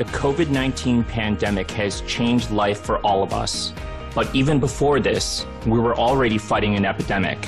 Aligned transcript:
The 0.00 0.06
COVID 0.16 0.48
19 0.48 1.04
pandemic 1.04 1.70
has 1.72 2.00
changed 2.06 2.50
life 2.50 2.80
for 2.80 3.00
all 3.00 3.22
of 3.22 3.34
us. 3.34 3.74
But 4.14 4.34
even 4.34 4.58
before 4.58 4.98
this, 4.98 5.44
we 5.66 5.78
were 5.78 5.94
already 5.94 6.38
fighting 6.38 6.74
an 6.74 6.86
epidemic 6.86 7.38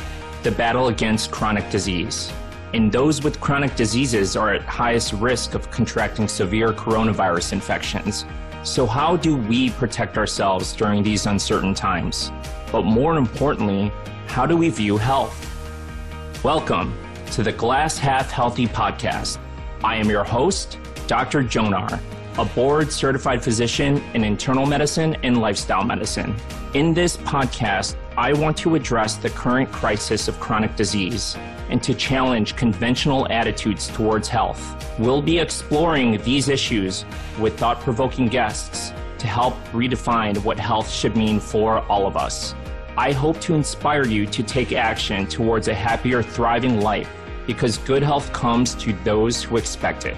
the 0.43 0.51
battle 0.51 0.88
against 0.88 1.30
chronic 1.30 1.71
disease. 1.71 2.30
And 2.75 2.93
those 2.93 3.22
with 3.22 3.40
chronic 3.40 3.75
diseases 3.75 4.37
are 4.37 4.53
at 4.53 4.61
highest 4.65 5.15
risk 5.15 5.54
of 5.54 5.71
contracting 5.71 6.29
severe 6.29 6.75
coronavirus 6.75 7.54
infections. 7.54 8.26
So, 8.65 8.84
how 8.84 9.16
do 9.16 9.34
we 9.34 9.71
protect 9.71 10.19
ourselves 10.19 10.75
during 10.75 11.03
these 11.03 11.25
uncertain 11.25 11.72
times? 11.72 12.30
But 12.71 12.83
more 12.83 13.16
importantly, 13.16 13.90
how 14.26 14.44
do 14.44 14.58
we 14.58 14.69
view 14.69 14.98
health? 14.98 15.34
Welcome 16.45 16.95
to 17.30 17.43
the 17.43 17.53
Glass 17.53 17.97
Half 17.97 18.30
Healthy 18.30 18.66
podcast. 18.66 19.39
I 19.83 19.97
am 19.97 20.11
your 20.11 20.25
host, 20.25 20.77
Dr. 21.07 21.43
Jonar 21.43 21.98
a 22.39 22.45
board 22.45 22.91
certified 22.91 23.43
physician 23.43 24.03
in 24.15 24.25
internal 24.25 24.65
medicine 24.65 25.17
and 25.23 25.41
lifestyle 25.41 25.85
medicine. 25.85 26.35
In 26.75 26.95
this 26.95 27.17
podcast, 27.19 27.97
I 28.17 28.33
want 28.33 28.57
to 28.59 28.75
address 28.75 29.17
the 29.17 29.31
current 29.31 29.71
crisis 29.71 30.29
of 30.29 30.41
chronic 30.41 30.75
disease 30.75 31.37
and 31.69 31.83
to 31.83 31.95
challenge 31.95 32.57
conventional 32.57 33.31
attitudes 33.31 33.89
towards 33.89 34.29
health. 34.29 34.61
We'll 34.99 35.23
be 35.23 35.39
exploring 35.39 36.23
these 36.23 36.49
issues 36.49 37.05
with 37.39 37.59
thought 37.59 37.81
provoking 37.81 38.29
guests 38.29 38.93
to 39.19 39.27
help 39.27 39.55
redefine 39.73 40.37
what 40.45 40.59
health 40.59 40.91
should 40.91 41.17
mean 41.17 41.39
for 41.39 41.80
all 41.89 42.07
of 42.07 42.17
us. 42.17 42.55
I 42.97 43.13
hope 43.13 43.41
to 43.43 43.55
inspire 43.55 44.05
you 44.05 44.27
to 44.27 44.43
take 44.43 44.73
action 44.73 45.27
towards 45.27 45.69
a 45.69 45.75
happier, 45.75 46.23
thriving 46.23 46.80
life 46.80 47.11
because 47.47 47.79
good 47.79 48.03
health 48.03 48.33
comes 48.33 48.75
to 48.77 48.93
those 49.05 49.43
who 49.43 49.57
expect 49.57 50.07
it. 50.07 50.17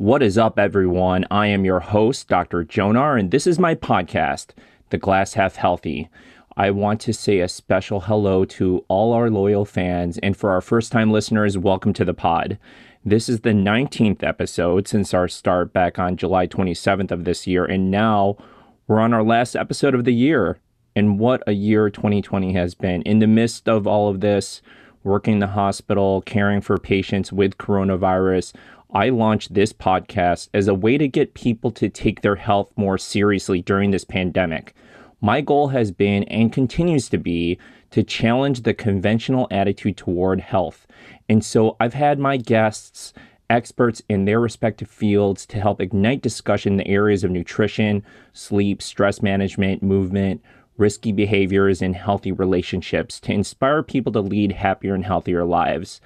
What 0.00 0.22
is 0.22 0.38
up, 0.38 0.58
everyone? 0.58 1.26
I 1.30 1.48
am 1.48 1.66
your 1.66 1.80
host, 1.80 2.26
Dr. 2.26 2.64
Jonar, 2.64 3.20
and 3.20 3.30
this 3.30 3.46
is 3.46 3.58
my 3.58 3.74
podcast, 3.74 4.52
The 4.88 4.96
Glass 4.96 5.34
Half 5.34 5.56
Healthy. 5.56 6.08
I 6.56 6.70
want 6.70 7.02
to 7.02 7.12
say 7.12 7.40
a 7.40 7.48
special 7.48 8.00
hello 8.00 8.46
to 8.46 8.82
all 8.88 9.12
our 9.12 9.28
loyal 9.28 9.66
fans, 9.66 10.16
and 10.22 10.34
for 10.34 10.52
our 10.52 10.62
first 10.62 10.90
time 10.90 11.10
listeners, 11.10 11.58
welcome 11.58 11.92
to 11.92 12.04
the 12.06 12.14
pod. 12.14 12.56
This 13.04 13.28
is 13.28 13.40
the 13.40 13.50
19th 13.50 14.22
episode 14.22 14.88
since 14.88 15.12
our 15.12 15.28
start 15.28 15.74
back 15.74 15.98
on 15.98 16.16
July 16.16 16.46
27th 16.46 17.10
of 17.10 17.24
this 17.26 17.46
year, 17.46 17.66
and 17.66 17.90
now 17.90 18.38
we're 18.86 19.00
on 19.00 19.12
our 19.12 19.22
last 19.22 19.54
episode 19.54 19.94
of 19.94 20.04
the 20.04 20.14
year. 20.14 20.60
And 20.96 21.18
what 21.18 21.42
a 21.46 21.52
year 21.52 21.90
2020 21.90 22.54
has 22.54 22.74
been. 22.74 23.02
In 23.02 23.18
the 23.18 23.26
midst 23.26 23.68
of 23.68 23.86
all 23.86 24.08
of 24.08 24.20
this, 24.20 24.62
working 25.04 25.34
in 25.34 25.40
the 25.40 25.48
hospital, 25.48 26.22
caring 26.22 26.62
for 26.62 26.78
patients 26.78 27.32
with 27.34 27.58
coronavirus, 27.58 28.54
I 28.92 29.10
launched 29.10 29.54
this 29.54 29.72
podcast 29.72 30.48
as 30.52 30.66
a 30.66 30.74
way 30.74 30.98
to 30.98 31.06
get 31.06 31.34
people 31.34 31.70
to 31.72 31.88
take 31.88 32.22
their 32.22 32.34
health 32.34 32.72
more 32.74 32.98
seriously 32.98 33.62
during 33.62 33.92
this 33.92 34.04
pandemic. 34.04 34.74
My 35.20 35.40
goal 35.42 35.68
has 35.68 35.92
been 35.92 36.24
and 36.24 36.52
continues 36.52 37.08
to 37.10 37.18
be 37.18 37.58
to 37.92 38.02
challenge 38.02 38.62
the 38.62 38.74
conventional 38.74 39.46
attitude 39.50 39.96
toward 39.96 40.40
health. 40.40 40.88
And 41.28 41.44
so 41.44 41.76
I've 41.78 41.94
had 41.94 42.18
my 42.18 42.36
guests, 42.36 43.12
experts 43.48 44.02
in 44.08 44.24
their 44.24 44.40
respective 44.40 44.90
fields, 44.90 45.46
to 45.46 45.60
help 45.60 45.80
ignite 45.80 46.22
discussion 46.22 46.72
in 46.72 46.76
the 46.78 46.88
areas 46.88 47.22
of 47.22 47.30
nutrition, 47.30 48.02
sleep, 48.32 48.82
stress 48.82 49.22
management, 49.22 49.84
movement, 49.84 50.42
risky 50.76 51.12
behaviors, 51.12 51.80
and 51.80 51.94
healthy 51.94 52.32
relationships 52.32 53.20
to 53.20 53.32
inspire 53.32 53.84
people 53.84 54.10
to 54.12 54.20
lead 54.20 54.52
happier 54.52 54.94
and 54.94 55.04
healthier 55.04 55.44
lives 55.44 56.00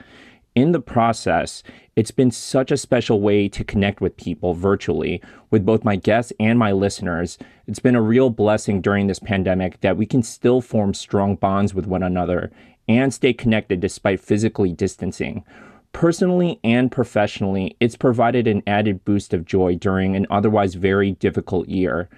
in 0.55 0.73
the 0.73 0.81
process, 0.81 1.63
it's 1.97 2.13
been 2.13 2.31
such 2.31 2.71
a 2.71 2.77
special 2.77 3.21
way 3.21 3.49
to 3.49 3.65
connect 3.65 4.01
with 4.01 4.17
people 4.17 4.55
virtually, 4.55 5.21
with 5.51 5.67
both 5.67 5.85
my 5.85 5.97
guests 5.97 6.33
and 6.39 6.59
my 6.59 6.73
listeners. 6.73 7.39
It's 7.67 7.81
been 7.81 7.97
a 7.97 8.03
real 8.03 8.31
blessing 8.31 8.81
during 8.81 9.07
this 9.07 9.19
pandemic 9.19 9.81
that 9.81 9.97
we 9.97 10.07
can 10.07 10.23
still 10.23 10.61
form 10.61 10.95
strong 10.95 11.35
bonds 11.37 11.75
with 11.75 11.87
one 11.87 12.03
another 12.03 12.53
and 12.89 13.13
stay 13.13 13.33
connected 13.33 13.81
despite 13.81 14.21
physically 14.21 14.73
distancing. 14.73 15.45
Personally 15.93 16.61
and 16.63 16.91
professionally, 16.91 17.77
it's 17.81 17.97
provided 17.97 18.47
an 18.47 18.63
added 18.67 19.05
boost 19.05 19.33
of 19.33 19.45
joy 19.45 19.77
during 19.77 20.15
an 20.15 20.27
otherwise 20.31 20.75
very 20.75 21.13
difficult 21.13 21.69
year. 21.69 22.09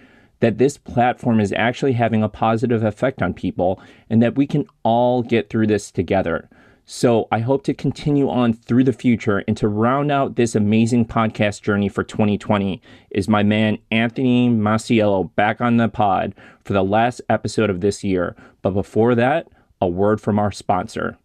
That 0.41 0.59
this 0.59 0.77
platform 0.77 1.41
is 1.41 1.53
actually 1.53 1.93
having 1.93 2.23
a 2.23 2.29
positive 2.29 2.83
effect 2.83 3.23
on 3.23 3.33
people 3.33 3.81
and 4.11 4.23
that 4.23 4.35
we 4.35 4.47
can 4.47 4.67
all 4.83 5.23
get 5.23 5.49
through 5.49 5.69
this 5.69 5.91
together. 5.91 6.51
So 6.89 7.27
I 7.33 7.41
hope 7.41 7.65
to 7.65 7.75
continue 7.75 8.31
on 8.31 8.53
through 8.53 8.85
the 8.85 8.93
future 8.93 9.43
and 9.49 9.57
to 9.57 9.67
round 9.67 10.13
out 10.13 10.37
this 10.37 10.55
amazing 10.55 11.07
podcast 11.07 11.63
journey 11.63 11.89
for 11.89 12.05
2020 12.05 12.81
is 13.11 13.29
my 13.29 13.43
man 13.43 13.79
Anthony 13.91 14.49
Masiello 14.49 15.35
back 15.35 15.61
on 15.61 15.79
the 15.79 15.89
pod 15.89 16.33
for 16.63 16.75
the 16.75 16.85
last 16.85 17.21
episode 17.29 17.71
of 17.71 17.81
this 17.81 18.05
year. 18.05 18.37
But 18.63 18.71
before 18.71 19.17
that, 19.17 19.49
a 19.81 19.89
word 19.89 20.21
from 20.21 20.39
our 20.39 20.53
sponsor. 20.53 21.19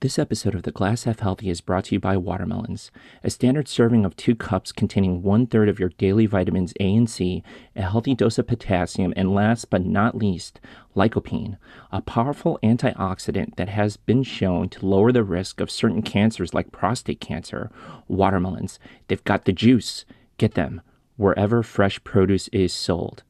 This 0.00 0.16
episode 0.16 0.54
of 0.54 0.62
The 0.62 0.70
Glass 0.70 1.02
Half 1.04 1.18
Healthy 1.18 1.50
is 1.50 1.60
brought 1.60 1.86
to 1.86 1.96
you 1.96 1.98
by 1.98 2.16
Watermelons, 2.16 2.92
a 3.24 3.30
standard 3.30 3.66
serving 3.66 4.04
of 4.04 4.14
two 4.14 4.36
cups 4.36 4.70
containing 4.70 5.24
one 5.24 5.48
third 5.48 5.68
of 5.68 5.80
your 5.80 5.88
daily 5.88 6.24
vitamins 6.24 6.72
A 6.78 6.94
and 6.94 7.10
C, 7.10 7.42
a 7.74 7.82
healthy 7.82 8.14
dose 8.14 8.38
of 8.38 8.46
potassium, 8.46 9.12
and 9.16 9.34
last 9.34 9.70
but 9.70 9.84
not 9.84 10.14
least, 10.16 10.60
lycopene, 10.94 11.58
a 11.90 12.00
powerful 12.00 12.60
antioxidant 12.62 13.56
that 13.56 13.70
has 13.70 13.96
been 13.96 14.22
shown 14.22 14.68
to 14.68 14.86
lower 14.86 15.10
the 15.10 15.24
risk 15.24 15.60
of 15.60 15.68
certain 15.68 16.02
cancers 16.02 16.54
like 16.54 16.70
prostate 16.70 17.20
cancer. 17.20 17.68
Watermelons, 18.06 18.78
they've 19.08 19.24
got 19.24 19.46
the 19.46 19.52
juice. 19.52 20.04
Get 20.36 20.54
them 20.54 20.80
wherever 21.16 21.64
fresh 21.64 22.04
produce 22.04 22.46
is 22.52 22.72
sold. 22.72 23.24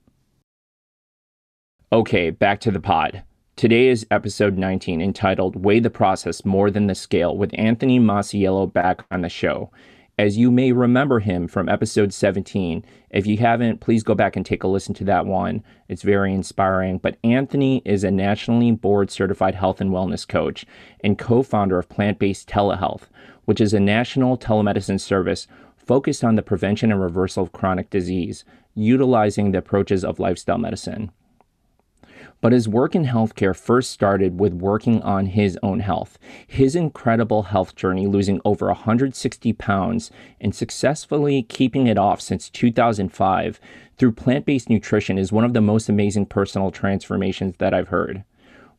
Okay, 1.90 2.28
back 2.28 2.60
to 2.60 2.70
the 2.70 2.78
pod. 2.78 3.22
Today 3.58 3.88
is 3.88 4.06
episode 4.08 4.56
19 4.56 5.02
entitled 5.02 5.64
Weigh 5.64 5.80
the 5.80 5.90
Process 5.90 6.44
More 6.44 6.70
Than 6.70 6.86
the 6.86 6.94
Scale 6.94 7.36
with 7.36 7.50
Anthony 7.54 7.98
Masiello 7.98 8.72
back 8.72 9.04
on 9.10 9.22
the 9.22 9.28
show. 9.28 9.72
As 10.16 10.38
you 10.38 10.52
may 10.52 10.70
remember 10.70 11.18
him 11.18 11.48
from 11.48 11.68
episode 11.68 12.14
17, 12.14 12.84
if 13.10 13.26
you 13.26 13.38
haven't, 13.38 13.80
please 13.80 14.04
go 14.04 14.14
back 14.14 14.36
and 14.36 14.46
take 14.46 14.62
a 14.62 14.68
listen 14.68 14.94
to 14.94 15.04
that 15.06 15.26
one. 15.26 15.64
It's 15.88 16.02
very 16.02 16.32
inspiring. 16.32 16.98
But 16.98 17.18
Anthony 17.24 17.82
is 17.84 18.04
a 18.04 18.12
nationally 18.12 18.70
board 18.70 19.10
certified 19.10 19.56
health 19.56 19.80
and 19.80 19.90
wellness 19.90 20.24
coach 20.24 20.64
and 21.02 21.18
co 21.18 21.42
founder 21.42 21.80
of 21.80 21.88
Plant 21.88 22.20
Based 22.20 22.48
Telehealth, 22.48 23.08
which 23.44 23.60
is 23.60 23.74
a 23.74 23.80
national 23.80 24.38
telemedicine 24.38 25.00
service 25.00 25.48
focused 25.76 26.22
on 26.22 26.36
the 26.36 26.42
prevention 26.42 26.92
and 26.92 27.00
reversal 27.00 27.42
of 27.42 27.50
chronic 27.50 27.90
disease, 27.90 28.44
utilizing 28.76 29.50
the 29.50 29.58
approaches 29.58 30.04
of 30.04 30.20
lifestyle 30.20 30.58
medicine. 30.58 31.10
But 32.40 32.52
his 32.52 32.68
work 32.68 32.94
in 32.94 33.04
healthcare 33.04 33.56
first 33.56 33.90
started 33.90 34.38
with 34.38 34.52
working 34.52 35.02
on 35.02 35.26
his 35.26 35.58
own 35.62 35.80
health. 35.80 36.18
His 36.46 36.76
incredible 36.76 37.44
health 37.44 37.74
journey, 37.74 38.06
losing 38.06 38.40
over 38.44 38.66
160 38.66 39.52
pounds 39.54 40.10
and 40.40 40.54
successfully 40.54 41.42
keeping 41.42 41.88
it 41.88 41.98
off 41.98 42.20
since 42.20 42.48
2005 42.50 43.58
through 43.96 44.12
plant 44.12 44.46
based 44.46 44.70
nutrition, 44.70 45.18
is 45.18 45.32
one 45.32 45.44
of 45.44 45.52
the 45.52 45.60
most 45.60 45.88
amazing 45.88 46.26
personal 46.26 46.70
transformations 46.70 47.56
that 47.58 47.74
I've 47.74 47.88
heard. 47.88 48.22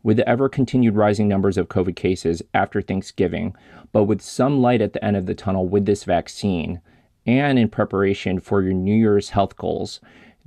With 0.01 0.15
the 0.15 0.29
ever 0.29 0.47
continued 0.47 0.95
rising 0.95 1.27
numbers 1.27 1.57
of 1.57 1.67
COVID 1.67 1.97
cases 1.97 2.41
after 2.53 2.81
Thanksgiving, 2.81 3.53
but 3.91 4.05
with 4.05 4.21
some 4.21 4.61
light 4.61 4.81
at 4.81 4.93
the 4.93 5.03
end 5.03 5.17
of 5.17 5.25
the 5.25 5.35
tunnel 5.35 5.67
with 5.67 5.85
this 5.85 6.05
vaccine, 6.05 6.79
and 7.25 7.59
in 7.59 7.67
preparation 7.67 8.39
for 8.39 8.61
your 8.61 8.73
New 8.73 8.95
Year's 8.95 9.29
health 9.29 9.57
goals, 9.57 9.99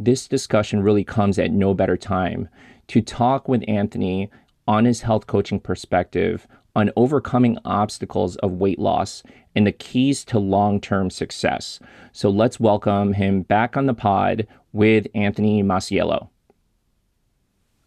this 0.05 0.27
discussion 0.27 0.83
really 0.83 1.05
comes 1.05 1.39
at 1.39 1.53
no 1.53 1.75
better 1.75 1.97
time 1.97 2.49
to 2.89 3.01
talk 3.01 3.49
with 3.49 3.65
Anthony 3.69 4.31
on 4.67 4.85
his 4.85 5.03
health 5.03 5.27
coaching 5.27 5.61
perspective 5.61 6.47
on 6.75 6.91
overcoming 6.97 7.59
obstacles 7.65 8.37
of 8.37 8.53
weight 8.53 8.79
loss 8.79 9.23
and 9.55 9.67
the 9.67 9.73
keys 9.73 10.25
to 10.25 10.39
long 10.39 10.81
term 10.81 11.11
success. 11.11 11.79
So 12.13 12.31
let's 12.31 12.59
welcome 12.59 13.13
him 13.13 13.43
back 13.43 13.77
on 13.77 13.87
the 13.87 13.95
pod 13.95 14.47
with 14.73 15.07
Anthony 15.15 15.63
Masiello. 15.63 16.29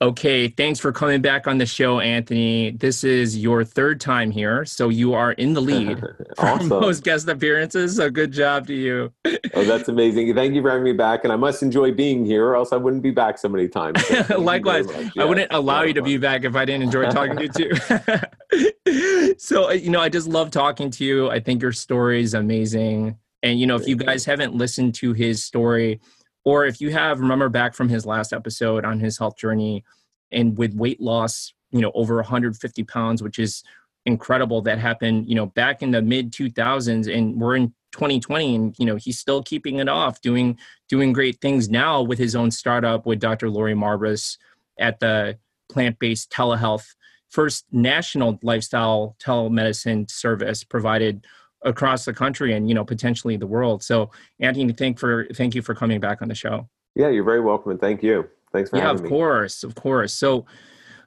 Okay, 0.01 0.49
thanks 0.49 0.77
for 0.77 0.91
coming 0.91 1.21
back 1.21 1.47
on 1.47 1.57
the 1.57 1.65
show, 1.65 2.01
Anthony. 2.01 2.71
This 2.71 3.05
is 3.05 3.37
your 3.37 3.63
third 3.63 4.01
time 4.01 4.29
here, 4.29 4.65
so 4.65 4.89
you 4.89 5.13
are 5.13 5.31
in 5.31 5.53
the 5.53 5.61
lead 5.61 6.03
awesome. 6.37 6.67
for 6.67 6.81
most 6.81 7.05
guest 7.05 7.29
appearances. 7.29 7.95
So 7.95 8.09
good 8.09 8.33
job 8.33 8.67
to 8.67 8.73
you. 8.73 9.13
oh, 9.53 9.63
that's 9.63 9.87
amazing. 9.87 10.35
Thank 10.35 10.53
you 10.53 10.61
for 10.61 10.69
having 10.69 10.83
me 10.83 10.91
back, 10.91 11.23
and 11.23 11.31
I 11.31 11.37
must 11.37 11.63
enjoy 11.63 11.93
being 11.93 12.25
here, 12.25 12.45
or 12.45 12.57
else 12.57 12.73
I 12.73 12.75
wouldn't 12.75 13.03
be 13.03 13.11
back 13.11 13.37
so 13.37 13.47
many 13.47 13.69
times. 13.69 14.05
So 14.05 14.37
Likewise, 14.39 14.85
yeah, 15.15 15.23
I 15.23 15.25
wouldn't 15.25 15.53
allow 15.53 15.83
you 15.83 15.93
to 15.93 16.01
be 16.01 16.17
back 16.17 16.43
if 16.43 16.57
I 16.57 16.65
didn't 16.65 16.83
enjoy 16.83 17.09
talking 17.09 17.37
to 17.37 17.43
you 17.43 18.69
too. 18.89 19.35
so 19.37 19.69
uh, 19.69 19.73
you 19.73 19.89
know, 19.89 20.01
I 20.01 20.09
just 20.09 20.27
love 20.27 20.51
talking 20.51 20.89
to 20.91 21.05
you. 21.05 21.29
I 21.29 21.39
think 21.39 21.61
your 21.61 21.71
story 21.71 22.21
is 22.21 22.33
amazing, 22.33 23.17
and 23.43 23.57
you 23.57 23.65
know, 23.65 23.77
if 23.77 23.87
you 23.87 23.95
guys 23.95 24.25
haven't 24.25 24.53
listened 24.53 24.95
to 24.95 25.13
his 25.13 25.41
story 25.41 26.01
or 26.45 26.65
if 26.65 26.79
you 26.79 26.91
have, 26.91 27.19
remember 27.19 27.49
back 27.49 27.73
from 27.73 27.89
his 27.89 28.05
last 28.05 28.31
episode 28.31 28.85
on 28.85 28.99
his 28.99 29.17
health 29.17 29.35
journey 29.35 29.83
and 30.31 30.57
with 30.57 30.73
weight 30.73 31.01
loss, 31.01 31.53
you 31.71 31.81
know, 31.81 31.91
over 31.95 32.15
150 32.17 32.83
pounds, 32.83 33.21
which 33.21 33.39
is 33.39 33.63
incredible 34.05 34.61
that 34.61 34.77
happened, 34.77 35.27
you 35.27 35.35
know, 35.35 35.47
back 35.47 35.81
in 35.81 35.91
the 35.91 36.01
mid 36.01 36.31
2000s 36.31 37.13
and 37.13 37.41
we're 37.41 37.55
in 37.55 37.73
2020 37.95 38.55
and 38.55 38.75
you 38.77 38.85
know 38.85 38.97
he's 38.97 39.17
still 39.17 39.41
keeping 39.41 39.77
it 39.77 39.87
off 39.87 40.19
doing 40.19 40.59
doing 40.89 41.13
great 41.13 41.39
things 41.39 41.69
now 41.69 42.01
with 42.01 42.19
his 42.19 42.35
own 42.35 42.51
startup 42.51 43.05
with 43.05 43.21
dr 43.21 43.49
Laurie 43.49 43.73
Marbas 43.73 44.37
at 44.77 44.99
the 44.99 45.37
plant-based 45.69 46.29
telehealth 46.29 46.87
first 47.29 47.63
national 47.71 48.37
lifestyle 48.43 49.15
telemedicine 49.23 50.11
service 50.11 50.61
provided 50.61 51.25
across 51.65 52.05
the 52.05 52.13
country 52.13 52.53
and 52.53 52.69
you 52.69 52.75
know 52.75 52.85
potentially 52.85 53.35
the 53.35 53.47
world. 53.47 53.83
So 53.83 54.11
anthony 54.39 54.71
thank 54.71 54.99
for 54.99 55.27
thank 55.33 55.55
you 55.55 55.61
for 55.61 55.75
coming 55.75 55.99
back 55.99 56.21
on 56.21 56.27
the 56.27 56.35
show. 56.35 56.69
Yeah 56.95 57.09
you're 57.09 57.23
very 57.23 57.41
welcome 57.41 57.71
and 57.71 57.79
thank 57.79 58.01
you. 58.01 58.29
Thanks 58.53 58.69
for 58.69 58.77
yeah 58.77 58.87
having 58.87 59.03
of 59.03 59.09
course 59.09 59.63
of 59.63 59.75
course. 59.75 60.13
So 60.13 60.45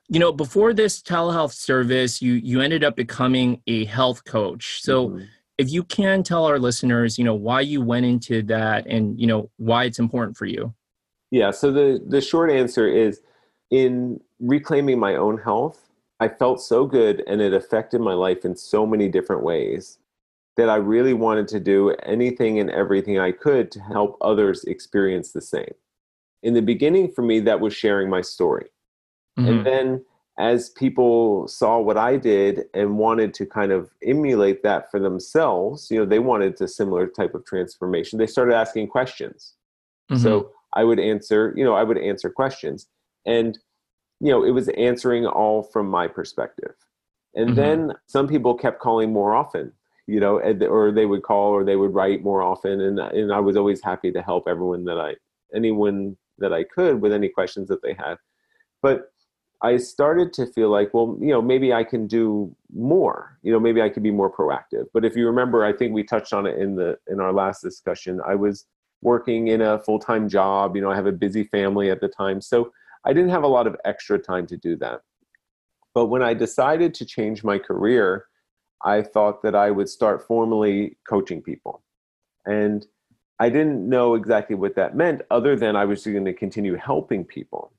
you 0.09 0.21
know 0.21 0.33
before 0.33 0.75
this 0.75 1.01
telehealth 1.01 1.53
service 1.53 2.21
you 2.21 2.35
you 2.35 2.61
ended 2.61 2.85
up 2.85 2.97
becoming 2.97 3.63
a 3.67 3.85
health 3.87 4.25
coach. 4.25 4.83
So 4.83 5.09
mm-hmm. 5.09 5.25
if 5.57 5.71
you 5.71 5.85
can 5.85 6.23
tell 6.23 6.45
our 6.45 6.59
listeners 6.59 7.19
you 7.19 7.25
know 7.25 7.35
why 7.35 7.61
you 7.63 7.81
went 7.81 8.05
into 8.05 8.43
that 8.45 8.87
and 8.87 9.19
you 9.19 9.27
know 9.27 9.51
why 9.57 9.85
it's 9.85 9.99
important 9.99 10.37
for 10.37 10.47
you. 10.47 10.75
Yeah 11.31 11.51
so 11.53 11.73
the 11.73 12.03
the 12.07 12.21
short 12.21 12.51
answer 12.51 12.87
is 12.89 13.21
in 13.71 14.21
reclaiming 14.41 14.99
my 14.99 15.15
own 15.15 15.37
health 15.37 15.91
i 16.21 16.29
felt 16.29 16.61
so 16.61 16.87
good 16.87 17.23
and 17.27 17.41
it 17.41 17.53
affected 17.53 18.01
my 18.01 18.15
life 18.15 18.45
in 18.45 18.57
so 18.57 18.87
many 18.87 19.09
different 19.09 19.43
ways 19.43 19.99
that 20.59 20.69
i 20.69 20.77
really 20.77 21.15
wanted 21.15 21.49
to 21.49 21.59
do 21.59 21.91
anything 22.05 22.61
and 22.61 22.71
everything 22.71 23.19
i 23.19 23.33
could 23.33 23.71
to 23.71 23.81
help 23.81 24.19
others 24.21 24.65
experience 24.65 25.33
the 25.33 25.41
same 25.41 25.73
in 26.43 26.53
the 26.53 26.61
beginning 26.61 27.11
for 27.11 27.23
me 27.23 27.41
that 27.41 27.61
was 27.61 27.75
sharing 27.75 28.11
my 28.11 28.21
story 28.21 28.67
Mm-hmm. 29.39 29.49
And 29.49 29.67
then 29.67 30.05
as 30.39 30.71
people 30.71 31.49
saw 31.49 31.79
what 31.79 31.97
I 31.97 32.17
did 32.17 32.65
and 32.75 32.99
wanted 32.99 33.35
to 33.35 33.47
kind 33.47 33.73
of 33.73 33.91
emulate 34.05 34.63
that 34.63 34.91
for 34.91 35.01
themselves, 35.01 35.89
you 35.91 35.99
know, 35.99 36.05
they 36.05 36.19
wanted 36.19 36.61
a 36.61 36.69
similar 36.69 37.07
type 37.07 37.35
of 37.35 37.45
transformation. 37.45 38.19
They 38.19 38.27
started 38.27 38.55
asking 38.55 38.89
questions. 38.89 39.55
Mm-hmm. 40.11 40.23
So 40.23 40.51
I 40.75 40.85
would 40.85 41.01
answer, 41.01 41.53
you 41.57 41.65
know, 41.65 41.75
I 41.75 41.83
would 41.83 41.99
answer 41.99 42.31
questions. 42.31 42.87
And, 43.27 43.59
you 44.21 44.31
know, 44.31 44.45
it 44.45 44.51
was 44.51 44.69
answering 44.71 45.27
all 45.27 45.63
from 45.63 45.89
my 45.89 46.07
perspective. 46.07 46.75
And 47.35 47.51
mm-hmm. 47.51 47.57
then 47.57 47.93
some 48.07 48.29
people 48.29 48.55
kept 48.55 48.81
calling 48.81 49.13
more 49.13 49.35
often, 49.35 49.73
you 50.09 50.21
know, 50.21 50.41
or 50.41 50.91
they 50.91 51.05
would 51.05 51.23
call 51.23 51.51
or 51.51 51.65
they 51.65 51.77
would 51.77 51.93
write 51.93 52.25
more 52.25 52.43
often. 52.43 52.81
And, 52.81 52.99
and 52.99 53.31
I 53.31 53.41
was 53.41 53.57
always 53.57 53.85
happy 53.85 54.11
to 54.11 54.23
help 54.23 54.49
everyone 54.49 54.85
that 54.87 54.99
I, 54.99 55.17
anyone 55.55 56.17
that 56.39 56.53
I 56.53 56.65
could 56.65 57.03
with 57.03 57.13
any 57.13 57.29
questions 57.29 57.69
that 57.69 57.83
they 57.83 57.93
had. 57.93 58.17
But 58.81 59.13
I 59.61 59.77
started 59.77 60.33
to 60.35 60.47
feel 60.47 60.71
like, 60.71 60.95
well, 60.95 61.19
you 61.21 61.29
know, 61.29 61.43
maybe 61.43 61.75
I 61.75 61.85
can 61.85 62.07
do 62.07 62.57
more. 62.75 63.39
You 63.43 63.53
know, 63.53 63.61
maybe 63.61 63.83
I 63.83 63.91
could 63.91 64.03
be 64.03 64.11
more 64.11 64.33
proactive. 64.33 64.87
But 64.95 65.05
if 65.05 65.15
you 65.15 65.27
remember, 65.27 65.63
I 65.63 65.75
think 65.75 65.93
we 65.93 66.05
touched 66.05 66.33
on 66.33 66.47
it 66.47 66.59
in 66.59 66.75
the 66.75 66.97
in 67.09 67.21
our 67.21 67.33
last 67.33 67.61
discussion. 67.61 68.21
I 68.27 68.35
was 68.35 68.65
working 69.03 69.49
in 69.49 69.61
a 69.61 69.79
full 69.79 69.99
time 69.99 70.27
job. 70.27 70.75
You 70.75 70.81
know, 70.81 70.91
I 70.91 70.97
have 70.97 71.07
a 71.07 71.13
busy 71.13 71.45
family 71.45 71.91
at 71.91 72.01
the 72.01 72.09
time, 72.09 72.41
so 72.41 72.73
I 73.05 73.13
didn't 73.13 73.31
have 73.31 73.43
a 73.43 73.49
lot 73.49 73.67
of 73.67 73.77
extra 73.85 74.19
time 74.19 74.47
to 74.47 74.57
do 74.57 74.75
that. 74.77 75.03
But 75.93 76.07
when 76.07 76.23
I 76.23 76.33
decided 76.33 76.95
to 76.95 77.05
change 77.05 77.45
my 77.45 77.59
career, 77.59 78.27
I 78.85 79.03
thought 79.03 79.43
that 79.43 79.55
I 79.55 79.71
would 79.71 79.89
start 79.89 80.27
formally 80.27 80.97
coaching 81.09 81.43
people, 81.43 81.83
and 82.47 82.87
I 83.39 83.49
didn't 83.49 83.89
know 83.89 84.15
exactly 84.15 84.57
what 84.57 84.75
that 84.77 84.97
meant, 84.97 85.23
other 85.31 85.57
than 85.57 85.77
I 85.77 85.85
was 85.85 86.05
going 86.05 86.25
to 86.25 86.33
continue 86.33 86.77
helping 86.77 87.25
people. 87.25 87.73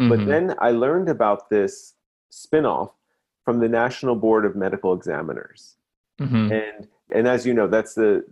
Mm-hmm. 0.00 0.08
But 0.10 0.26
then 0.26 0.54
I 0.60 0.70
learned 0.70 1.08
about 1.08 1.50
this 1.50 1.94
spinoff 2.32 2.92
from 3.44 3.60
the 3.60 3.68
National 3.68 4.14
Board 4.14 4.44
of 4.44 4.54
Medical 4.54 4.92
Examiners. 4.92 5.76
Mm-hmm. 6.20 6.52
And 6.52 6.88
and 7.10 7.26
as 7.26 7.46
you 7.46 7.54
know, 7.54 7.66
that's 7.66 7.94
the 7.94 8.24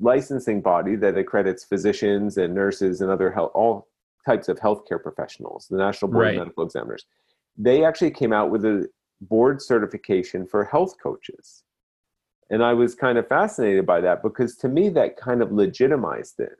licensing 0.00 0.62
body 0.62 0.96
that 0.96 1.18
accredits 1.18 1.64
physicians 1.64 2.38
and 2.38 2.54
nurses 2.54 3.00
and 3.02 3.10
other 3.10 3.30
health 3.30 3.52
all 3.54 3.88
types 4.24 4.48
of 4.48 4.58
healthcare 4.58 5.02
professionals, 5.02 5.66
the 5.68 5.76
National 5.76 6.10
Board 6.10 6.24
right. 6.24 6.34
of 6.34 6.38
Medical 6.38 6.64
Examiners. 6.64 7.04
They 7.56 7.84
actually 7.84 8.12
came 8.12 8.32
out 8.32 8.50
with 8.50 8.64
a 8.64 8.88
board 9.28 9.62
certification 9.62 10.46
for 10.46 10.64
health 10.64 10.94
coaches. 11.02 11.62
And 12.50 12.62
I 12.62 12.74
was 12.74 12.94
kind 12.94 13.18
of 13.18 13.26
fascinated 13.28 13.86
by 13.86 14.00
that 14.02 14.22
because 14.22 14.56
to 14.56 14.68
me 14.68 14.88
that 14.90 15.16
kind 15.16 15.42
of 15.42 15.52
legitimized 15.52 16.38
it. 16.40 16.58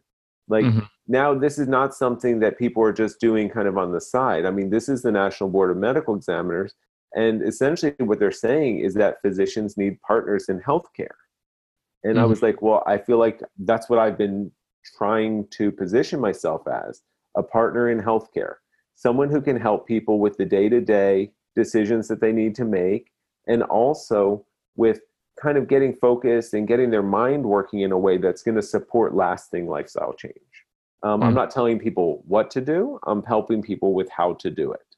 Like 0.49 0.65
mm-hmm. 0.65 0.81
now, 1.07 1.35
this 1.35 1.59
is 1.59 1.69
not 1.69 1.95
something 1.95 2.41
that 2.41 2.59
people 2.59 2.83
are 2.83 2.93
just 2.93 3.21
doing 3.21 3.49
kind 3.49 3.69
of 3.69 3.79
on 3.79 3.93
the 3.93 4.01
side. 4.01 4.45
I 4.45 4.51
mean, 4.51 4.71
this 4.71 4.89
is 4.89 5.03
the 5.03 5.13
National 5.13 5.49
Board 5.49 5.71
of 5.71 5.77
Medical 5.77 6.17
Examiners. 6.17 6.75
And 7.15 7.43
essentially, 7.43 7.95
what 7.99 8.19
they're 8.19 8.33
saying 8.33 8.81
is 8.81 8.95
that 8.95 9.21
physicians 9.23 9.77
need 9.77 10.01
partners 10.03 10.49
in 10.49 10.61
healthcare. 10.61 11.17
And 12.05 12.15
mm-hmm. 12.15 12.23
I 12.23 12.25
was 12.25 12.43
like, 12.43 12.61
well, 12.61 12.83
I 12.87 12.99
feel 12.99 13.19
like 13.19 13.41
that's 13.59 13.89
what 13.89 13.99
I've 13.99 14.19
been 14.19 14.51
trying 14.97 15.47
to 15.51 15.71
position 15.71 16.21
myself 16.21 16.63
as 16.67 17.03
a 17.37 17.43
partner 17.43 17.91
in 17.91 18.01
healthcare, 18.01 18.55
someone 18.95 19.31
who 19.31 19.41
can 19.41 19.59
help 19.59 19.87
people 19.87 20.19
with 20.19 20.37
the 20.37 20.45
day 20.45 20.69
to 20.69 20.81
day 20.81 21.33
decisions 21.55 22.09
that 22.09 22.21
they 22.21 22.33
need 22.33 22.55
to 22.57 22.65
make, 22.65 23.11
and 23.47 23.63
also 23.63 24.45
with 24.77 25.01
kind 25.41 25.57
of 25.57 25.69
getting 25.69 25.95
focused 25.95 26.55
and 26.55 26.69
getting 26.69 26.91
their 26.91 27.03
mind 27.03 27.45
working 27.45 27.81
in 27.81 27.93
a 27.93 27.99
way 27.99 28.19
that's 28.19 28.43
going 28.43 28.55
to 28.55 28.63
support 28.63 29.15
lasting 29.15 29.67
lifestyle 29.67 30.13
change. 30.13 30.37
Um, 31.03 31.21
mm-hmm. 31.21 31.29
I'm 31.29 31.35
not 31.35 31.51
telling 31.51 31.79
people 31.79 32.23
what 32.27 32.51
to 32.53 32.61
do, 32.61 32.99
I'm 33.07 33.23
helping 33.25 33.63
people 33.63 33.95
with 33.95 34.09
how 34.11 34.35
to 34.35 34.51
do 34.51 34.73
it. 34.73 34.97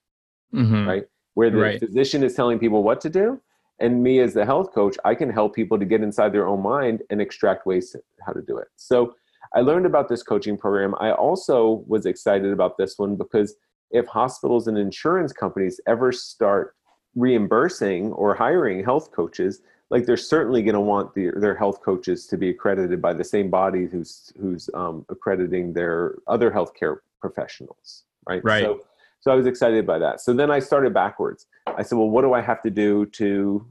Mm-hmm. 0.55 0.89
Right? 0.89 1.05
Where 1.35 1.51
the 1.51 1.59
right. 1.59 1.81
physician 1.81 2.23
is 2.23 2.35
telling 2.35 2.59
people 2.59 2.83
what 2.83 3.01
to 3.03 3.11
do, 3.11 3.41
and 3.81 4.03
me 4.03 4.21
as 4.21 4.35
the 4.35 4.45
health 4.45 4.73
coach, 4.73 4.97
I 5.05 5.15
can 5.15 5.31
help 5.31 5.55
people 5.55 5.79
to 5.79 5.85
get 5.85 6.03
inside 6.03 6.33
their 6.33 6.47
own 6.47 6.62
mind 6.62 7.03
and 7.11 7.21
extract 7.21 7.67
ways 7.67 7.91
to, 7.91 8.01
how 8.25 8.33
to 8.33 8.43
do 8.43 8.59
it. 8.59 8.69
So 8.77 9.15
I 9.55 9.61
learned 9.61 9.87
about 9.87 10.09
this 10.09 10.23
coaching 10.23 10.56
program. 10.56 10.95
I 11.01 11.12
also 11.12 11.85
was 11.87 12.06
excited 12.06 12.53
about 12.53 12.77
this 12.79 12.99
one 12.99 13.17
because 13.17 13.56
if 13.94 14.06
hospitals 14.08 14.67
and 14.67 14.76
insurance 14.76 15.32
companies 15.32 15.81
ever 15.87 16.12
start 16.12 16.75
reimbursing 17.14 18.12
or 18.12 18.35
hiring 18.35 18.85
health 18.85 19.12
coaches, 19.12 19.62
like 19.91 20.05
they're 20.05 20.17
certainly 20.17 20.62
going 20.62 20.75
to 20.75 20.81
want 20.81 21.14
the, 21.14 21.31
their 21.37 21.55
health 21.55 21.81
coaches 21.81 22.26
to 22.26 22.37
be 22.37 22.50
accredited 22.50 23.00
by 23.00 23.12
the 23.14 23.23
same 23.23 23.49
body 23.49 23.87
who's 23.87 24.32
who's 24.41 24.69
um, 24.75 25.06
accrediting 25.08 25.73
their 25.73 26.17
other 26.26 26.50
healthcare 26.50 26.99
professionals, 27.20 28.02
right? 28.29 28.43
Right. 28.44 28.64
So, 28.64 28.81
so 29.20 29.31
I 29.31 29.37
was 29.37 29.46
excited 29.46 29.87
by 29.87 29.99
that. 30.00 30.20
So 30.20 30.35
then 30.35 30.50
I 30.50 30.58
started 30.58 30.93
backwards. 30.93 31.46
I 31.67 31.82
said, 31.82 31.96
well, 31.96 32.11
what 32.11 32.23
do 32.23 32.35
I 32.35 32.41
have 32.41 32.62
to 32.62 32.70
do 32.70 33.06
to 33.06 33.65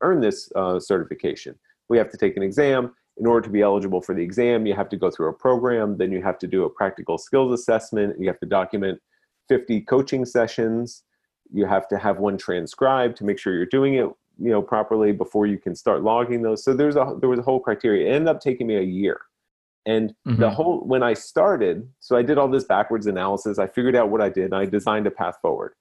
earn 0.00 0.20
this 0.20 0.50
uh, 0.54 0.78
certification? 0.78 1.58
We 1.88 1.98
have 1.98 2.10
to 2.10 2.16
take 2.16 2.36
an 2.36 2.42
exam. 2.42 2.94
In 3.16 3.26
order 3.26 3.42
to 3.42 3.50
be 3.50 3.62
eligible 3.62 4.00
for 4.00 4.14
the 4.14 4.22
exam, 4.22 4.66
you 4.66 4.74
have 4.74 4.88
to 4.88 4.96
go 4.96 5.10
through 5.10 5.28
a 5.28 5.32
program. 5.32 5.98
Then 5.98 6.10
you 6.10 6.22
have 6.22 6.38
to 6.38 6.46
do 6.46 6.64
a 6.64 6.70
practical 6.70 7.18
skills 7.18 7.52
assessment. 7.52 8.18
You 8.18 8.28
have 8.28 8.40
to 8.40 8.46
document 8.46 9.00
50 9.48 9.82
coaching 9.82 10.24
sessions. 10.24 11.04
You 11.52 11.66
have 11.66 11.88
to 11.88 11.98
have 11.98 12.18
one 12.18 12.38
transcribed 12.38 13.16
to 13.18 13.24
make 13.24 13.38
sure 13.38 13.54
you're 13.54 13.66
doing 13.66 13.94
it 13.94 14.08
you 14.38 14.50
know 14.50 14.62
properly 14.62 15.12
before 15.12 15.46
you 15.46 15.58
can 15.58 15.74
start 15.74 16.02
logging 16.02 16.42
those 16.42 16.64
so 16.64 16.74
there's 16.74 16.96
a 16.96 17.16
there 17.20 17.28
was 17.28 17.38
a 17.38 17.42
whole 17.42 17.60
criteria 17.60 18.10
it 18.10 18.14
ended 18.14 18.28
up 18.28 18.40
taking 18.40 18.66
me 18.66 18.76
a 18.76 18.82
year 18.82 19.20
and 19.86 20.10
mm-hmm. 20.26 20.40
the 20.40 20.50
whole 20.50 20.80
when 20.80 21.02
i 21.02 21.14
started 21.14 21.88
so 22.00 22.16
i 22.16 22.22
did 22.22 22.38
all 22.38 22.48
this 22.48 22.64
backwards 22.64 23.06
analysis 23.06 23.58
i 23.58 23.66
figured 23.66 23.94
out 23.94 24.10
what 24.10 24.20
i 24.20 24.28
did 24.28 24.46
and 24.46 24.54
i 24.54 24.64
designed 24.64 25.06
a 25.06 25.10
path 25.10 25.36
forward 25.40 25.74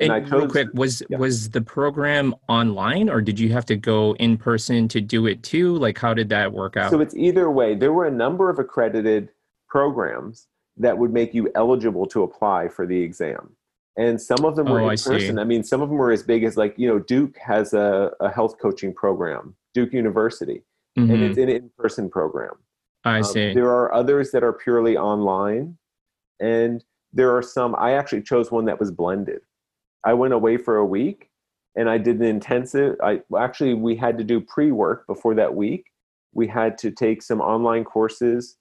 and, 0.00 0.12
and 0.12 0.26
I 0.26 0.28
chose, 0.28 0.40
real 0.42 0.48
quick, 0.48 0.68
was 0.74 1.02
yeah. 1.08 1.18
was 1.18 1.50
the 1.50 1.60
program 1.60 2.32
online, 2.48 3.08
or 3.08 3.20
did 3.20 3.38
you 3.40 3.52
have 3.52 3.64
to 3.66 3.76
go 3.76 4.14
in 4.20 4.36
person 4.36 4.86
to 4.88 5.00
do 5.00 5.26
it 5.26 5.42
too? 5.42 5.74
Like, 5.74 5.98
how 5.98 6.14
did 6.14 6.28
that 6.28 6.52
work 6.52 6.76
out? 6.76 6.92
So 6.92 7.00
it's 7.00 7.16
either 7.16 7.50
way. 7.50 7.74
There 7.74 7.92
were 7.92 8.06
a 8.06 8.10
number 8.10 8.48
of 8.48 8.60
accredited 8.60 9.30
programs 9.68 10.46
that 10.78 10.96
would 10.96 11.12
make 11.12 11.34
you 11.34 11.50
eligible 11.54 12.06
to 12.06 12.22
apply 12.22 12.68
for 12.68 12.86
the 12.86 13.00
exam 13.00 13.56
and 13.98 14.20
some 14.20 14.44
of 14.44 14.54
them 14.54 14.68
were 14.68 14.80
oh, 14.80 14.90
in 14.90 14.96
person. 14.96 15.38
I, 15.38 15.42
I, 15.42 15.44
mean, 15.44 15.64
some 15.64 15.82
of 15.82 15.88
them 15.88 15.98
were 15.98 16.12
as 16.12 16.22
big 16.22 16.44
as 16.44 16.56
like 16.56 16.74
you 16.78 16.88
know 16.88 17.00
Duke 17.00 17.36
has 17.38 17.74
a, 17.74 18.12
a 18.20 18.30
health 18.30 18.58
coaching 18.62 18.94
program, 18.94 19.56
Duke 19.74 19.92
University, 19.92 20.62
mm-hmm. 20.96 21.12
and 21.12 21.22
it's 21.24 21.36
an 21.36 21.48
in-person 21.48 22.08
program. 22.08 22.54
I 23.04 23.18
um, 23.18 23.24
see. 23.24 23.52
There 23.52 23.68
are 23.68 23.92
others 23.92 24.30
that 24.30 24.44
are 24.44 24.52
purely 24.52 24.96
online, 24.96 25.76
and 26.40 26.82
there 27.12 27.36
are 27.36 27.42
some. 27.42 27.74
I 27.76 27.94
actually 27.94 28.22
chose 28.22 28.52
one 28.52 28.66
that 28.66 28.78
was 28.78 28.92
blended. 28.92 29.40
I 30.04 30.14
went 30.14 30.32
away 30.32 30.58
for 30.58 30.76
a 30.76 30.86
week, 30.86 31.28
and 31.74 31.90
I 31.90 31.98
did 31.98 32.20
an 32.20 32.24
intensive. 32.24 32.94
I 33.02 33.20
actually 33.36 33.74
we 33.74 33.96
had 33.96 34.16
to 34.18 34.24
do 34.24 34.40
pre-work 34.40 35.08
before 35.08 35.34
that 35.34 35.56
week. 35.56 35.86
We 36.32 36.46
had 36.46 36.78
to 36.78 36.92
take 36.92 37.20
some 37.20 37.40
online 37.40 37.82
courses, 37.82 38.58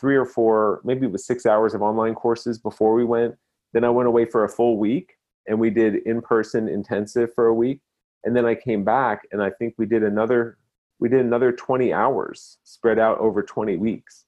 three 0.00 0.16
or 0.16 0.24
four, 0.24 0.80
maybe 0.84 1.06
it 1.06 1.12
was 1.12 1.26
six 1.26 1.46
hours 1.46 1.74
of 1.74 1.82
online 1.82 2.14
courses 2.14 2.58
before 2.58 2.94
we 2.94 3.04
went 3.04 3.34
then 3.72 3.84
I 3.84 3.90
went 3.90 4.08
away 4.08 4.24
for 4.24 4.44
a 4.44 4.48
full 4.48 4.78
week 4.78 5.14
and 5.46 5.58
we 5.58 5.70
did 5.70 5.96
in 6.06 6.20
person 6.20 6.68
intensive 6.68 7.34
for 7.34 7.46
a 7.46 7.54
week. 7.54 7.80
And 8.24 8.34
then 8.34 8.44
I 8.46 8.54
came 8.54 8.84
back 8.84 9.26
and 9.32 9.42
I 9.42 9.50
think 9.50 9.74
we 9.78 9.86
did 9.86 10.02
another 10.02 10.58
we 11.00 11.08
did 11.08 11.20
another 11.20 11.52
20 11.52 11.92
hours 11.92 12.58
spread 12.64 12.98
out 12.98 13.18
over 13.18 13.40
20 13.40 13.76
weeks 13.76 14.24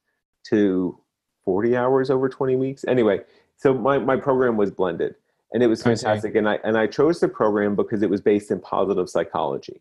to 0.49 0.97
40 1.45 1.77
hours 1.77 2.11
over 2.11 2.29
20 2.29 2.55
weeks. 2.55 2.85
Anyway, 2.87 3.23
so 3.57 3.75
my, 3.75 3.99
my 3.99 4.15
program 4.15 4.57
was 4.57 4.71
blended 4.71 5.17
and 5.53 5.65
it 5.65 5.67
was 5.67 5.83
fantastic. 5.83 6.37
And 6.37 6.49
I 6.49 6.59
and 6.63 6.79
I 6.79 6.87
chose 6.87 7.21
the 7.21 7.29
program 7.29 7.75
because 7.75 8.03
it 8.03 8.11
was 8.11 8.21
based 8.21 8.51
in 8.51 8.61
positive 8.61 9.09
psychology. 9.09 9.81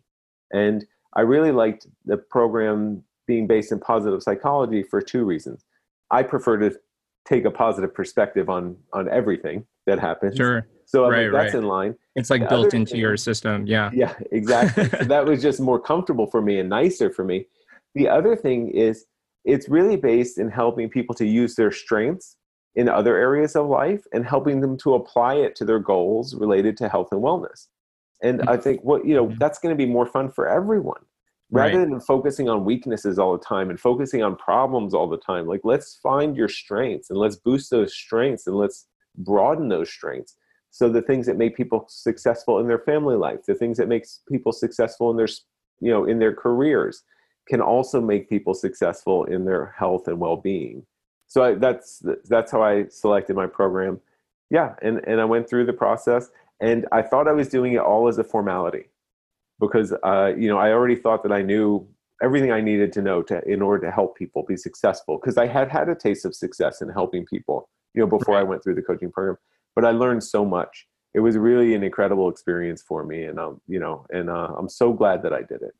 And 0.51 0.85
I 1.15 1.21
really 1.21 1.51
liked 1.51 1.85
the 2.05 2.17
program 2.17 3.03
being 3.27 3.45
based 3.45 3.71
in 3.71 3.79
positive 3.79 4.23
psychology 4.23 4.81
for 4.81 5.01
two 5.01 5.25
reasons. 5.25 5.65
I 6.11 6.23
prefer 6.23 6.57
to 6.57 6.75
take 7.25 7.45
a 7.45 7.51
positive 7.51 7.93
perspective 7.93 8.49
on 8.49 8.77
on 8.93 9.07
everything 9.09 9.65
that 9.85 9.99
happens. 9.99 10.35
Sure. 10.37 10.67
So 10.85 11.05
I 11.05 11.09
Right, 11.09 11.23
mean, 11.25 11.33
that's 11.33 11.53
right. 11.53 11.59
in 11.63 11.67
line. 11.67 11.95
It's 12.15 12.29
like 12.29 12.41
The 12.41 12.47
built 12.47 12.73
into 12.73 12.91
thing- 12.93 13.01
your 13.01 13.15
system. 13.17 13.67
Yeah. 13.67 13.91
Yeah, 13.93 14.15
exactly. 14.31 14.85
so 14.89 14.97
that 15.13 15.25
was 15.25 15.41
just 15.41 15.59
more 15.59 15.79
comfortable 15.79 16.25
for 16.27 16.41
me 16.41 16.59
and 16.59 16.67
nicer 16.69 17.11
for 17.11 17.23
me. 17.23 17.45
The 17.95 18.07
other 18.09 18.35
thing 18.35 18.69
is 18.71 19.05
it's 19.45 19.69
really 19.69 19.95
based 19.95 20.37
in 20.39 20.49
helping 20.49 20.89
people 20.89 21.13
to 21.15 21.25
use 21.25 21.55
their 21.55 21.71
strengths 21.71 22.37
in 22.75 22.89
other 22.89 23.15
areas 23.15 23.55
of 23.55 23.67
life 23.67 24.03
and 24.13 24.25
helping 24.25 24.61
them 24.61 24.77
to 24.77 24.95
apply 24.95 25.35
it 25.35 25.55
to 25.57 25.65
their 25.65 25.79
goals 25.79 26.33
related 26.35 26.75
to 26.77 26.89
health 26.89 27.09
and 27.11 27.21
wellness. 27.21 27.67
And 28.21 28.41
I 28.49 28.57
think 28.57 28.83
what, 28.83 29.05
you 29.05 29.15
know, 29.15 29.27
Mhm. 29.27 29.39
that's 29.39 29.59
going 29.59 29.73
to 29.75 29.77
be 29.77 29.91
more 29.91 30.05
fun 30.05 30.29
for 30.31 30.47
everyone. 30.47 31.01
Rather 31.51 31.79
Right. 31.79 31.89
than 31.89 31.99
focusing 31.99 32.47
on 32.47 32.63
weaknesses 32.63 33.17
all 33.17 33.31
the 33.31 33.43
time 33.43 33.69
and 33.69 33.79
focusing 33.79 34.21
on 34.21 34.35
problems 34.35 34.93
all 34.93 35.07
the 35.07 35.17
time, 35.17 35.47
like 35.47 35.61
let's 35.63 35.95
find 35.95 36.37
your 36.37 36.47
strengths 36.47 37.09
and 37.09 37.17
let's 37.17 37.37
boost 37.37 37.71
those 37.71 37.93
strengths 37.93 38.45
and 38.45 38.55
let's 38.55 38.87
broaden 39.17 39.67
those 39.67 39.89
strengths. 39.89 40.37
So 40.69 40.87
the 40.89 41.01
things 41.01 41.25
that 41.25 41.37
make 41.37 41.57
people 41.57 41.85
successful 41.89 42.59
in 42.59 42.67
their 42.67 42.79
family 42.79 43.15
life, 43.15 43.39
the 43.47 43.55
things 43.55 43.77
that 43.77 43.87
makes 43.87 44.21
people 44.29 44.51
successful 44.51 45.09
in 45.09 45.17
their, 45.17 45.27
you 45.79 45.89
know, 45.91 46.05
in 46.05 46.19
their 46.19 46.35
careers, 46.35 47.03
can 47.47 47.61
also 47.61 47.99
make 47.99 48.29
people 48.29 48.53
successful 48.53 49.23
in 49.25 49.45
their 49.45 49.73
health 49.75 50.07
and 50.07 50.19
well-being. 50.19 50.85
So 51.25 51.43
I, 51.43 51.55
that's 51.55 52.03
that's 52.25 52.51
how 52.51 52.61
I 52.61 52.85
selected 52.89 53.35
my 53.35 53.47
program. 53.47 53.99
Yeah, 54.51 54.75
and 54.83 54.99
and 55.07 55.19
I 55.19 55.25
went 55.25 55.49
through 55.49 55.65
the 55.65 55.73
process, 55.73 56.29
and 56.59 56.87
I 56.91 57.01
thought 57.01 57.27
I 57.27 57.31
was 57.33 57.49
doing 57.49 57.73
it 57.73 57.79
all 57.79 58.07
as 58.07 58.19
a 58.19 58.23
formality, 58.23 58.85
because 59.59 59.93
uh, 60.03 60.33
you 60.37 60.47
know 60.47 60.57
I 60.57 60.71
already 60.71 60.95
thought 60.95 61.23
that 61.23 61.31
I 61.31 61.41
knew 61.41 61.87
everything 62.21 62.51
I 62.51 62.61
needed 62.61 62.91
to 62.93 63.01
know 63.01 63.21
to 63.23 63.41
in 63.47 63.61
order 63.61 63.85
to 63.85 63.91
help 63.91 64.17
people 64.17 64.43
be 64.47 64.57
successful, 64.57 65.17
because 65.17 65.37
I 65.37 65.47
had 65.47 65.69
had 65.69 65.89
a 65.89 65.95
taste 65.95 66.25
of 66.25 66.35
success 66.35 66.81
in 66.81 66.89
helping 66.89 67.25
people, 67.25 67.69
you 67.93 68.01
know, 68.01 68.07
before 68.07 68.35
I 68.35 68.43
went 68.43 68.63
through 68.63 68.75
the 68.75 68.81
coaching 68.81 69.11
program. 69.11 69.37
But 69.75 69.85
I 69.85 69.91
learned 69.91 70.23
so 70.23 70.43
much. 70.43 70.87
It 71.13 71.21
was 71.21 71.37
really 71.37 71.73
an 71.73 71.83
incredible 71.83 72.29
experience 72.29 72.81
for 72.81 73.03
me, 73.05 73.23
and 73.25 73.39
um, 73.39 73.61
you 73.67 73.79
know, 73.79 74.05
and 74.09 74.29
uh, 74.29 74.53
I'm 74.57 74.69
so 74.69 74.93
glad 74.93 75.23
that 75.23 75.33
I 75.33 75.41
did 75.41 75.61
it. 75.61 75.73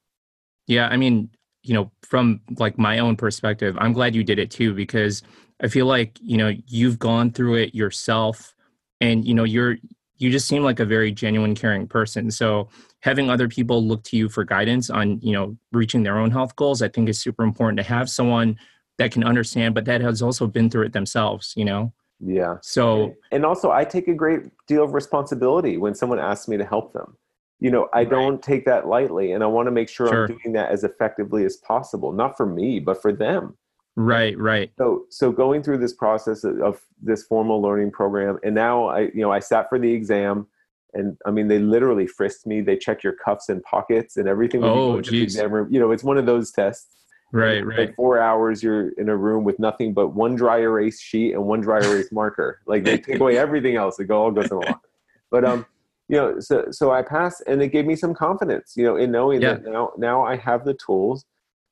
Yeah, 0.68 0.88
I 0.88 0.98
mean, 0.98 1.30
you 1.64 1.74
know, 1.74 1.92
from 2.04 2.42
like 2.58 2.78
my 2.78 3.00
own 3.00 3.16
perspective, 3.16 3.76
I'm 3.80 3.94
glad 3.94 4.16
you 4.16 4.24
did 4.24 4.40
it 4.40 4.52
too 4.52 4.74
because 4.74 5.24
I 5.62 5.68
feel 5.68 5.86
like, 5.86 6.18
you 6.22 6.38
know, 6.38 6.54
you've 6.68 7.00
gone 7.00 7.32
through 7.32 7.56
it 7.56 7.76
yourself 7.76 8.56
and 9.02 9.26
you 9.26 9.34
know, 9.34 9.44
you're 9.44 9.78
you 10.20 10.30
just 10.30 10.48
seem 10.48 10.64
like 10.64 10.80
a 10.80 10.86
very 10.86 11.12
genuine 11.12 11.56
caring 11.56 11.88
person. 11.88 12.30
So, 12.30 12.70
having 13.02 13.30
other 13.30 13.48
people 13.48 13.84
look 13.86 14.04
to 14.04 14.18
you 14.18 14.30
for 14.30 14.44
guidance 14.44 14.90
on, 14.90 15.20
you 15.22 15.34
know, 15.34 15.58
reaching 15.72 16.04
their 16.04 16.20
own 16.20 16.30
health 16.32 16.56
goals, 16.56 16.82
I 16.82 16.90
think 16.90 17.10
is 17.10 17.20
super 17.20 17.44
important 17.44 17.78
to 17.78 17.84
have 17.84 18.10
someone 18.10 18.58
that 19.00 19.12
can 19.12 19.24
understand 19.24 19.74
but 19.74 19.86
that 19.86 20.02
has 20.02 20.22
also 20.22 20.46
been 20.46 20.70
through 20.70 20.84
it 20.86 20.94
themselves, 20.94 21.54
you 21.56 21.66
know. 21.66 21.92
Yeah. 22.20 22.58
So, 22.62 23.16
and 23.32 23.46
also 23.46 23.72
i 23.72 23.86
take 23.86 24.10
a 24.10 24.14
great 24.14 24.42
deal 24.68 24.84
of 24.84 24.94
responsibility 24.94 25.78
when 25.78 25.96
someone 25.96 26.20
asks 26.20 26.50
me 26.50 26.58
to 26.58 26.66
help 26.66 26.92
them 26.92 27.16
you 27.62 27.72
know 27.72 27.88
i 27.94 28.00
Right. 28.00 28.10
don't 28.10 28.44
take 28.44 28.66
that 28.66 28.88
lightly 28.88 29.32
and 29.32 29.42
i 29.44 29.48
want 29.48 29.68
to 29.68 29.72
make 29.72 29.88
sure 29.88 30.08
Sure. 30.08 30.24
i'm 30.26 30.28
doing 30.28 30.54
that 30.54 30.70
as 30.72 30.84
effectively 30.84 31.46
as 31.46 31.56
possible 31.58 32.12
not 32.12 32.36
for 32.36 32.46
me 32.46 32.80
but 32.82 33.02
for 33.02 33.14
them 33.14 33.58
right, 34.00 34.38
right. 34.38 34.72
so 34.78 35.06
so 35.10 35.32
going 35.32 35.62
through 35.64 35.78
this 35.78 35.94
process 35.94 36.44
of, 36.44 36.60
of 36.62 36.82
this 37.02 37.24
formal 37.24 37.62
learning 37.62 37.92
program 37.92 38.38
and 38.44 38.54
now 38.56 38.88
i 38.88 39.02
you 39.02 39.22
know 39.22 39.32
i 39.32 39.40
sat 39.40 39.68
for 39.70 39.78
the 39.80 39.92
exam 39.92 40.48
and 40.94 41.18
i 41.26 41.32
mean 41.32 41.48
they 41.48 41.60
literally 41.60 42.08
frisked 42.08 42.46
me 42.48 42.62
they 42.62 42.78
check 42.78 43.04
your 43.04 43.14
cuffs 43.26 43.50
and 43.50 43.62
pockets 43.64 44.18
and 44.18 44.28
everything 44.28 44.62
when 44.62 44.72
you 44.76 44.80
Oh, 44.82 44.92
go 44.94 44.98
into 45.00 45.12
the 45.12 45.18
geez. 45.26 45.36
exam 45.36 45.52
room 45.52 45.68
you 45.72 45.80
know 45.80 45.92
it's 45.92 46.04
one 46.04 46.18
of 46.18 46.26
those 46.26 46.52
tests 46.52 46.96
Right, 47.32 47.64
right. 47.64 47.80
Like 47.80 47.96
four 47.96 48.20
hours, 48.20 48.64
you're 48.64 48.90
in 48.98 49.08
a 49.08 49.16
room 49.16 49.44
with 49.44 49.60
nothing 49.60 49.94
but 49.94 50.16
one 50.16 50.34
dry 50.34 50.62
erase 50.62 51.00
sheet 51.00 51.34
and 51.34 51.46
one 51.46 51.62
dry 51.62 51.78
erase 51.78 52.12
marker. 52.12 52.60
Like 52.66 52.84
they 52.84 52.98
take 52.98 53.20
away 53.20 53.38
everything 53.38 53.76
else. 53.76 54.00
It 54.00 54.06
go 54.06 54.24
all 54.24 54.32
goes 54.32 54.50
in 54.50 54.58
a 54.58 54.60
lot. 54.62 54.82
But 55.30 55.46
um, 55.46 55.64
you 56.08 56.18
know, 56.18 56.40
so 56.40 56.66
so 56.72 56.92
I 56.92 57.04
passed, 57.04 57.44
and 57.46 57.62
it 57.62 57.68
gave 57.68 57.86
me 57.86 57.96
some 57.96 58.16
confidence, 58.16 58.74
you 58.76 58.84
know, 58.84 58.96
in 58.96 59.12
knowing 59.12 59.42
that 59.42 59.64
now 59.64 59.92
now 59.96 60.26
I 60.26 60.38
have 60.38 60.66
the 60.66 60.74
tools 60.74 61.24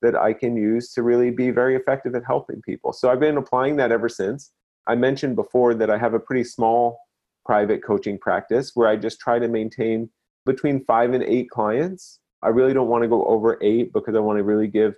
that 0.02 0.14
I 0.14 0.32
can 0.32 0.56
use 0.56 0.92
to 0.92 1.02
really 1.02 1.30
be 1.30 1.50
very 1.50 1.76
effective 1.76 2.14
at 2.14 2.24
helping 2.24 2.62
people. 2.62 2.92
So 2.92 3.10
I've 3.10 3.20
been 3.20 3.36
applying 3.36 3.76
that 3.76 3.92
ever 3.92 4.08
since. 4.08 4.52
I 4.86 4.94
mentioned 4.94 5.36
before 5.36 5.74
that 5.74 5.90
I 5.90 5.98
have 5.98 6.14
a 6.14 6.20
pretty 6.20 6.44
small 6.44 6.98
private 7.44 7.82
coaching 7.82 8.18
practice 8.18 8.72
where 8.74 8.88
I 8.88 8.96
just 8.96 9.20
try 9.20 9.38
to 9.38 9.48
maintain 9.48 10.08
between 10.46 10.84
five 10.84 11.12
and 11.12 11.22
eight 11.22 11.50
clients. 11.50 12.20
I 12.42 12.48
really 12.48 12.72
don't 12.72 12.88
want 12.88 13.02
to 13.02 13.08
go 13.08 13.24
over 13.24 13.58
eight 13.60 13.92
because 13.92 14.14
I 14.14 14.20
want 14.20 14.38
to 14.38 14.44
really 14.44 14.68
give 14.68 14.94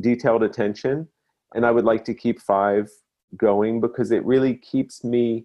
detailed 0.00 0.42
attention 0.42 1.08
and 1.54 1.66
i 1.66 1.70
would 1.70 1.84
like 1.84 2.04
to 2.04 2.14
keep 2.14 2.40
five 2.40 2.90
going 3.36 3.80
because 3.80 4.10
it 4.10 4.24
really 4.24 4.54
keeps 4.54 5.04
me 5.04 5.44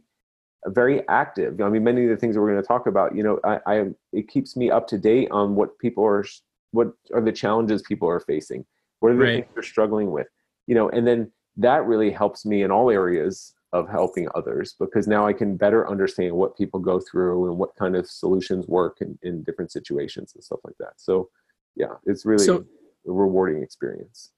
very 0.68 1.08
active 1.08 1.60
i 1.62 1.70
mean 1.70 1.84
many 1.84 2.04
of 2.04 2.10
the 2.10 2.18
things 2.18 2.36
that 2.36 2.42
we're 2.42 2.52
going 2.52 2.62
to 2.62 2.68
talk 2.68 2.88
about 2.88 3.16
you 3.16 3.24
know 3.24 3.40
i, 3.44 3.60
I 3.66 3.86
it 4.14 4.28
keeps 4.28 4.56
me 4.56 4.72
up 4.72 4.88
to 4.88 4.98
date 4.98 5.30
on 5.32 5.56
what 5.56 5.78
people 5.80 6.06
are 6.06 6.26
what 6.72 6.94
are 7.14 7.22
the 7.22 7.32
challenges 7.32 7.82
people 7.82 8.10
are 8.10 8.20
facing 8.20 8.66
what 9.00 9.12
are 9.12 9.16
the 9.16 9.22
Right. 9.22 9.44
things 9.44 9.54
they're 9.54 9.64
struggling 9.64 10.12
with? 10.12 10.28
You 10.68 10.76
know 10.76 10.90
and 10.90 11.06
then 11.08 11.32
that 11.58 11.86
really 11.86 12.12
helps 12.12 12.46
me 12.46 12.64
in 12.64 12.72
all 12.72 12.90
areas 12.92 13.54
of 13.74 13.90
helping 13.90 14.28
others 14.36 14.76
because 14.80 15.08
now 15.08 15.26
i 15.28 15.34
can 15.34 15.58
better 15.58 15.90
understand 15.90 16.34
what 16.34 16.56
people 16.58 16.80
go 16.80 17.00
through 17.00 17.50
and 17.50 17.58
what 17.58 17.76
kind 17.76 17.96
of 17.96 18.08
solutions 18.08 18.66
work 18.68 18.98
in, 19.02 19.18
in 19.24 19.44
different 19.44 19.72
situations 19.72 20.32
and 20.36 20.44
stuff 20.44 20.60
like 20.64 20.76
that. 20.80 20.94
So 20.98 21.30
yeah 21.76 21.94
it's 22.06 22.26
really 22.26 22.44
So- 22.46 22.66
a 23.08 23.12
rewarding 23.12 23.64
experience. 23.64 24.32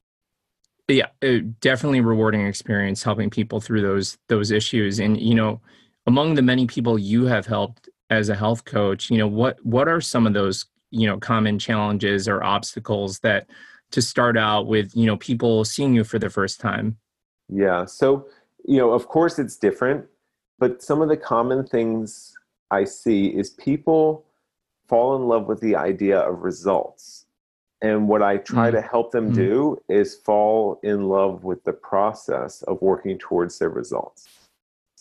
Yeah 0.87 1.07
uh, 1.23 1.39
definitely 1.61 2.01
rewarding 2.01 2.45
experience 2.45 3.03
helping 3.03 3.29
people 3.29 3.59
through 3.59 3.81
those 3.81 4.17
those 4.27 4.51
issues. 4.51 4.99
And 4.99 5.19
you 5.19 5.35
know 5.35 5.61
among 6.07 6.35
the 6.35 6.41
many 6.41 6.65
people 6.67 6.97
you 6.97 7.25
have 7.25 7.45
helped 7.45 7.89
as 8.09 8.29
a 8.29 8.35
health 8.35 8.65
coach 8.65 9.11
you 9.11 9.17
know 9.17 9.27
what 9.27 9.63
what 9.63 9.87
are 9.87 10.01
some 10.01 10.25
of 10.25 10.33
those 10.33 10.65
you 10.91 11.05
know 11.07 11.17
common 11.19 11.59
challenges 11.59 12.27
or 12.27 12.43
obstacles 12.43 13.19
that 13.19 13.47
to 13.91 14.01
start 14.01 14.37
out 14.37 14.67
with 14.67 14.95
you 14.95 15.05
know 15.05 15.17
people 15.17 15.65
seeing 15.65 15.93
you 15.93 16.03
for 16.03 16.19
the 16.19 16.29
first 16.29 16.59
time 16.59 16.97
Yeah. 17.51 17.85
So, 17.85 18.27
you 18.65 18.77
know, 18.77 18.91
of 18.91 19.07
course 19.07 19.39
it's 19.39 19.57
different, 19.57 20.05
but 20.59 20.83
some 20.83 21.01
of 21.01 21.09
the 21.09 21.17
common 21.17 21.65
things 21.65 22.35
I 22.69 22.83
see 22.83 23.27
is 23.27 23.49
people 23.49 24.23
fall 24.87 25.15
in 25.15 25.23
love 25.27 25.47
with 25.47 25.59
the 25.61 25.75
idea 25.75 26.19
of 26.19 26.43
results. 26.43 27.25
And 27.81 28.07
what 28.07 28.21
I 28.21 28.37
try 28.37 28.69
Mm. 28.69 28.73
to 28.73 28.81
help 28.81 29.11
them 29.11 29.31
Mm. 29.31 29.35
do 29.35 29.81
is 29.89 30.15
fall 30.15 30.79
in 30.83 31.07
love 31.09 31.43
with 31.43 31.63
the 31.63 31.73
process 31.73 32.61
of 32.63 32.81
working 32.81 33.17
towards 33.17 33.57
their 33.57 33.69
results. 33.69 34.27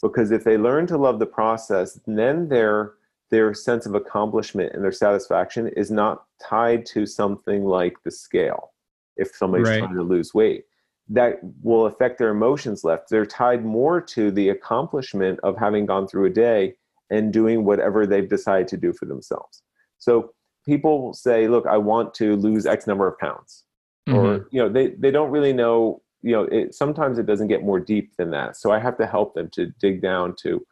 Because 0.01 0.31
if 0.31 0.45
they 0.45 0.57
learn 0.57 0.87
to 0.87 0.97
love 0.97 1.19
the 1.19 1.27
process, 1.41 2.01
then 2.07 2.49
their 2.49 2.95
their 3.31 3.53
sense 3.53 3.85
of 3.85 3.95
accomplishment 3.95 4.73
and 4.73 4.83
their 4.83 4.91
satisfaction 5.07 5.69
is 5.83 5.91
not 5.91 6.25
tied 6.41 6.87
to 6.87 7.05
something 7.05 7.67
like 7.67 8.03
the 8.03 8.11
scale. 8.11 8.73
If 9.19 9.35
somebody's 9.35 9.69
Right. 9.69 9.79
trying 9.81 9.95
to 9.97 10.03
lose 10.03 10.33
weight, 10.33 10.65
that 11.11 11.41
will 11.63 11.87
affect 11.87 12.19
their 12.19 12.31
emotions 12.31 12.85
left. 12.85 13.09
They're 13.11 13.27
tied 13.27 13.65
more 13.65 14.01
to 14.01 14.31
the 14.31 14.51
accomplishment 14.51 15.41
of 15.43 15.57
having 15.57 15.87
gone 15.87 16.07
through 16.07 16.27
a 16.27 16.31
day 16.31 16.77
and 17.11 17.33
doing 17.33 17.65
whatever 17.65 18.07
they've 18.07 18.29
decided 18.29 18.69
to 18.69 18.77
do 18.77 18.93
for 18.93 19.07
themselves. 19.07 19.63
So 19.99 20.33
people 20.67 21.15
say, 21.15 21.49
look, 21.49 21.67
I 21.67 21.79
want 21.79 22.13
to 22.15 22.37
lose 22.37 22.67
X 22.67 22.87
number 22.87 23.09
of 23.09 23.19
pounds. 23.19 23.65
Mhm. 24.09 24.15
Or, 24.15 24.49
you 24.51 24.61
know, 24.63 24.69
they, 24.69 24.89
they 24.91 25.11
don't 25.11 25.31
really 25.31 25.55
know, 25.55 26.03
you 26.23 26.33
know, 26.33 26.43
it, 26.45 26.75
sometimes 26.75 27.19
it 27.19 27.25
doesn't 27.27 27.49
get 27.49 27.65
more 27.65 27.81
deep 27.81 28.15
than 28.17 28.31
that. 28.33 28.57
So 28.57 28.71
I 28.71 28.79
have 28.79 28.99
to 28.99 29.07
help 29.07 29.35
them 29.35 29.49
to 29.53 29.67
dig 29.81 30.03
down 30.03 30.35
to 30.43 30.65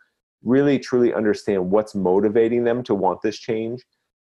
really 0.45 0.79
truly 0.79 1.15
understand 1.15 1.71
what's 1.71 1.95
motivating 1.95 2.65
them 2.65 2.83
to 2.85 2.95
want 2.95 3.23
this 3.23 3.39
change 3.39 3.83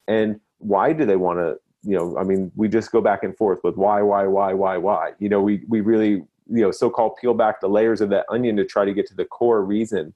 and 0.07 0.41
why 0.59 0.93
do 0.93 1.05
they 1.05 1.17
want 1.17 1.39
to 1.41 1.59
you 1.87 1.97
know 1.97 2.17
i 2.19 2.25
mean 2.25 2.51
we 2.57 2.69
just 2.69 2.91
go 2.91 3.01
back 3.01 3.23
and 3.23 3.37
forth 3.37 3.61
with 3.63 3.77
why 3.77 4.03
why 4.03 4.27
why 4.27 4.53
why 4.53 4.77
why. 4.77 5.13
You 5.19 5.29
know 5.29 5.41
we 5.41 5.63
we 5.69 5.81
really 5.81 6.25
you 6.49 6.63
know 6.63 6.71
so-called 6.71 7.17
peel 7.21 7.35
back 7.35 7.61
the 7.61 7.69
layers 7.69 8.01
of 8.01 8.11
that 8.11 8.27
onion 8.29 8.57
to 8.57 8.65
try 8.65 8.85
to 8.85 8.93
get 8.93 9.07
to 9.07 9.15
the 9.15 9.25
core 9.25 9.65
reason 9.65 10.13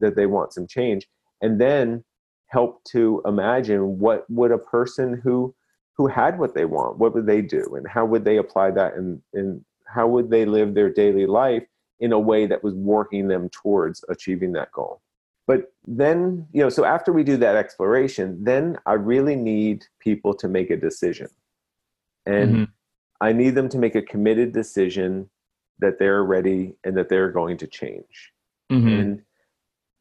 that 0.00 0.14
they 0.14 0.26
want 0.26 0.52
some 0.52 0.66
change 0.66 1.08
and 1.40 1.60
then 1.60 2.04
help 2.48 2.84
to 2.84 3.22
imagine 3.26 3.98
what 3.98 4.28
would 4.30 4.52
a 4.52 4.58
person 4.58 5.20
who 5.24 5.54
who 5.96 6.06
had 6.06 6.38
what 6.38 6.54
they 6.54 6.66
want 6.66 6.98
what 6.98 7.14
would 7.14 7.26
they 7.26 7.40
do 7.40 7.74
and 7.76 7.88
how 7.88 8.04
would 8.04 8.24
they 8.24 8.36
apply 8.36 8.70
that 8.70 8.94
and 8.94 9.20
and 9.32 9.64
how 9.86 10.06
would 10.06 10.30
they 10.30 10.44
live 10.44 10.74
their 10.74 10.90
daily 10.90 11.26
life 11.26 11.64
in 12.00 12.12
a 12.12 12.18
way 12.18 12.46
that 12.46 12.62
was 12.62 12.74
working 12.74 13.26
them 13.26 13.48
towards 13.48 14.04
achieving 14.10 14.52
that 14.52 14.70
goal 14.72 15.00
but 15.46 15.72
then 15.86 16.46
you 16.52 16.62
know 16.62 16.68
so 16.68 16.84
after 16.84 17.12
we 17.12 17.22
do 17.22 17.36
that 17.36 17.56
exploration 17.56 18.42
then 18.42 18.76
i 18.86 18.92
really 18.92 19.36
need 19.36 19.84
people 20.00 20.34
to 20.34 20.48
make 20.48 20.70
a 20.70 20.76
decision 20.76 21.28
and 22.26 22.50
Mhm. 22.56 22.68
i 23.20 23.32
need 23.32 23.54
them 23.54 23.68
to 23.68 23.78
make 23.78 23.94
a 23.94 24.02
committed 24.02 24.52
decision 24.52 25.28
that 25.78 25.98
they're 25.98 26.24
ready 26.24 26.74
and 26.84 26.96
that 26.96 27.08
they're 27.08 27.30
going 27.30 27.56
to 27.58 27.66
change 27.66 28.32
Mhm. 28.70 29.00
and 29.00 29.22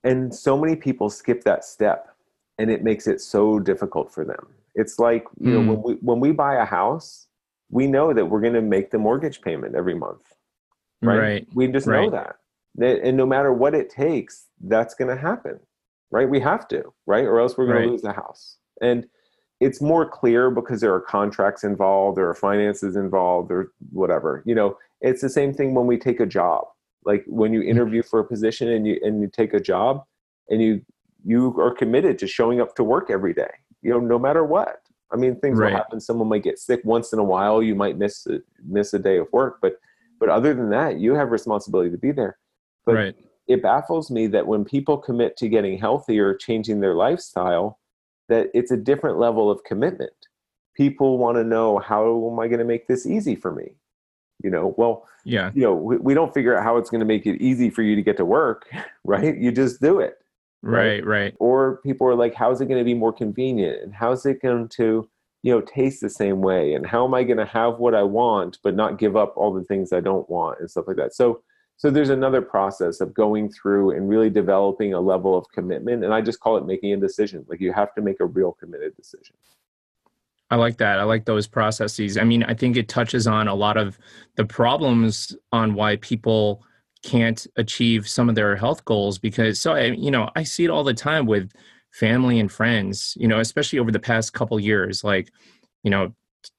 and 0.04 0.34
so 0.34 0.58
many 0.58 0.76
people 0.76 1.10
skip 1.10 1.44
that 1.44 1.64
step 1.66 2.16
and 2.58 2.70
it 2.72 2.84
makes 2.84 3.06
it 3.08 3.20
so 3.22 3.60
difficult 3.60 4.12
for 4.12 4.24
them 4.26 4.48
it's 4.76 4.98
like 5.00 5.26
you 5.40 5.52
know 5.52 5.62
Mm. 5.62 5.68
when 5.68 5.82
we 5.84 5.94
when 6.10 6.20
we 6.20 6.32
buy 6.32 6.56
a 6.56 6.66
house 6.66 7.28
we 7.72 7.88
know 7.88 8.14
that 8.14 8.26
we're 8.30 8.42
going 8.42 8.54
to 8.54 8.62
make 8.62 8.92
the 8.92 9.00
mortgage 9.00 9.42
payment 9.42 9.74
every 9.74 9.96
month. 9.96 10.36
Right. 11.02 11.18
Right. 11.18 11.48
We 11.56 11.68
just 11.68 11.88
Right. 11.88 12.04
know 12.04 12.10
that. 12.12 12.36
And 12.82 13.16
no 13.16 13.26
matter 13.26 13.54
what 13.54 13.74
it 13.74 13.90
takes, 13.90 14.48
that's 14.62 14.94
going 14.94 15.16
to 15.16 15.22
happen. 15.22 15.60
Right. 16.12 16.30
We 16.30 16.40
have 16.42 16.68
to. 16.70 16.94
Right. 17.06 17.26
Or 17.26 17.40
else 17.40 17.58
we're 17.58 17.66
going 17.66 17.78
Right. 17.78 17.86
to 17.86 17.92
lose 17.92 18.02
the 18.02 18.14
house. 18.14 18.58
And 18.82 19.08
it's 19.60 19.82
more 19.82 20.08
clear 20.08 20.52
because 20.52 20.82
there 20.82 20.94
are 20.94 21.00
contracts 21.02 21.64
involved, 21.64 22.18
there 22.18 22.30
are 22.30 22.36
finances 22.36 22.96
involved, 22.96 23.52
or 23.52 23.72
whatever. 23.92 24.44
You 24.46 24.56
know, 24.56 24.78
it's 25.02 25.22
the 25.22 25.30
same 25.30 25.54
thing 25.54 25.74
when 25.74 25.88
we 25.88 25.98
take 25.98 26.20
a 26.20 26.26
job. 26.26 26.66
Like 27.06 27.24
when 27.28 27.54
you 27.54 27.62
mm-hmm. 27.62 27.70
interview 27.70 28.04
for 28.04 28.20
a 28.20 28.24
position 28.26 28.70
and 28.70 28.86
you 28.86 29.00
and 29.04 29.22
you 29.22 29.30
take 29.32 29.54
a 29.54 29.60
job 29.60 30.04
and 30.50 30.62
you 30.62 30.82
you 31.24 31.60
are 31.60 31.74
committed 31.74 32.20
to 32.20 32.28
showing 32.28 32.60
up 32.62 32.76
to 32.76 32.84
work 32.84 33.10
every 33.10 33.34
day. 33.34 33.52
You 33.82 33.92
know, 33.92 34.00
no 34.00 34.20
matter 34.20 34.44
what. 34.44 34.82
I 35.12 35.18
mean, 35.18 35.40
things 35.40 35.58
Right. 35.58 35.72
will 35.72 35.78
happen. 35.78 36.02
Someone 36.02 36.28
might 36.28 36.44
get 36.44 36.60
sick 36.60 36.82
once 36.84 37.14
in 37.14 37.20
a 37.20 37.24
while. 37.24 37.62
You 37.64 37.76
might 37.76 37.98
miss 37.98 38.26
a, 38.28 38.40
miss 38.68 38.94
a 38.94 39.00
day 39.00 39.18
of 39.18 39.32
work, 39.32 39.60
but 39.62 39.80
but 40.20 40.30
other 40.30 40.54
than 40.54 40.70
that, 40.70 41.00
you 41.00 41.14
have 41.14 41.32
responsibility 41.32 41.92
to 41.92 41.98
be 41.98 42.12
there. 42.12 42.38
But 42.86 42.96
right. 42.96 43.16
it 43.48 43.62
baffles 43.62 44.12
me 44.12 44.28
that 44.28 44.48
when 44.48 44.64
people 44.66 44.98
commit 44.98 45.38
to 45.38 45.50
getting 45.50 45.78
healthier, 45.78 46.36
changing 46.36 46.80
their 46.80 46.94
lifestyle, 46.96 47.80
that 48.30 48.48
it's 48.54 48.72
a 48.72 48.78
different 48.78 49.20
level 49.20 49.50
of 49.52 49.64
commitment. 49.64 50.12
People 50.76 51.18
want 51.18 51.38
to 51.38 51.44
know 51.44 51.80
how 51.80 52.30
am 52.32 52.40
I 52.40 52.48
going 52.48 52.60
to 52.60 52.66
make 52.66 52.88
this 52.88 53.06
easy 53.06 53.36
for 53.36 53.52
me? 53.52 53.76
You 54.44 54.50
know, 54.50 54.74
well, 54.78 55.08
Yeah. 55.24 55.52
you 55.56 55.62
know, 55.62 55.74
we, 55.74 55.98
we 55.98 56.14
don't 56.14 56.34
figure 56.34 56.58
out 56.58 56.64
how 56.64 56.78
it's 56.78 56.90
going 56.90 57.00
to 57.00 57.06
make 57.06 57.26
it 57.26 57.42
easy 57.42 57.70
for 57.70 57.82
you 57.82 57.96
to 57.96 58.02
get 58.02 58.18
to 58.18 58.26
work, 58.26 58.68
right? 59.04 59.38
You 59.38 59.52
just 59.52 59.82
do 59.82 60.00
it. 60.00 60.18
Right. 60.62 61.06
Right. 61.06 61.36
Or 61.40 61.78
people 61.84 62.08
are 62.08 62.16
like, 62.16 62.34
how's 62.34 62.60
it 62.60 62.66
going 62.66 62.80
to 62.80 62.84
be 62.84 62.96
more 62.96 63.14
convenient? 63.14 63.84
And 63.84 63.94
how's 63.94 64.26
it 64.26 64.42
going 64.42 64.68
to, 64.70 65.08
you 65.44 65.52
know, 65.54 65.62
taste 65.62 66.02
the 66.02 66.10
same 66.10 66.42
way? 66.42 66.74
And 66.74 66.86
how 66.88 67.06
am 67.06 67.14
I 67.14 67.24
going 67.24 67.38
to 67.38 67.46
have 67.46 67.78
what 67.78 67.94
I 67.94 68.02
want, 68.02 68.58
but 68.64 68.76
not 68.76 68.98
give 68.98 69.16
up 69.16 69.34
all 69.38 69.54
the 69.54 69.64
things 69.64 69.94
I 69.94 70.00
don't 70.00 70.28
want 70.30 70.60
and 70.60 70.70
stuff 70.70 70.86
like 70.88 70.98
that? 70.98 71.14
So, 71.14 71.42
so 71.78 71.90
there's 71.90 72.10
another 72.10 72.42
process 72.42 73.02
of 73.02 73.14
going 73.14 73.52
through 73.52 73.92
and 73.92 74.08
really 74.08 74.30
developing 74.30 74.94
a 74.94 75.00
level 75.00 75.38
of 75.38 75.46
commitment. 75.54 76.04
And 76.04 76.14
I 76.14 76.22
just 76.22 76.40
call 76.40 76.58
it 76.58 76.66
making 76.66 76.94
a 76.94 76.98
decision. 76.98 77.46
Like 77.48 77.60
you 77.60 77.74
have 77.74 77.94
to 77.96 78.02
make 78.02 78.20
a 78.22 78.26
real 78.26 78.54
committed 78.54 78.96
decision. 78.96 79.36
I 80.50 80.56
like 80.56 80.78
that. 80.78 81.00
I 81.00 81.04
like 81.04 81.26
those 81.26 81.48
processes. 81.48 82.18
I 82.18 82.24
mean, 82.24 82.44
I 82.44 82.54
think 82.54 82.78
it 82.78 82.88
touches 82.88 83.28
on 83.28 83.48
a 83.48 83.56
lot 83.56 83.78
of 83.78 83.98
the 84.36 84.46
problems 84.46 85.36
on 85.52 85.74
why 85.74 85.98
people 85.98 86.64
can't 87.04 87.46
achieve 87.56 88.08
some 88.08 88.30
of 88.30 88.36
their 88.36 88.56
health 88.56 88.86
goals 88.86 89.18
because 89.18 89.60
so 89.60 89.74
I, 89.74 89.86
you 89.92 90.10
know, 90.10 90.30
I 90.36 90.44
see 90.44 90.64
it 90.66 90.72
all 90.72 90.84
the 90.84 90.94
time 90.94 91.26
with 91.26 91.52
family 91.92 92.40
and 92.40 92.52
friends, 92.52 93.16
you 93.20 93.28
know, 93.28 93.40
especially 93.40 93.80
over 93.80 93.92
the 93.92 94.00
past 94.00 94.34
couple 94.34 94.60
years 94.60 95.04
like, 95.04 95.30
you 95.84 95.92
know, 95.92 96.16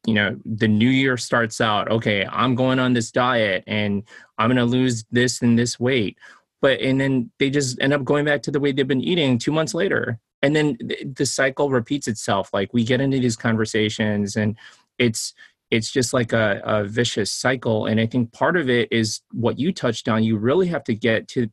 you 0.07 0.15
know, 0.15 0.37
the 0.45 0.69
new 0.69 0.89
year 0.89 1.17
starts 1.17 1.61
out, 1.61 1.91
okay, 1.91 2.27
I'm 2.31 2.55
going 2.55 2.79
on 2.79 2.93
this 2.93 3.11
diet 3.11 3.65
and 3.67 4.03
I'm 4.39 4.49
going 4.49 4.57
to 4.57 4.65
lose 4.65 5.05
this 5.11 5.43
and 5.43 5.59
this 5.59 5.79
weight. 5.81 6.19
But 6.63 6.81
and 6.81 7.01
then 7.01 7.31
they 7.39 7.51
just 7.51 7.81
end 7.81 7.93
up 7.93 8.05
going 8.05 8.25
back 8.25 8.43
to 8.43 8.51
the 8.51 8.61
way 8.61 8.73
they've 8.73 8.87
been 8.87 9.03
eating 9.03 9.39
2 9.39 9.53
months 9.53 9.75
later. 9.75 10.19
And 10.43 10.55
then 10.55 10.79
the 11.15 11.27
cycle 11.27 11.71
repeats 11.71 12.09
itself. 12.09 12.51
Like 12.53 12.73
we 12.73 12.85
get 12.85 13.01
into 13.01 13.19
these 13.19 13.37
conversations 13.37 14.37
and 14.37 14.57
it's 14.99 15.35
it's 15.71 15.91
just 15.91 16.15
like 16.15 16.33
a, 16.33 16.61
a 16.65 16.85
vicious 16.85 17.33
cycle. 17.33 17.87
And 17.87 18.01
i 18.01 18.07
think 18.07 18.33
part 18.33 18.57
of 18.57 18.71
it 18.71 18.89
is 18.91 19.21
what 19.33 19.59
you 19.59 19.73
touched 19.73 20.09
on. 20.09 20.25
You 20.25 20.37
really 20.37 20.69
have 20.69 20.85
to 20.85 20.95
get 20.95 21.29
to 21.29 21.49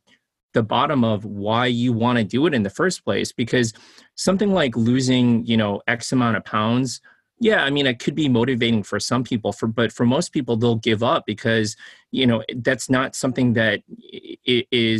the 0.52 0.62
bottom 0.62 1.02
of 1.02 1.24
why 1.24 1.66
you 1.66 1.92
want 1.92 2.18
to 2.18 2.24
do 2.24 2.46
it 2.46 2.54
in 2.54 2.62
the 2.62 2.70
first 2.70 3.04
place. 3.04 3.32
Because 3.32 3.72
something 4.14 4.52
like 4.52 4.76
losing 4.76 5.44
you 5.44 5.56
know 5.56 5.82
x 5.86 6.12
amount 6.12 6.36
of 6.36 6.44
pounds 6.44 7.00
yeah 7.40 7.64
i 7.64 7.70
mean 7.70 7.86
it 7.86 7.98
could 7.98 8.14
be 8.14 8.28
motivating 8.28 8.82
for 8.82 9.00
some 9.00 9.24
people 9.24 9.52
for 9.52 9.66
but 9.66 9.92
for 9.92 10.06
most 10.06 10.32
people 10.32 10.56
they'll 10.56 10.76
give 10.76 11.02
up 11.02 11.24
because 11.26 11.76
you 12.10 12.26
know 12.26 12.42
that's 12.56 12.88
not 12.88 13.14
something 13.14 13.52
that 13.54 13.80
i- 14.48 14.66
i- 14.72 14.98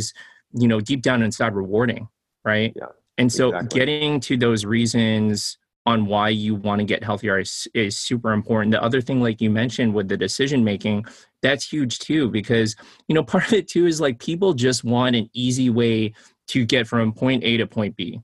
you 0.57 0.67
know 0.67 0.79
deep 0.81 1.01
down 1.01 1.21
inside 1.23 1.53
rewarding 1.55 2.07
right 2.43 2.73
Yeah. 2.75 2.87
and 3.17 3.31
so 3.31 3.49
Exactly. 3.49 3.79
getting 3.79 4.19
to 4.21 4.37
those 4.37 4.65
reasons 4.65 5.57
on 5.87 6.07
why 6.07 6.29
you 6.29 6.55
want 6.55 6.79
to 6.79 6.85
get 6.85 7.03
healthier 7.03 7.37
is, 7.37 7.67
is 7.75 7.95
super 7.95 8.33
important. 8.33 8.71
The 8.71 8.81
other 8.81 9.01
thing, 9.01 9.21
like 9.21 9.39
you 9.39 9.51
mentioned 9.51 9.93
with 9.93 10.09
the 10.09 10.17
decision 10.17 10.63
making, 10.63 11.05
that's 11.43 11.71
huge 11.71 11.99
too, 11.99 12.27
because, 12.31 12.75
you 13.07 13.13
know, 13.13 13.23
part 13.33 13.45
of 13.45 13.53
it 13.53 13.67
too 13.67 13.85
is 13.85 14.01
like 14.01 14.17
people 14.19 14.53
just 14.55 14.83
want 14.83 15.15
an 15.15 15.29
easy 15.33 15.69
way 15.69 16.13
to 16.47 16.65
get 16.65 16.87
from 16.87 17.13
point 17.13 17.43
A 17.43 17.57
to 17.57 17.67
point 17.67 17.95
B. 17.95 18.19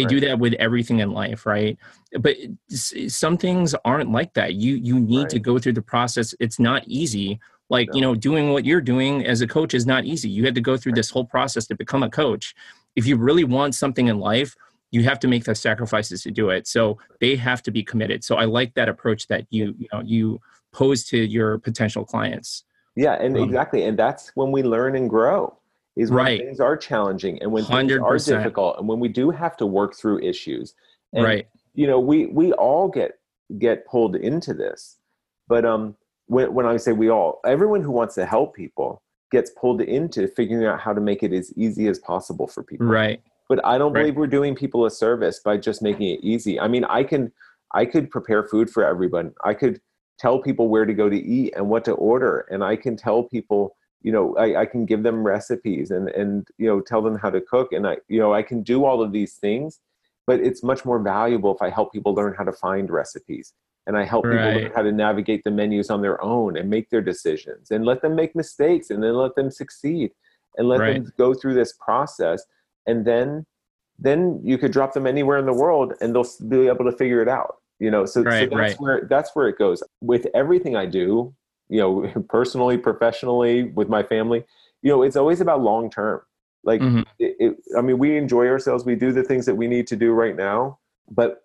They 0.00 0.14
do 0.14 0.20
that 0.20 0.38
with 0.38 0.54
everything 0.54 1.00
in 1.00 1.12
life, 1.12 1.46
right? 1.46 1.78
But 2.18 2.36
some 2.68 3.36
things 3.36 3.74
aren't 3.84 4.10
like 4.10 4.34
that. 4.34 4.54
You 4.54 4.74
you 4.74 4.98
need 4.98 5.28
to 5.30 5.38
go 5.38 5.58
through 5.58 5.74
the 5.74 5.82
process. 5.82 6.34
It's 6.40 6.58
not 6.58 6.82
easy. 6.86 7.40
Like, 7.68 7.88
you 7.94 8.00
know, 8.00 8.16
doing 8.16 8.52
what 8.52 8.64
you're 8.64 8.80
doing 8.80 9.24
as 9.24 9.40
a 9.42 9.46
coach 9.46 9.74
is 9.74 9.86
not 9.86 10.04
easy. 10.04 10.28
You 10.28 10.44
had 10.44 10.56
to 10.56 10.60
go 10.60 10.76
through 10.76 10.92
this 10.92 11.08
whole 11.08 11.24
process 11.24 11.66
to 11.68 11.76
become 11.76 12.02
a 12.02 12.10
coach. 12.10 12.54
If 12.96 13.06
you 13.06 13.16
really 13.16 13.44
want 13.44 13.76
something 13.76 14.08
in 14.08 14.18
life, 14.18 14.56
you 14.90 15.04
have 15.04 15.20
to 15.20 15.28
make 15.28 15.44
the 15.44 15.54
sacrifices 15.54 16.24
to 16.24 16.32
do 16.32 16.50
it. 16.50 16.66
So 16.66 16.98
they 17.20 17.36
have 17.36 17.62
to 17.62 17.70
be 17.70 17.84
committed. 17.84 18.24
So 18.24 18.36
I 18.36 18.44
like 18.44 18.74
that 18.74 18.88
approach 18.88 19.28
that 19.28 19.46
you 19.50 19.74
you 19.78 19.88
know 19.92 20.02
you 20.04 20.40
pose 20.72 21.04
to 21.04 21.18
your 21.18 21.58
potential 21.58 22.04
clients. 22.04 22.64
Yeah, 22.96 23.14
and 23.14 23.36
Um, 23.36 23.44
exactly. 23.44 23.84
And 23.84 23.98
that's 23.98 24.32
when 24.34 24.50
we 24.50 24.62
learn 24.62 24.96
and 24.96 25.08
grow. 25.08 25.56
Is 25.96 26.10
when 26.10 26.16
Right. 26.24 26.40
things 26.40 26.60
are 26.60 26.76
challenging 26.76 27.42
and 27.42 27.52
when 27.52 27.64
things 27.64 27.92
are 27.92 28.16
difficult 28.16 28.78
and 28.78 28.88
when 28.88 29.00
we 29.00 29.08
do 29.08 29.30
have 29.30 29.56
to 29.58 29.66
work 29.66 29.94
through 29.94 30.20
issues. 30.20 30.74
And, 31.12 31.24
right. 31.24 31.46
You 31.74 31.86
know, 31.86 31.98
we 32.00 32.26
we 32.26 32.52
all 32.54 32.88
get 32.88 33.18
get 33.58 33.86
pulled 33.86 34.16
into 34.16 34.54
this. 34.54 34.98
But 35.48 35.64
um 35.64 35.96
when 36.26 36.54
when 36.54 36.66
I 36.66 36.76
say 36.76 36.92
we 36.92 37.08
all, 37.10 37.40
everyone 37.44 37.82
who 37.82 37.90
wants 37.90 38.14
to 38.16 38.24
help 38.24 38.54
people 38.54 39.02
gets 39.32 39.50
pulled 39.50 39.80
into 39.80 40.26
figuring 40.28 40.66
out 40.66 40.80
how 40.80 40.92
to 40.92 41.00
make 41.00 41.22
it 41.22 41.32
as 41.32 41.52
easy 41.56 41.86
as 41.88 41.98
possible 41.98 42.46
for 42.46 42.62
people. 42.62 42.86
Right. 42.86 43.20
But 43.48 43.64
I 43.64 43.78
don't 43.78 43.92
Right. 43.92 44.02
believe 44.02 44.16
we're 44.16 44.26
doing 44.28 44.54
people 44.54 44.86
a 44.86 44.90
service 44.90 45.40
by 45.40 45.56
just 45.56 45.82
making 45.82 46.08
it 46.08 46.20
easy. 46.22 46.58
I 46.60 46.68
mean, 46.68 46.84
I 46.84 47.02
can 47.04 47.32
I 47.72 47.84
could 47.84 48.10
prepare 48.10 48.42
food 48.44 48.70
for 48.70 48.84
everyone. 48.84 49.32
I 49.44 49.54
could 49.54 49.80
tell 50.18 50.40
people 50.40 50.68
where 50.68 50.84
to 50.86 50.94
go 50.94 51.08
to 51.08 51.16
eat 51.16 51.52
and 51.56 51.68
what 51.68 51.84
to 51.86 51.92
order, 51.92 52.46
and 52.50 52.62
I 52.64 52.76
can 52.76 52.96
tell 52.96 53.22
people, 53.24 53.76
you 54.02 54.12
know, 54.12 54.36
I, 54.36 54.62
I 54.62 54.66
can 54.66 54.86
give 54.86 55.02
them 55.02 55.22
recipes 55.26 55.90
and 55.90 56.08
and 56.10 56.48
you 56.58 56.66
know 56.66 56.80
tell 56.80 57.02
them 57.02 57.16
how 57.16 57.30
to 57.30 57.40
cook, 57.40 57.72
and 57.72 57.86
I 57.86 57.98
you 58.08 58.18
know 58.18 58.32
I 58.34 58.42
can 58.42 58.62
do 58.62 58.84
all 58.84 59.02
of 59.02 59.12
these 59.12 59.34
things. 59.34 59.80
But 60.26 60.40
it's 60.40 60.62
much 60.62 60.84
more 60.84 61.00
valuable 61.00 61.52
if 61.52 61.60
I 61.60 61.70
help 61.70 61.92
people 61.92 62.14
learn 62.14 62.34
how 62.34 62.44
to 62.44 62.52
find 62.52 62.88
recipes 62.88 63.52
and 63.86 63.96
I 63.96 64.04
help 64.04 64.24
people 64.30 64.52
learn 64.52 64.70
how 64.74 64.82
to 64.82 64.92
navigate 64.92 65.42
the 65.42 65.50
menus 65.50 65.90
on 65.90 66.02
their 66.02 66.22
own 66.22 66.56
and 66.56 66.70
make 66.70 66.90
their 66.90 67.00
decisions 67.00 67.70
and 67.70 67.84
let 67.84 68.02
them 68.02 68.14
make 68.14 68.36
mistakes 68.36 68.90
and 68.90 69.02
then 69.02 69.14
let 69.14 69.34
them 69.34 69.50
succeed 69.50 70.12
and 70.56 70.68
let 70.68 70.80
Right. 70.80 71.02
them 71.02 71.12
go 71.16 71.34
through 71.34 71.54
this 71.54 71.72
process 71.72 72.44
and 72.86 73.04
then 73.04 73.44
then 73.98 74.40
you 74.42 74.56
could 74.56 74.72
drop 74.72 74.94
them 74.94 75.06
anywhere 75.06 75.38
in 75.38 75.44
the 75.44 75.52
world 75.52 75.92
and 76.00 76.14
they'll 76.14 76.26
be 76.48 76.68
able 76.68 76.84
to 76.84 76.96
figure 76.96 77.20
it 77.20 77.28
out 77.28 77.56
you 77.78 77.90
know 77.90 78.04
so, 78.06 78.22
so 78.22 78.46
that's 78.46 78.52
right. 78.52 78.76
where 78.80 79.06
that's 79.10 79.34
where 79.34 79.48
it 79.48 79.58
goes 79.58 79.82
with 80.00 80.26
everything 80.34 80.76
i 80.76 80.86
do 80.86 81.34
you 81.70 81.80
know 81.80 82.24
personally 82.28 82.76
professionally 82.76 83.64
with 83.64 83.88
my 83.88 84.02
family 84.02 84.44
you 84.82 84.90
know 84.90 85.02
it's 85.02 85.16
always 85.16 85.40
about 85.40 85.62
long 85.62 85.88
term 85.88 86.20
like 86.64 86.82
Mhm. 86.82 87.06
it, 87.18 87.36
it, 87.38 87.56
i 87.78 87.80
mean 87.80 87.98
we 87.98 88.16
enjoy 88.16 88.46
ourselves 88.46 88.84
we 88.84 88.94
do 88.94 89.12
the 89.12 89.22
things 89.22 89.46
that 89.46 89.54
we 89.54 89.66
need 89.66 89.86
to 89.86 89.96
do 89.96 90.12
right 90.12 90.36
now 90.36 90.78
but 91.10 91.44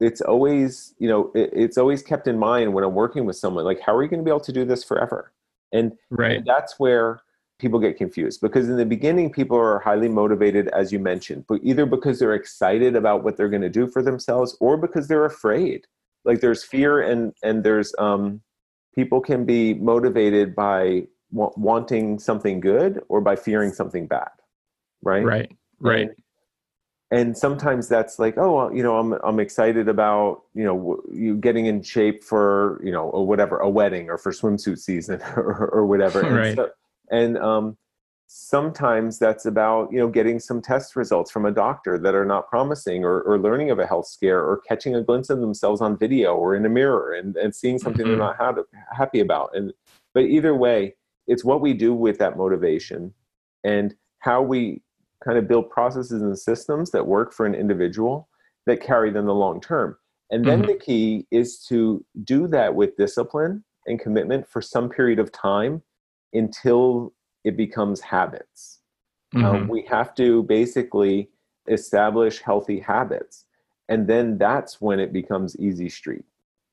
it's 0.00 0.20
always 0.20 0.94
you 0.98 1.08
know 1.08 1.30
it, 1.34 1.50
it's 1.52 1.78
always 1.78 2.02
kept 2.02 2.26
in 2.26 2.38
mind 2.38 2.74
when 2.74 2.84
i'm 2.84 2.94
working 2.94 3.24
with 3.24 3.36
someone 3.36 3.64
like 3.64 3.80
how 3.80 3.94
are 3.94 4.02
you 4.02 4.08
going 4.08 4.20
to 4.20 4.24
be 4.24 4.30
able 4.30 4.40
to 4.40 4.52
do 4.52 4.64
this 4.64 4.84
forever 4.84 5.32
and 5.72 5.92
Right. 6.10 6.36
and 6.38 6.46
that's 6.46 6.78
where 6.78 7.22
people 7.58 7.78
get 7.78 7.96
confused 7.96 8.40
because 8.40 8.68
in 8.68 8.76
the 8.76 8.84
beginning 8.84 9.30
people 9.30 9.56
are 9.56 9.78
highly 9.78 10.08
motivated 10.08 10.66
as 10.68 10.90
you 10.90 10.98
mentioned 10.98 11.44
but 11.48 11.60
either 11.62 11.86
because 11.86 12.18
they're 12.18 12.34
excited 12.34 12.96
about 12.96 13.22
what 13.22 13.36
they're 13.36 13.48
going 13.48 13.62
to 13.62 13.70
do 13.70 13.86
for 13.86 14.02
themselves 14.02 14.56
or 14.58 14.76
because 14.76 15.06
they're 15.06 15.24
afraid 15.24 15.86
like 16.24 16.40
there's 16.40 16.64
fear 16.64 17.00
and 17.00 17.32
and 17.44 17.62
there's 17.62 17.94
um 17.98 18.42
people 18.94 19.20
can 19.20 19.44
be 19.44 19.74
motivated 19.74 20.54
by 20.54 21.06
wa- 21.30 21.52
wanting 21.56 22.18
something 22.18 22.60
good 22.60 23.00
or 23.08 23.20
by 23.20 23.36
fearing 23.36 23.72
something 23.72 24.06
bad 24.06 24.30
right 25.02 25.24
Right. 25.24 25.50
Right. 25.80 26.08
and, 26.10 26.16
and 27.20 27.36
sometimes 27.36 27.88
that's 27.88 28.18
like 28.18 28.36
oh 28.38 28.56
well, 28.56 28.74
you 28.74 28.82
know 28.82 28.96
i'm 28.98 29.12
i'm 29.24 29.40
excited 29.40 29.88
about 29.88 30.42
you 30.54 30.64
know 30.64 30.76
w- 30.76 31.02
you 31.12 31.36
getting 31.36 31.66
in 31.66 31.82
shape 31.82 32.22
for 32.24 32.80
you 32.84 32.92
know 32.92 33.04
or 33.10 33.26
whatever 33.26 33.58
a 33.58 33.68
wedding 33.68 34.08
or 34.10 34.18
for 34.18 34.32
swimsuit 34.32 34.78
season 34.78 35.20
or, 35.36 35.68
or 35.72 35.86
whatever 35.86 36.20
and, 36.26 36.36
Right. 36.36 36.56
so- 36.56 36.70
and 37.10 37.36
um 37.38 37.76
sometimes 38.34 39.18
that's 39.18 39.44
about 39.44 39.92
you 39.92 39.98
know 39.98 40.08
getting 40.08 40.40
some 40.40 40.62
test 40.62 40.96
results 40.96 41.30
from 41.30 41.44
a 41.44 41.50
doctor 41.50 41.98
that 41.98 42.14
are 42.14 42.24
not 42.24 42.48
promising 42.48 43.04
or, 43.04 43.20
or 43.22 43.38
learning 43.38 43.70
of 43.70 43.78
a 43.78 43.86
health 43.86 44.06
scare 44.06 44.40
or 44.42 44.56
catching 44.66 44.94
a 44.94 45.02
glimpse 45.02 45.28
of 45.28 45.38
themselves 45.40 45.82
on 45.82 45.98
video 45.98 46.34
or 46.34 46.54
in 46.56 46.64
a 46.64 46.68
mirror 46.70 47.12
and, 47.12 47.36
and 47.36 47.54
seeing 47.54 47.78
something 47.78 48.06
Mhm. 48.06 48.08
they're 48.08 48.16
not 48.16 48.36
ha- 48.38 48.54
happy 48.90 49.20
about 49.20 49.50
and 49.54 49.70
but 50.14 50.24
either 50.24 50.56
way 50.56 50.96
it's 51.26 51.44
what 51.44 51.60
we 51.60 51.74
do 51.74 51.92
with 51.92 52.16
that 52.20 52.38
motivation 52.38 53.12
and 53.64 53.94
how 54.20 54.40
we 54.40 54.82
kind 55.22 55.36
of 55.36 55.46
build 55.46 55.68
processes 55.68 56.22
and 56.22 56.38
systems 56.38 56.90
that 56.90 57.06
work 57.06 57.34
for 57.34 57.44
an 57.44 57.54
individual 57.54 58.30
that 58.64 58.80
carry 58.80 59.10
them 59.10 59.26
the 59.26 59.34
long 59.34 59.60
term 59.60 59.98
And 60.30 60.48
then 60.48 60.62
Mhm. 60.62 60.66
the 60.68 60.78
key 60.86 61.26
is 61.30 61.62
to 61.66 62.02
do 62.24 62.48
that 62.48 62.74
with 62.74 62.96
discipline 62.96 63.62
and 63.86 64.00
commitment 64.00 64.48
for 64.48 64.62
some 64.62 64.88
period 64.88 65.18
of 65.18 65.30
time 65.30 65.82
until 66.32 67.12
it 67.44 67.56
becomes 67.56 68.00
habits. 68.00 68.80
Mhm. 69.34 69.44
Um, 69.44 69.68
we 69.68 69.82
have 69.82 70.14
to 70.16 70.42
basically 70.44 71.30
establish 71.68 72.40
healthy 72.40 72.80
habits, 72.80 73.46
and 73.88 74.06
then 74.06 74.38
that's 74.38 74.80
when 74.80 75.00
it 75.00 75.12
becomes 75.12 75.56
easy 75.58 75.88
street. 75.88 76.24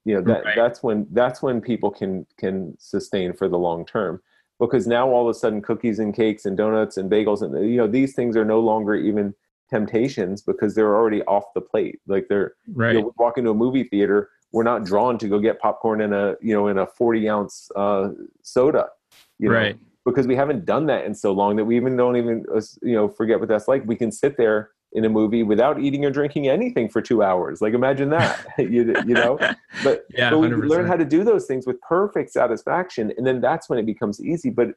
You 0.05 0.15
know 0.15 0.21
that 0.21 0.45
Right. 0.45 0.55
that's 0.55 0.81
when 0.81 1.07
that's 1.11 1.41
when 1.41 1.61
people 1.61 1.91
can 1.91 2.25
can 2.37 2.75
sustain 2.79 3.33
for 3.33 3.47
the 3.47 3.57
long 3.57 3.85
term. 3.85 4.21
Because 4.59 4.87
now 4.87 5.09
all 5.09 5.29
of 5.29 5.33
a 5.33 5.39
sudden, 5.39 5.61
cookies 5.61 5.99
and 5.99 6.13
cakes 6.13 6.45
and 6.45 6.57
donuts 6.57 6.97
and 6.97 7.09
bagels 7.09 7.41
and 7.41 7.53
you 7.69 7.77
know 7.77 7.87
these 7.87 8.13
things 8.15 8.35
are 8.35 8.45
no 8.45 8.59
longer 8.59 8.95
even 8.95 9.33
temptations 9.69 10.41
because 10.41 10.73
they're 10.75 10.95
already 10.95 11.21
off 11.23 11.53
the 11.53 11.61
plate. 11.61 11.99
Like 12.07 12.27
they're 12.27 12.53
right. 12.73 12.93
you 12.95 13.01
know, 13.01 13.07
we 13.07 13.11
walk 13.17 13.37
into 13.37 13.51
a 13.51 13.53
movie 13.55 13.83
theater, 13.83 14.29
we're 14.51 14.63
not 14.63 14.83
drawn 14.83 15.17
to 15.19 15.27
go 15.27 15.39
get 15.39 15.59
popcorn 15.59 16.01
in 16.01 16.11
a 16.11 16.35
you 16.41 16.53
know 16.53 16.67
in 16.67 16.77
a 16.79 16.87
forty 16.87 17.29
ounce 17.29 17.71
uh, 17.75 18.09
soda. 18.41 18.89
You 19.37 19.49
know? 19.49 19.55
right. 19.55 19.79
Because 20.05 20.27
we 20.27 20.35
haven't 20.35 20.65
done 20.65 20.85
that 20.87 21.05
in 21.05 21.13
so 21.13 21.31
long 21.31 21.55
that 21.57 21.65
we 21.65 21.75
even 21.75 21.95
don't 21.95 22.15
even 22.15 22.45
uh, 22.53 22.61
you 22.81 22.95
know 22.95 23.07
forget 23.07 23.39
what 23.39 23.49
that's 23.49 23.67
like. 23.67 23.85
We 23.85 23.95
can 23.95 24.11
sit 24.11 24.37
there 24.37 24.71
in 24.93 25.05
a 25.05 25.09
movie 25.09 25.43
without 25.43 25.79
eating 25.79 26.03
or 26.03 26.09
drinking 26.09 26.47
anything 26.47 26.89
for 26.89 27.01
two 27.01 27.21
hours. 27.21 27.61
Like 27.61 27.73
imagine 27.73 28.09
that 28.09 28.43
you, 28.57 28.95
you 29.05 29.15
know? 29.15 29.39
But, 29.83 30.01
Yeah, 30.13 30.31
but 30.31 30.39
we 30.39 30.49
100%. 30.49 30.67
learn 30.67 30.87
how 30.87 30.97
to 30.97 31.05
do 31.05 31.23
those 31.23 31.45
things 31.45 31.65
with 31.65 31.79
perfect 31.81 32.31
satisfaction 32.31 33.13
and 33.15 33.25
then 33.25 33.39
that's 33.39 33.69
when 33.69 33.79
it 33.79 33.85
becomes 33.85 34.19
easy 34.19 34.49
but 34.49 34.69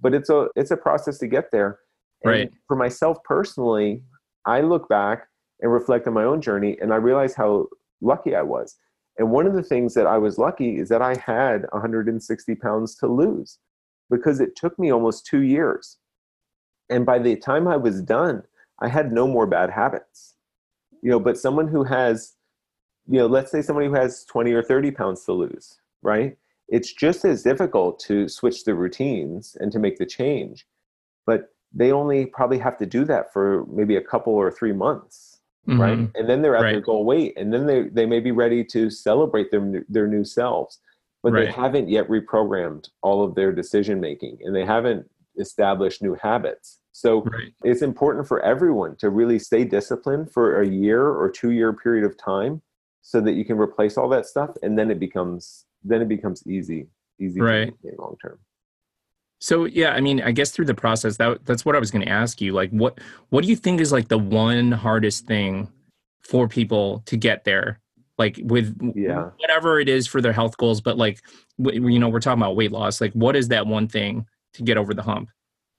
but 0.00 0.12
it's 0.12 0.28
a 0.28 0.48
it's 0.56 0.72
a 0.72 0.76
process 0.76 1.18
to 1.18 1.28
get 1.28 1.52
there. 1.52 1.78
And 2.24 2.32
Right. 2.32 2.50
for 2.66 2.76
myself 2.76 3.18
personally 3.22 4.02
i 4.46 4.60
look 4.60 4.88
back 4.88 5.28
and 5.60 5.70
reflect 5.72 6.08
on 6.08 6.14
my 6.14 6.24
own 6.24 6.40
journey 6.40 6.76
and 6.80 6.92
i 6.92 6.96
realize 6.96 7.34
how 7.34 7.66
lucky 8.00 8.34
i 8.34 8.42
was. 8.42 8.76
And 9.18 9.30
one 9.30 9.46
of 9.46 9.54
the 9.54 9.62
things 9.62 9.94
that 9.94 10.06
i 10.06 10.18
was 10.18 10.36
lucky 10.38 10.78
is 10.78 10.88
that 10.88 11.02
i 11.02 11.14
had 11.16 11.66
160 11.70 12.54
pounds 12.56 12.96
to 12.96 13.06
lose 13.06 13.58
because 14.10 14.40
it 14.40 14.56
took 14.56 14.78
me 14.78 14.90
almost 14.90 15.24
two 15.26 15.42
years. 15.42 15.98
And 16.88 17.06
by 17.06 17.18
the 17.18 17.36
time 17.36 17.68
I 17.68 17.76
was 17.76 18.02
done, 18.02 18.42
I 18.80 18.88
had 18.88 19.12
no 19.12 19.26
more 19.26 19.46
bad 19.46 19.70
habits. 19.70 20.34
You 21.02 21.10
know, 21.10 21.20
but 21.20 21.38
someone 21.38 21.68
who 21.68 21.84
has, 21.84 22.34
you 23.08 23.18
know, 23.18 23.26
let's 23.26 23.50
say 23.50 23.62
somebody 23.62 23.86
who 23.86 23.94
has 23.94 24.24
20 24.24 24.52
or 24.52 24.62
30 24.62 24.90
pounds 24.90 25.24
to 25.24 25.32
lose, 25.32 25.78
right? 26.02 26.36
It's 26.68 26.92
just 26.92 27.24
as 27.24 27.42
difficult 27.42 27.98
to 28.00 28.28
switch 28.28 28.64
the 28.64 28.74
routines 28.74 29.56
and 29.60 29.72
to 29.72 29.78
make 29.78 29.96
the 29.98 30.06
change. 30.06 30.66
But 31.26 31.48
they 31.72 31.92
only 31.92 32.26
probably 32.26 32.58
have 32.58 32.76
to 32.78 32.86
do 32.86 33.04
that 33.04 33.32
for 33.32 33.64
maybe 33.66 33.96
a 33.96 34.02
couple 34.02 34.34
or 34.34 34.50
three 34.50 34.72
months, 34.72 35.40
right? 35.66 35.98
Mhm. 35.98 36.10
And 36.16 36.28
then 36.28 36.42
they're 36.42 36.56
at 36.56 36.62
their 36.62 36.74
Right. 36.74 36.84
goal 36.84 37.04
weight, 37.04 37.34
and 37.36 37.52
then 37.52 37.66
they, 37.66 37.84
they 37.84 38.06
may 38.06 38.20
be 38.20 38.32
ready 38.32 38.64
to 38.64 38.90
celebrate 38.90 39.50
their, 39.50 39.84
their 39.88 40.06
new 40.08 40.24
selves 40.24 40.80
but 41.22 41.32
they 41.34 41.46
haven't 41.50 41.88
yet 41.88 42.08
reprogrammed 42.08 42.88
all 43.02 43.22
of 43.24 43.34
their 43.34 43.52
decision 43.52 44.00
making 44.00 44.38
and 44.42 44.54
they 44.54 44.64
haven't 44.64 45.08
established 45.38 46.02
new 46.02 46.14
habits. 46.14 46.78
So 46.92 47.22
Right. 47.22 47.52
it's 47.64 47.82
important 47.82 48.26
for 48.26 48.40
everyone 48.40 48.96
to 48.96 49.10
really 49.10 49.38
stay 49.38 49.64
disciplined 49.64 50.32
for 50.32 50.60
a 50.60 50.66
year 50.66 51.06
or 51.06 51.30
two 51.30 51.50
year 51.50 51.72
period 51.72 52.04
of 52.04 52.16
time 52.16 52.62
so 53.02 53.20
that 53.20 53.32
you 53.32 53.44
can 53.44 53.58
replace 53.58 53.96
all 53.96 54.08
that 54.10 54.26
stuff 54.26 54.50
and 54.62 54.78
then 54.78 54.90
it 54.90 54.98
becomes 54.98 55.66
then 55.82 56.02
it 56.02 56.08
becomes 56.08 56.46
easy 56.46 56.88
easy 57.18 57.40
Right. 57.40 57.72
long 57.98 58.16
term. 58.20 58.38
So 59.42 59.64
yeah, 59.64 59.92
I 59.94 60.00
mean, 60.00 60.20
I 60.20 60.32
guess 60.32 60.50
through 60.50 60.66
the 60.66 60.74
process, 60.74 61.16
that 61.16 61.44
that's 61.46 61.64
what 61.64 61.74
I 61.74 61.78
was 61.78 61.90
going 61.90 62.04
to 62.04 62.10
ask 62.10 62.40
you. 62.42 62.52
Like, 62.52 62.70
what 62.70 63.00
what 63.30 63.42
do 63.42 63.48
you 63.48 63.56
think 63.56 63.80
is 63.80 63.92
like 63.92 64.08
the 64.08 64.18
one 64.18 64.72
hardest 64.72 65.26
thing 65.26 65.70
for 66.20 66.46
people 66.48 67.02
to 67.06 67.16
get 67.16 67.44
there? 67.44 67.79
Like 68.20 68.38
with 68.44 68.76
Yeah. 68.94 69.30
whatever 69.38 69.80
it 69.80 69.88
is 69.88 70.06
for 70.06 70.20
their 70.20 70.34
health 70.34 70.58
goals, 70.58 70.82
but 70.82 70.98
like 70.98 71.20
w- 71.58 71.88
you 71.88 71.98
know, 71.98 72.10
we're 72.10 72.20
talking 72.20 72.40
about 72.42 72.54
weight 72.54 72.70
loss. 72.70 73.00
Like, 73.00 73.14
what 73.14 73.34
is 73.34 73.48
that 73.48 73.66
one 73.66 73.88
thing 73.88 74.26
to 74.52 74.62
get 74.62 74.76
over 74.76 74.92
the 74.92 75.02
hump? 75.02 75.30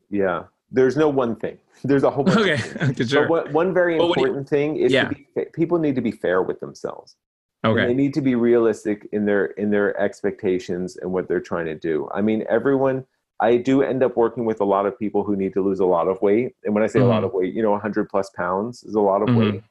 Yeah. 0.09 0.45
There's 0.71 0.97
no 0.97 1.07
one 1.07 1.35
thing. 1.35 1.59
There's 1.83 2.01
a 2.03 2.09
whole 2.09 2.23
bunch 2.23 2.39
Okay, 2.39 2.53
of 3.01 3.07
sure. 3.07 3.27
But 3.27 3.53
one, 3.53 3.75
very 3.75 3.99
what 3.99 4.17
you- 4.17 4.25
important 4.25 4.49
thing 4.49 4.77
is 4.77 4.91
Yeah. 4.91 5.09
to 5.09 5.15
be, 5.15 5.45
people 5.53 5.77
need 5.77 5.93
to 5.95 6.01
be 6.01 6.09
fair 6.11 6.41
with 6.41 6.59
themselves. 6.59 7.15
And 7.63 7.73
Okay, 7.73 7.85
they 7.85 7.93
need 7.93 8.15
to 8.15 8.21
be 8.21 8.33
realistic 8.33 9.07
in 9.11 9.25
their 9.25 9.45
in 9.61 9.69
their 9.69 9.95
expectations 10.01 10.97
and 10.97 11.11
what 11.13 11.27
they're 11.27 11.39
trying 11.51 11.67
to 11.67 11.75
do. 11.75 12.09
I 12.11 12.21
mean, 12.21 12.43
everyone. 12.49 13.05
I 13.39 13.57
do 13.57 13.81
end 13.83 14.01
up 14.03 14.17
working 14.17 14.45
with 14.45 14.61
a 14.61 14.65
lot 14.65 14.85
of 14.87 14.97
people 14.99 15.23
who 15.23 15.35
need 15.35 15.53
to 15.53 15.61
lose 15.63 15.79
a 15.79 15.85
lot 15.85 16.07
of 16.07 16.21
weight, 16.21 16.55
and 16.63 16.73
when 16.75 16.83
I 16.83 16.87
say 16.87 16.99
a 16.99 17.05
lot 17.05 17.21
Mhm. 17.23 17.25
of 17.27 17.33
weight, 17.33 17.53
you 17.55 17.61
know, 17.63 17.71
100 17.73 18.07
plus 18.09 18.29
pounds 18.31 18.83
is 18.83 18.93
a 18.95 18.99
lot 18.99 19.21
of 19.23 19.29
Mhm. 19.29 19.37
weight, 19.39 19.63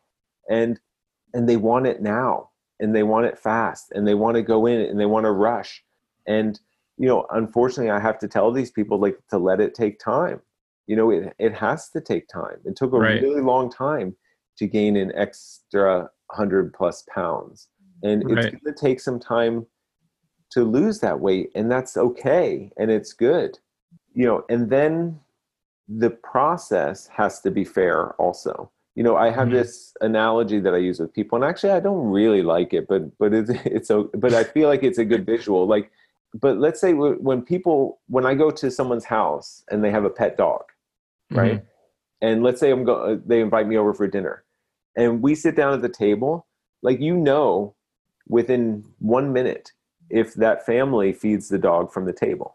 and 0.48 0.78
and 1.34 1.48
they 1.48 1.56
want 1.56 1.86
it 1.86 2.02
now, 2.02 2.49
and 2.80 2.94
they 2.94 3.02
want 3.04 3.26
it 3.26 3.38
fast, 3.38 3.92
and 3.92 4.06
they 4.06 4.14
want 4.14 4.36
to 4.36 4.42
go 4.42 4.66
in 4.66 4.80
and 4.80 4.98
they 4.98 5.06
want 5.06 5.24
to 5.24 5.32
rush, 5.32 5.84
and 6.26 6.60
you 6.96 7.06
know, 7.06 7.26
unfortunately, 7.30 7.90
I 7.90 8.00
have 8.00 8.18
to 8.18 8.28
tell 8.28 8.52
these 8.52 8.70
people 8.70 8.98
like 9.00 9.18
to 9.30 9.38
let 9.38 9.60
it 9.60 9.74
take 9.74 9.98
time. 9.98 10.40
You 10.86 10.96
know, 10.96 11.10
it 11.10 11.34
it 11.38 11.54
has 11.54 11.88
to 11.90 12.00
take 12.00 12.28
time. 12.28 12.58
It 12.64 12.76
took 12.76 12.92
a 12.92 12.98
Right. 12.98 13.22
really 13.22 13.40
long 13.40 13.70
time 13.70 14.16
to 14.58 14.66
gain 14.66 14.96
an 14.96 15.12
extra 15.14 16.10
100 16.26 16.72
plus 16.72 17.02
pounds 17.12 17.68
and 18.02 18.22
it's 18.22 18.34
Right. 18.34 18.52
going 18.52 18.74
to 18.74 18.80
take 18.80 19.00
some 19.00 19.18
time 19.18 19.66
to 20.50 20.64
lose 20.64 21.00
that 21.00 21.20
weight 21.20 21.50
and 21.54 21.70
that's 21.70 21.96
okay 21.96 22.70
and 22.76 22.90
it's 22.90 23.12
good 23.12 23.58
you 24.14 24.24
know 24.26 24.44
and 24.48 24.70
then 24.70 25.18
the 25.88 26.10
process 26.10 27.06
has 27.08 27.40
to 27.40 27.50
be 27.50 27.64
fair 27.64 28.12
also 28.12 28.70
you 29.00 29.04
know 29.04 29.16
i 29.16 29.30
have 29.30 29.48
Mhm. 29.48 29.52
this 29.58 29.94
analogy 30.02 30.60
that 30.60 30.74
i 30.74 30.76
use 30.76 31.00
with 31.00 31.10
people 31.14 31.36
and 31.36 31.44
actually 31.50 31.70
i 31.72 31.80
don't 31.80 32.04
really 32.10 32.42
like 32.42 32.74
it 32.74 32.86
but 32.86 33.02
but 33.18 33.32
it's 33.32 33.48
it's 33.76 33.88
so 33.88 34.10
but 34.24 34.34
i 34.34 34.44
feel 34.44 34.68
like 34.68 34.82
it's 34.82 34.98
a 34.98 35.06
good 35.12 35.24
visual 35.24 35.66
like 35.66 35.90
but 36.34 36.58
let's 36.58 36.78
say 36.84 36.92
when 36.92 37.40
people 37.40 37.98
when 38.08 38.26
i 38.26 38.34
go 38.34 38.50
to 38.50 38.70
someone's 38.70 39.06
house 39.06 39.64
and 39.70 39.82
they 39.82 39.90
have 39.90 40.04
a 40.04 40.10
pet 40.20 40.36
dog 40.36 40.64
right? 41.30 41.64
And 42.20 42.42
let's 42.42 42.60
say 42.60 42.70
I'm 42.70 42.84
go- 42.84 43.18
they 43.24 43.40
invite 43.40 43.66
me 43.66 43.78
over 43.78 43.94
for 43.94 44.06
dinner, 44.06 44.44
and 44.96 45.22
we 45.22 45.34
sit 45.34 45.56
down 45.56 45.72
at 45.72 45.80
the 45.80 45.88
table. 45.88 46.46
Like 46.82 47.00
you 47.00 47.16
know, 47.16 47.74
within 48.28 48.84
one 48.98 49.32
minute, 49.32 49.72
if 50.10 50.34
that 50.34 50.66
family 50.66 51.12
feeds 51.14 51.48
the 51.48 51.58
dog 51.58 51.92
from 51.94 52.04
the 52.04 52.12
table, 52.12 52.50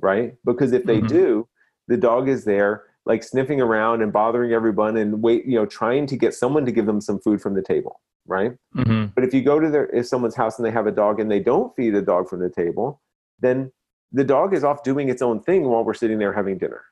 right? 0.00 0.34
Because 0.44 0.72
if 0.72 0.84
they 0.86 1.00
Mhm. 1.00 1.08
do, 1.18 1.48
the 1.86 1.96
dog 1.96 2.28
is 2.28 2.44
there, 2.44 2.82
like 3.06 3.22
sniffing 3.22 3.60
around 3.60 4.02
and 4.02 4.12
bothering 4.12 4.52
everyone, 4.52 4.96
and 4.96 5.22
wait, 5.22 5.44
you 5.44 5.56
know, 5.56 5.66
trying 5.66 6.06
to 6.06 6.16
get 6.16 6.34
someone 6.34 6.64
to 6.64 6.72
give 6.72 6.86
them 6.86 7.00
some 7.00 7.18
food 7.18 7.40
from 7.40 7.54
the 7.54 7.62
table, 7.62 8.00
right? 8.26 8.56
Mhm. 8.74 9.14
But 9.14 9.24
if 9.24 9.34
you 9.34 9.42
go 9.42 9.60
to 9.60 9.68
their 9.70 9.86
if 9.90 10.06
someone's 10.06 10.34
house 10.34 10.58
and 10.58 10.64
they 10.66 10.70
have 10.70 10.86
a 10.86 10.92
dog 10.92 11.20
and 11.20 11.30
they 11.30 11.40
don't 11.40 11.74
feed 11.76 11.90
the 11.90 12.02
dog 12.02 12.28
from 12.28 12.40
the 12.40 12.50
table, 12.50 13.00
then 13.40 13.72
the 14.12 14.24
dog 14.24 14.54
is 14.54 14.64
off 14.64 14.82
doing 14.82 15.08
its 15.08 15.22
own 15.22 15.40
thing 15.40 15.64
while 15.68 15.84
we're 15.84 15.94
sitting 15.94 16.18
there 16.18 16.32
having 16.32 16.56
dinner. 16.58 16.82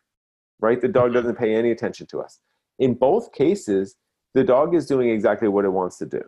Right? 0.61 0.81
The 0.81 0.89
dog 0.89 1.11
Mhm. 1.11 1.15
doesn't 1.15 1.37
pay 1.37 1.55
any 1.55 1.71
attention 1.71 2.07
to 2.09 2.21
us. 2.21 2.41
In 2.79 2.95
both 2.95 3.33
cases, 3.33 3.97
the 4.35 4.45
dog 4.45 4.75
is 4.75 4.87
doing 4.87 5.09
exactly 5.09 5.49
what 5.49 5.65
it 5.65 5.71
wants 5.71 5.99
to 5.99 6.07
do, 6.07 6.23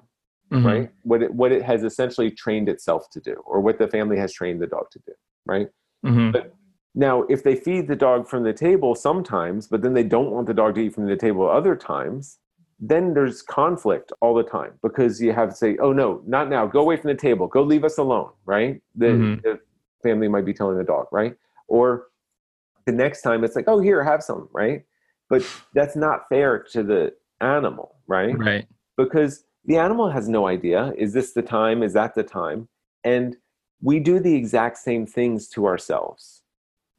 Mhm. 0.52 0.64
right? 0.64 0.90
What 1.02 1.22
it 1.22 1.34
what 1.34 1.52
it 1.52 1.62
has 1.62 1.84
essentially 1.84 2.30
trained 2.30 2.68
itself 2.68 3.10
to 3.10 3.20
do, 3.20 3.34
or 3.46 3.60
what 3.60 3.78
the 3.78 3.88
family 3.88 4.16
has 4.18 4.32
trained 4.32 4.60
the 4.60 4.66
dog 4.66 4.90
to 4.92 4.98
do, 5.00 5.12
right? 5.46 5.68
Mhm. 6.04 6.50
Now, 6.94 7.22
if 7.24 7.42
they 7.42 7.56
feed 7.56 7.88
the 7.88 7.96
dog 7.96 8.28
from 8.28 8.44
the 8.44 8.52
table 8.52 8.94
sometimes, 8.94 9.66
but 9.66 9.82
then 9.82 9.94
they 9.94 10.04
don't 10.04 10.30
want 10.30 10.46
the 10.46 10.54
dog 10.54 10.76
to 10.76 10.82
eat 10.82 10.94
from 10.94 11.06
the 11.06 11.16
table 11.16 11.48
other 11.48 11.74
times, 11.74 12.38
then 12.78 13.14
there's 13.14 13.42
conflict 13.42 14.12
all 14.20 14.34
the 14.34 14.42
time 14.44 14.74
because 14.82 15.20
you 15.20 15.32
have 15.32 15.50
to 15.50 15.54
say, 15.56 15.76
oh, 15.78 15.92
no, 15.92 16.22
not 16.26 16.48
now. 16.48 16.66
Go 16.66 16.80
away 16.80 16.96
from 16.96 17.08
the 17.08 17.16
table. 17.16 17.46
Go 17.48 17.62
leave 17.62 17.84
us 17.84 17.98
alone, 17.98 18.30
right? 18.44 18.80
The, 18.94 19.06
Mhm. 19.06 19.42
the 19.42 19.60
family 20.02 20.28
might 20.28 20.44
be 20.44 20.52
telling 20.54 20.76
the 20.76 20.84
dog, 20.84 21.06
right? 21.10 21.36
Or 21.66 22.08
the 22.86 22.92
next 22.92 23.22
time 23.22 23.42
it's 23.44 23.56
like, 23.56 23.66
oh, 23.68 23.80
here, 23.80 24.04
have 24.04 24.22
some, 24.22 24.48
right? 24.52 24.84
But 25.30 25.42
that's 25.72 25.96
not 25.96 26.28
fair 26.28 26.58
to 26.72 26.82
the 26.82 27.14
animal, 27.40 27.96
right? 28.06 28.38
Right. 28.38 28.66
because 28.96 29.44
the 29.64 29.76
animal 29.78 30.08
has 30.10 30.28
no 30.28 30.46
idea 30.46 30.92
is 30.96 31.12
this 31.14 31.32
the 31.32 31.42
time 31.42 31.82
is 31.82 31.94
that 31.94 32.14
the 32.14 32.22
time 32.22 32.68
and 33.02 33.36
we 33.82 33.98
do 33.98 34.20
the 34.20 34.36
exact 34.36 34.76
same 34.78 35.04
things 35.06 35.48
to 35.48 35.66
ourselves 35.66 36.42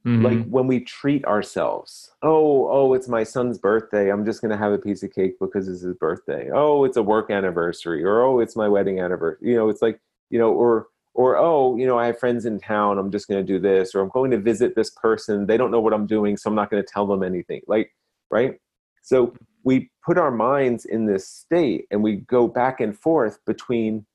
Mhm. 0.06 0.24
like 0.24 0.46
when 0.50 0.68
we 0.68 0.82
treat 0.82 1.26
ourselves 1.26 2.12
oh 2.22 2.68
oh 2.70 2.94
it's 2.94 3.08
my 3.08 3.24
son's 3.24 3.58
birthday 3.58 4.12
i'm 4.12 4.24
just 4.24 4.40
going 4.40 4.52
to 4.52 4.58
have 4.58 4.72
a 4.72 4.78
piece 4.78 5.02
of 5.02 5.12
cake 5.12 5.36
because 5.40 5.68
it's 5.68 5.82
his 5.82 5.96
birthday 5.96 6.50
oh 6.54 6.84
it's 6.84 6.98
a 6.98 7.02
work 7.04 7.32
anniversary 7.32 8.04
or 8.04 8.22
oh 8.22 8.40
it's 8.40 8.56
my 8.56 8.68
wedding 8.70 9.00
anniversary 9.00 9.50
you 9.50 9.56
know 9.56 9.68
it's 9.68 9.82
like 9.82 10.00
you 10.30 10.38
know 10.38 10.52
or 10.52 10.88
or 11.16 11.38
oh 11.38 11.76
you 11.76 11.88
know 11.88 11.98
i 11.98 12.06
have 12.06 12.20
friends 12.20 12.46
in 12.46 12.60
town 12.60 13.00
i'm 13.00 13.10
just 13.12 13.28
going 13.28 13.44
to 13.44 13.54
do 13.54 13.60
this 13.60 13.96
or 13.96 14.02
i'm 14.02 14.10
going 14.10 14.30
to 14.30 14.38
visit 14.38 14.76
this 14.76 14.92
person 14.92 15.48
they 15.48 15.58
don't 15.58 15.72
know 15.72 15.80
what 15.80 15.94
i'm 15.94 16.06
doing 16.06 16.38
so 16.38 16.50
i'm 16.52 16.56
not 16.56 16.70
going 16.70 16.82
to 16.84 16.88
tell 16.94 17.08
them 17.08 17.24
anything 17.24 17.62
like 17.68 17.92
right 18.30 18.60
so 19.02 19.34
we 19.64 19.90
put 20.06 20.20
our 20.20 20.30
minds 20.32 20.86
in 20.86 21.08
this 21.08 21.28
state 21.28 21.86
and 21.90 22.04
we 22.04 22.18
go 22.18 22.48
back 22.48 22.80
and 22.80 22.96
forth 23.00 23.40
between 23.48 24.06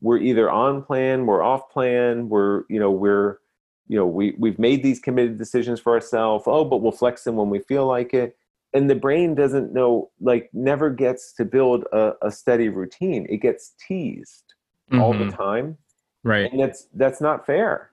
we're 0.00 0.18
either 0.18 0.48
on 0.48 0.80
plan 0.80 1.26
we're 1.26 1.42
off 1.42 1.68
plan 1.70 2.28
we're 2.28 2.62
you 2.68 2.78
know 2.78 2.92
we're 2.92 3.38
you 3.90 3.96
know 3.96 4.06
we 4.06 4.34
we've 4.38 4.58
made 4.58 4.82
these 4.82 5.00
committed 5.00 5.36
decisions 5.36 5.80
for 5.80 5.92
ourselves 5.92 6.44
oh 6.46 6.64
but 6.64 6.78
we'll 6.78 6.92
flex 6.92 7.24
them 7.24 7.36
when 7.36 7.50
we 7.50 7.58
feel 7.58 7.86
like 7.86 8.14
it 8.14 8.36
and 8.72 8.88
the 8.88 8.94
brain 8.94 9.34
doesn't 9.34 9.72
know 9.72 10.10
like 10.20 10.48
never 10.52 10.90
gets 10.90 11.32
to 11.32 11.44
build 11.44 11.84
a, 11.92 12.12
a 12.22 12.30
steady 12.30 12.68
routine 12.68 13.26
it 13.28 13.38
gets 13.38 13.74
teased 13.86 14.54
mm-hmm. 14.90 15.02
all 15.02 15.12
the 15.12 15.24
mm-hmm. 15.24 15.36
time. 15.36 15.78
Right. 16.22 16.50
And 16.50 16.60
that's 16.60 16.88
that's 16.94 17.20
not 17.20 17.46
fair. 17.46 17.92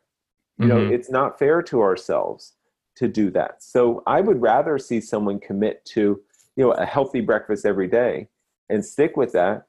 You 0.58 0.68
mm-hmm. 0.68 0.78
know, 0.90 0.94
it's 0.94 1.10
not 1.10 1.40
fair 1.40 1.62
to 1.64 1.82
ourselves 1.82 2.54
to 2.96 3.08
do 3.08 3.30
that. 3.32 3.64
So 3.64 4.04
I 4.08 4.22
would 4.22 4.42
rather 4.42 4.80
see 4.80 5.00
someone 5.00 5.40
commit 5.40 5.86
to, 5.94 6.20
you 6.56 6.64
know, 6.64 6.72
a 6.72 6.86
healthy 6.86 7.22
breakfast 7.22 7.66
every 7.66 7.88
day 7.88 8.28
and 8.70 8.84
stick 8.84 9.16
with 9.16 9.32
that 9.34 9.66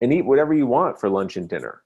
and 0.00 0.12
eat 0.12 0.24
whatever 0.24 0.54
you 0.54 0.66
want 0.66 0.98
for 0.98 1.10
lunch 1.10 1.36
and 1.36 1.48
dinner, 1.48 1.82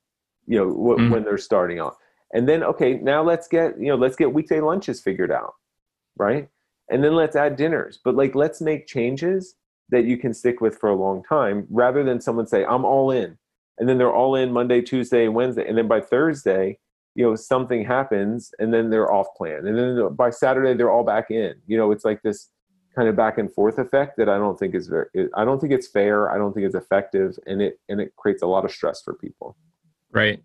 you 0.47 0.57
know, 0.57 0.71
w- 0.71 0.97
mm-hmm. 0.97 1.13
when 1.13 1.25
they're 1.25 1.37
starting 1.37 1.81
off. 1.81 1.97
And 2.33 2.49
then 2.49 2.63
okay, 2.65 2.95
now 2.95 3.23
let's 3.23 3.47
get, 3.49 3.79
you 3.79 3.89
know, 3.89 3.97
let's 3.97 4.17
get 4.17 4.33
weekday 4.33 4.61
lunches 4.61 5.01
figured 5.01 5.31
out, 5.31 5.55
right? 6.17 6.49
And 6.91 7.03
then 7.03 7.15
let's 7.15 7.37
add 7.37 7.57
dinners. 7.57 8.01
But 8.05 8.17
like 8.17 8.35
let's 8.35 8.61
make 8.61 8.87
changes 8.87 9.55
that 9.91 10.05
you 10.05 10.17
can 10.17 10.35
stick 10.35 10.61
with 10.61 10.79
for 10.79 10.89
a 10.89 10.97
long 10.97 11.23
time 11.23 11.67
rather 11.71 12.03
than 12.03 12.21
someone 12.21 12.47
say, 12.47 12.65
I'm 12.65 12.85
all 12.85 13.11
in. 13.11 13.39
And 13.79 13.89
then 13.89 13.99
they're 13.99 14.15
all 14.15 14.35
in 14.35 14.53
Monday, 14.53 14.81
Tuesday, 14.81 15.29
Wednesday. 15.29 15.67
And 15.69 15.77
then 15.77 15.89
by 15.89 16.01
Thursday, 16.01 16.79
you 17.15 17.25
know, 17.25 17.37
something 17.37 17.85
happens 17.85 18.53
and 18.59 18.73
then 18.73 18.91
they're 18.91 19.13
off 19.13 19.29
plan. 19.37 19.67
And 19.67 19.79
then 19.79 20.15
by 20.15 20.31
Saturday, 20.31 20.75
they're 20.75 20.91
all 20.91 21.05
back 21.05 21.31
in. 21.31 21.55
You 21.67 21.77
know, 21.77 21.93
it's 21.93 22.05
like 22.05 22.23
this 22.23 22.51
kind 22.95 23.09
of 23.09 23.17
back 23.17 23.39
and 23.39 23.53
forth 23.53 23.79
effect 23.79 24.17
that 24.17 24.29
I 24.29 24.39
don't 24.39 24.59
think 24.59 24.75
is 24.75 24.89
very, 24.89 25.07
I 25.35 25.45
don't 25.45 25.61
think 25.61 25.73
it's 25.73 25.89
fair. 25.89 26.31
I 26.31 26.39
don't 26.39 26.53
think 26.53 26.67
it's 26.67 26.75
effective. 26.75 27.37
And 27.47 27.61
it, 27.63 27.81
and 27.89 28.01
it 28.01 28.15
creates 28.17 28.43
a 28.43 28.47
lot 28.47 28.65
of 28.65 28.71
stress 28.71 29.03
for 29.03 29.15
people. 29.15 29.57
Right. 30.13 30.43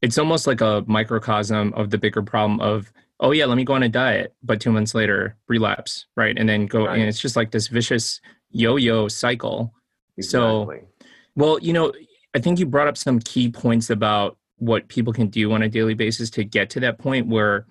It's 0.00 0.18
almost 0.18 0.46
like 0.46 0.60
a 0.60 0.84
microcosm 0.86 1.72
of 1.74 1.90
the 1.90 1.98
bigger 1.98 2.22
problem 2.22 2.60
of, 2.60 2.92
oh 3.20 3.32
yeah, 3.32 3.46
let 3.46 3.56
me 3.56 3.64
go 3.64 3.74
on 3.74 3.82
a 3.82 3.88
diet, 3.88 4.34
but 4.42 4.60
two 4.60 4.70
months 4.70 4.94
later 4.94 5.36
relapse. 5.48 6.06
Right. 6.16 6.38
And 6.38 6.48
then 6.48 6.66
go, 6.66 6.86
right. 6.86 6.98
and 6.98 7.08
it's 7.08 7.18
just 7.18 7.34
like 7.34 7.50
this 7.50 7.68
vicious 7.68 8.20
yo-yo 8.50 9.08
cycle. 9.08 9.74
Exactly. 10.16 10.80
So, 10.80 11.08
well, 11.34 11.58
you 11.60 11.72
know, 11.72 11.92
I 12.34 12.38
think 12.38 12.58
you 12.58 12.66
brought 12.66 12.88
up 12.88 12.96
some 12.96 13.18
key 13.20 13.50
points 13.50 13.90
about 13.90 14.36
what 14.58 14.88
people 14.88 15.12
can 15.12 15.28
do 15.28 15.52
on 15.52 15.62
a 15.62 15.68
daily 15.68 15.94
basis 15.94 16.30
to 16.30 16.44
get 16.44 16.70
to 16.70 16.80
that 16.80 16.98
point 16.98 17.26
where, 17.26 17.66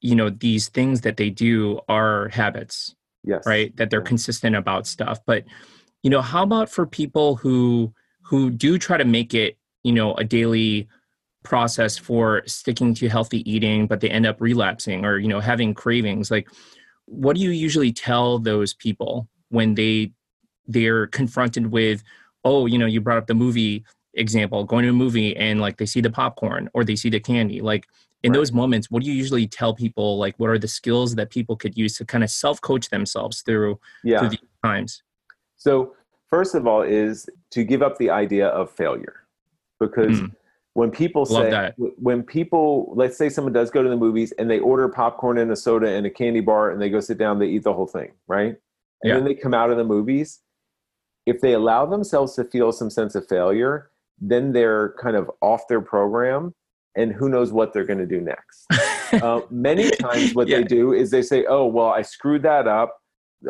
you 0.00 0.14
know, 0.14 0.30
these 0.30 0.68
things 0.68 1.00
that 1.02 1.16
they 1.16 1.30
do 1.30 1.80
are 1.88 2.28
habits. 2.28 2.94
Yes. 3.24 3.44
Right. 3.46 3.76
That 3.76 3.90
they're 3.90 4.00
yeah. 4.00 4.06
consistent 4.06 4.56
about 4.56 4.86
stuff. 4.86 5.20
But, 5.26 5.44
you 6.02 6.10
know, 6.10 6.22
how 6.22 6.42
about 6.42 6.68
for 6.68 6.86
people 6.86 7.36
who 7.36 7.94
who 8.22 8.50
do 8.50 8.78
try 8.78 8.96
to 8.96 9.04
make 9.04 9.34
it, 9.34 9.58
you 9.82 9.92
know, 9.92 10.14
a 10.14 10.24
daily 10.24 10.88
process 11.42 11.96
for 11.96 12.42
sticking 12.46 12.94
to 12.94 13.08
healthy 13.08 13.48
eating, 13.50 13.86
but 13.86 14.00
they 14.00 14.10
end 14.10 14.26
up 14.26 14.40
relapsing 14.40 15.04
or, 15.04 15.18
you 15.18 15.28
know, 15.28 15.40
having 15.40 15.74
cravings? 15.74 16.30
Like, 16.30 16.48
what 17.06 17.36
do 17.36 17.42
you 17.42 17.50
usually 17.50 17.92
tell 17.92 18.38
those 18.38 18.74
people 18.74 19.28
when 19.48 19.74
they 19.74 20.12
they're 20.66 21.06
confronted 21.08 21.70
with 21.70 22.02
oh 22.44 22.66
you 22.66 22.78
know 22.78 22.86
you 22.86 23.00
brought 23.00 23.18
up 23.18 23.26
the 23.26 23.34
movie 23.34 23.84
example 24.14 24.64
going 24.64 24.82
to 24.82 24.90
a 24.90 24.92
movie 24.92 25.36
and 25.36 25.60
like 25.60 25.76
they 25.76 25.86
see 25.86 26.00
the 26.00 26.10
popcorn 26.10 26.68
or 26.74 26.84
they 26.84 26.96
see 26.96 27.10
the 27.10 27.20
candy 27.20 27.60
like 27.60 27.86
in 28.22 28.30
right. 28.30 28.38
those 28.38 28.52
moments 28.52 28.90
what 28.90 29.02
do 29.02 29.08
you 29.08 29.14
usually 29.14 29.46
tell 29.46 29.74
people 29.74 30.18
like 30.18 30.34
what 30.38 30.48
are 30.48 30.58
the 30.58 30.68
skills 30.68 31.14
that 31.14 31.30
people 31.30 31.56
could 31.56 31.76
use 31.76 31.96
to 31.96 32.04
kind 32.04 32.22
of 32.22 32.30
self 32.30 32.60
coach 32.60 32.88
themselves 32.90 33.42
through 33.42 33.78
yeah. 34.04 34.18
through 34.20 34.30
these 34.30 34.38
times 34.64 35.02
so 35.56 35.94
first 36.28 36.54
of 36.54 36.66
all 36.66 36.82
is 36.82 37.28
to 37.50 37.64
give 37.64 37.82
up 37.82 37.98
the 37.98 38.10
idea 38.10 38.48
of 38.48 38.70
failure 38.70 39.24
because 39.80 40.20
mm. 40.20 40.32
When 40.74 40.90
people 40.90 41.26
Love 41.28 41.44
say 41.44 41.50
that. 41.50 41.74
when 41.76 42.22
people 42.22 42.92
let's 42.96 43.16
say 43.16 43.28
someone 43.28 43.52
does 43.52 43.70
go 43.70 43.82
to 43.82 43.88
the 43.88 43.96
movies 43.96 44.32
and 44.38 44.48
they 44.48 44.58
order 44.58 44.88
popcorn 44.88 45.38
and 45.38 45.50
a 45.50 45.56
soda 45.56 45.88
and 45.88 46.06
a 46.06 46.10
candy 46.10 46.40
bar 46.40 46.70
and 46.70 46.80
they 46.80 46.88
go 46.88 47.00
sit 47.00 47.18
down 47.18 47.38
they 47.38 47.46
eat 47.46 47.62
the 47.64 47.72
whole 47.72 47.86
thing 47.86 48.12
right 48.26 48.56
and 49.02 49.10
yeah. 49.10 49.14
then 49.14 49.24
they 49.24 49.34
come 49.34 49.54
out 49.54 49.70
of 49.70 49.76
the 49.76 49.84
movies 49.84 50.40
if 51.26 51.40
they 51.40 51.52
allow 51.52 51.86
themselves 51.86 52.34
to 52.34 52.44
feel 52.44 52.72
some 52.72 52.90
sense 52.90 53.14
of 53.14 53.26
failure 53.28 53.90
then 54.20 54.52
they're 54.52 54.94
kind 55.00 55.16
of 55.16 55.30
off 55.40 55.66
their 55.68 55.80
program 55.80 56.54
and 56.96 57.12
who 57.12 57.28
knows 57.28 57.52
what 57.52 57.72
they're 57.72 57.84
going 57.84 57.98
to 57.98 58.06
do 58.06 58.20
next 58.20 58.66
uh, 59.22 59.40
many 59.50 59.90
times 59.90 60.34
what 60.34 60.48
yeah. 60.48 60.58
they 60.58 60.64
do 60.64 60.92
is 60.92 61.10
they 61.10 61.22
say 61.22 61.44
oh 61.48 61.66
well 61.66 61.88
i 61.88 62.02
screwed 62.02 62.42
that 62.42 62.66
up 62.66 62.98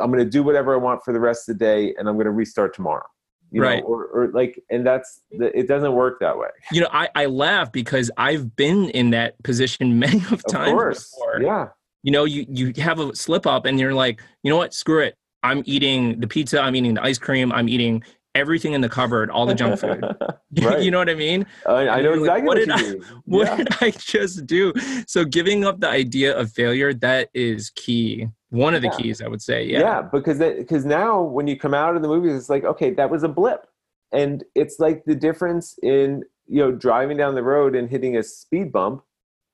i'm 0.01 0.11
going 0.11 0.25
to 0.25 0.31
do 0.31 0.43
whatever 0.43 0.75
i 0.75 0.77
want 0.77 1.01
for 1.05 1.13
the 1.13 1.21
rest 1.21 1.49
of 1.49 1.57
the 1.57 1.65
day 1.65 1.95
and 1.99 2.09
i'm 2.09 2.17
going 2.17 2.25
to 2.25 2.33
restart 2.33 2.75
tomorrow 2.75 3.05
you 3.53 3.63
right. 3.63 3.83
know, 3.83 3.89
or, 3.89 4.07
or 4.07 4.29
like, 4.33 4.63
and 4.71 4.85
that's 4.85 5.21
the, 5.31 5.57
it 5.57 5.69
doesn't 5.69 5.93
work 5.93 6.19
that 6.21 6.39
way. 6.39 6.49
You 6.73 6.81
know, 6.81 6.89
I, 6.91 7.09
I 7.15 7.27
laugh 7.27 7.71
because 7.71 8.11
I've 8.17 8.57
been 8.57 8.89
in 8.91 9.11
that 9.11 9.41
position 9.43 9.99
many 9.99 10.23
of 10.31 10.43
times. 10.47 10.71
Of 10.71 10.75
course. 10.75 11.15
Before. 11.15 11.43
Yeah. 11.43 11.69
You 12.03 12.13
know, 12.13 12.25
you, 12.25 12.47
you 12.49 12.73
have 12.83 12.99
a 12.99 13.15
slip 13.15 13.47
up 13.47 13.67
and 13.67 13.79
you're 13.79 13.95
like, 13.95 14.21
you 14.43 14.51
know 14.51 14.57
what, 14.57 14.75
screw 14.75 15.01
it. 15.01 15.17
I'm 15.45 15.63
eating 15.67 16.19
the 16.19 16.27
pizza, 16.27 16.61
I'm 16.61 16.75
eating 16.75 16.95
the 16.95 17.03
ice 17.03 17.19
cream, 17.19 17.53
I'm 17.53 17.69
eating 17.69 18.03
everything 18.35 18.73
in 18.73 18.81
the 18.81 18.89
cupboard, 18.89 19.31
all 19.31 19.45
the 19.45 19.55
junk 19.55 19.79
food. 19.79 20.03
right. 20.63 20.83
you 20.83 20.91
know 20.91 20.99
what 20.99 21.11
I 21.11 21.15
mean? 21.15 21.47
I, 21.67 21.89
I 21.89 22.01
know 22.01 22.15
exactly 22.15 22.27
like, 22.29 22.45
what, 22.45 22.47
what, 22.47 22.55
did 22.57 22.71
I, 22.71 22.83
mean. 22.83 23.05
What 23.25 23.47
yeah. 23.47 23.57
did 23.57 23.69
I 23.81 23.91
just 23.91 24.47
do? 24.47 24.73
So 25.07 25.25
giving 25.25 25.65
up 25.65 25.81
the 25.81 25.89
idea 25.89 26.37
of 26.37 26.51
failure, 26.53 26.95
that 26.95 27.29
is 27.35 27.71
key. 27.71 28.29
One 28.53 28.75
of 28.75 28.83
the 28.83 28.89
yeah. 28.89 28.97
keys, 28.99 29.23
I 29.23 29.29
would 29.29 29.41
say. 29.41 29.65
Yeah. 29.65 29.81
Yeah, 29.81 30.03
because 30.03 30.39
because 30.39 30.85
now 30.85 31.23
when 31.23 31.47
you 31.47 31.59
come 31.59 31.73
out 31.73 31.97
of 31.97 32.03
the 32.03 32.09
movies, 32.09 32.37
it's 32.37 32.51
like, 32.51 32.65
okay, 32.65 32.91
that 32.91 33.09
was 33.09 33.23
a 33.23 33.29
blip. 33.29 33.67
And 34.13 34.45
it's 34.55 34.79
like 34.79 35.05
the 35.07 35.15
difference 35.15 35.79
in, 35.83 36.25
you 36.47 36.59
know, 36.59 36.71
driving 36.71 37.17
down 37.17 37.35
the 37.35 37.43
road 37.43 37.75
and 37.75 37.89
hitting 37.89 38.19
a 38.19 38.23
speed 38.23 38.71
bump 38.71 39.03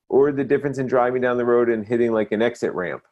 or 0.09 0.33
the 0.33 0.43
difference 0.43 0.77
in 0.77 0.85
driving 0.85 1.21
down 1.21 1.37
the 1.37 1.45
road 1.45 1.69
and 1.69 1.85
hitting 1.85 2.11
like 2.11 2.33
an 2.33 2.41
exit 2.41 2.73
ramp. 2.73 3.03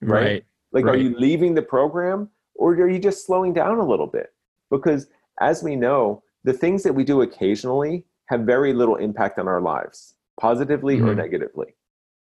right. 0.00 0.22
right 0.22 0.44
like, 0.70 0.84
right. 0.84 0.94
are 0.94 0.98
you 0.98 1.16
leaving 1.18 1.54
the 1.54 1.62
program 1.62 2.28
or 2.54 2.74
are 2.74 2.88
you 2.88 3.00
just 3.00 3.26
slowing 3.26 3.52
down 3.52 3.78
a 3.78 3.84
little 3.84 4.06
bit? 4.06 4.32
Because 4.70 5.08
as 5.40 5.62
we 5.62 5.74
know, 5.74 6.22
the 6.44 6.52
things 6.52 6.84
that 6.84 6.92
we 6.92 7.02
do 7.02 7.22
occasionally 7.22 8.04
have 8.26 8.42
very 8.42 8.72
little 8.72 8.96
impact 8.96 9.40
on 9.40 9.48
our 9.48 9.60
lives, 9.60 10.14
positively 10.40 10.96
mm-hmm. 10.96 11.08
or 11.08 11.14
negatively. 11.16 11.74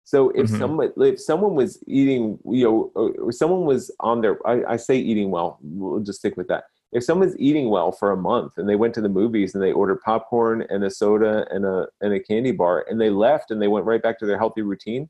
So 0.05 0.29
if 0.29 0.45
mm-hmm. 0.45 0.57
someone 0.57 0.91
if 0.97 1.19
someone 1.19 1.55
was 1.55 1.83
eating, 1.87 2.39
you 2.45 2.63
know, 2.63 2.91
or 2.95 3.31
someone 3.31 3.65
was 3.65 3.93
on 3.99 4.21
their, 4.21 4.37
I, 4.47 4.73
I, 4.73 4.75
say 4.77 4.97
eating 4.97 5.31
well. 5.31 5.57
We'll 5.61 5.99
just 6.01 6.19
stick 6.19 6.37
with 6.37 6.47
that. 6.47 6.65
If 6.91 7.03
someone's 7.03 7.35
eating 7.39 7.69
well 7.69 7.91
for 7.91 8.11
a 8.11 8.17
month 8.17 8.53
and 8.57 8.69
they 8.69 8.75
went 8.75 8.93
to 8.93 9.01
the 9.01 9.09
movies 9.09 9.55
and 9.55 9.63
they 9.63 9.71
ordered 9.71 10.01
popcorn 10.01 10.63
and 10.69 10.83
a 10.83 10.91
soda 10.91 11.45
and 11.49 11.65
a 11.65 11.87
and 12.01 12.13
a 12.13 12.19
candy 12.19 12.51
bar 12.51 12.85
and 12.87 13.01
they 13.01 13.09
left 13.09 13.49
and 13.49 13.59
they 13.59 13.67
went 13.67 13.85
right 13.85 14.01
back 14.01 14.19
to 14.19 14.27
their 14.27 14.37
healthy 14.37 14.61
routine, 14.61 15.09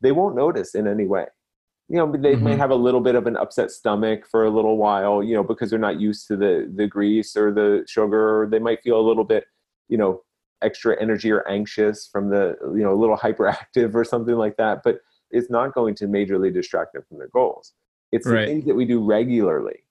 they 0.00 0.12
won't 0.12 0.36
notice 0.36 0.76
in 0.76 0.86
any 0.86 1.06
way 1.06 1.26
you 1.88 1.96
know 1.96 2.10
they 2.10 2.34
mm-hmm. 2.34 2.44
may 2.44 2.56
have 2.56 2.70
a 2.70 2.74
little 2.74 3.00
bit 3.00 3.14
of 3.14 3.26
an 3.26 3.36
upset 3.36 3.70
stomach 3.70 4.26
for 4.28 4.44
a 4.44 4.50
little 4.50 4.76
while 4.76 5.22
you 5.22 5.34
know 5.34 5.44
because 5.44 5.70
they're 5.70 5.78
not 5.78 6.00
used 6.00 6.26
to 6.26 6.36
the 6.36 6.70
the 6.74 6.86
grease 6.86 7.36
or 7.36 7.52
the 7.52 7.84
sugar 7.86 8.42
or 8.42 8.46
they 8.48 8.58
might 8.58 8.82
feel 8.82 8.98
a 8.98 9.08
little 9.08 9.24
bit 9.24 9.44
you 9.88 9.96
know 9.96 10.20
extra 10.62 11.00
energy 11.00 11.30
or 11.30 11.46
anxious 11.48 12.08
from 12.10 12.30
the 12.30 12.56
you 12.74 12.82
know 12.82 12.92
a 12.92 12.98
little 12.98 13.16
hyperactive 13.24 13.94
or 13.94 14.04
something 14.04 14.36
like 14.36 14.56
that 14.56 14.82
but 14.82 15.00
it's 15.30 15.50
not 15.50 15.74
going 15.74 15.94
to 15.96 16.06
majorly 16.06 16.52
distract 16.52 16.92
them 16.92 17.02
from 17.08 17.18
their 17.18 17.28
goals. 17.28 17.72
It's 18.12 18.26
right. 18.26 18.40
the 18.40 18.46
things 18.46 18.64
that 18.66 18.74
we 18.74 18.84
do 18.84 19.04
regularly 19.04 19.84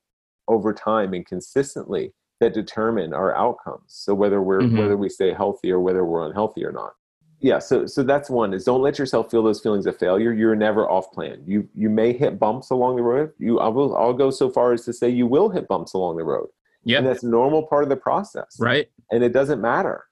over 0.47 0.73
time 0.73 1.13
and 1.13 1.25
consistently 1.25 2.13
that 2.39 2.53
determine 2.53 3.13
our 3.13 3.35
outcomes. 3.35 3.85
So 3.87 4.13
whether 4.13 4.41
we're 4.41 4.61
mm-hmm. 4.61 4.77
whether 4.77 4.97
we 4.97 5.09
stay 5.09 5.33
healthy 5.33 5.71
or 5.71 5.79
whether 5.79 6.05
we're 6.05 6.25
unhealthy 6.25 6.65
or 6.65 6.71
not. 6.71 6.93
Yeah 7.39 7.59
so 7.59 7.85
so 7.85 8.03
that's 8.03 8.29
one 8.29 8.53
is 8.53 8.63
don't 8.63 8.81
let 8.81 8.97
yourself 8.97 9.29
feel 9.29 9.43
those 9.43 9.61
feelings 9.61 9.85
of 9.85 9.97
failure. 9.97 10.33
You're 10.33 10.55
never 10.55 10.89
off 10.89 11.11
plan. 11.11 11.43
You 11.45 11.67
you 11.75 11.89
may 11.89 12.13
hit 12.13 12.39
bumps 12.39 12.69
along 12.69 12.95
the 12.95 13.03
road. 13.03 13.31
You 13.37 13.59
i 13.59 13.67
will 13.67 13.95
i'll 13.97 14.13
go 14.13 14.29
so 14.31 14.49
far 14.49 14.73
as 14.73 14.85
to 14.85 14.93
say 14.93 15.09
you 15.09 15.27
will 15.27 15.49
hit 15.49 15.67
bumps 15.67 15.93
along 15.93 16.17
the 16.17 16.23
road. 16.23 16.47
Yeah 16.83 16.99
and 16.99 17.07
that's 17.07 17.23
normal 17.23 17.63
part 17.63 17.83
of 17.83 17.89
the 17.89 17.97
process. 17.97 18.57
Right. 18.59 18.87
And 19.11 19.23
it 19.23 19.33
doesn't 19.33 19.61
matter 19.61 20.05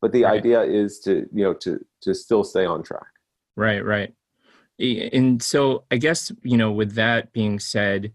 but 0.00 0.12
the 0.12 0.24
right. 0.24 0.34
idea 0.38 0.62
is 0.62 1.00
to 1.00 1.28
you 1.32 1.44
know 1.44 1.54
to 1.54 1.78
to 2.00 2.14
still 2.14 2.44
stay 2.44 2.64
on 2.64 2.82
track 2.82 3.06
right 3.56 3.84
right 3.84 4.14
and 4.78 5.42
so 5.42 5.84
i 5.90 5.96
guess 5.96 6.30
you 6.42 6.56
know 6.56 6.70
with 6.70 6.94
that 6.94 7.32
being 7.32 7.58
said 7.58 8.12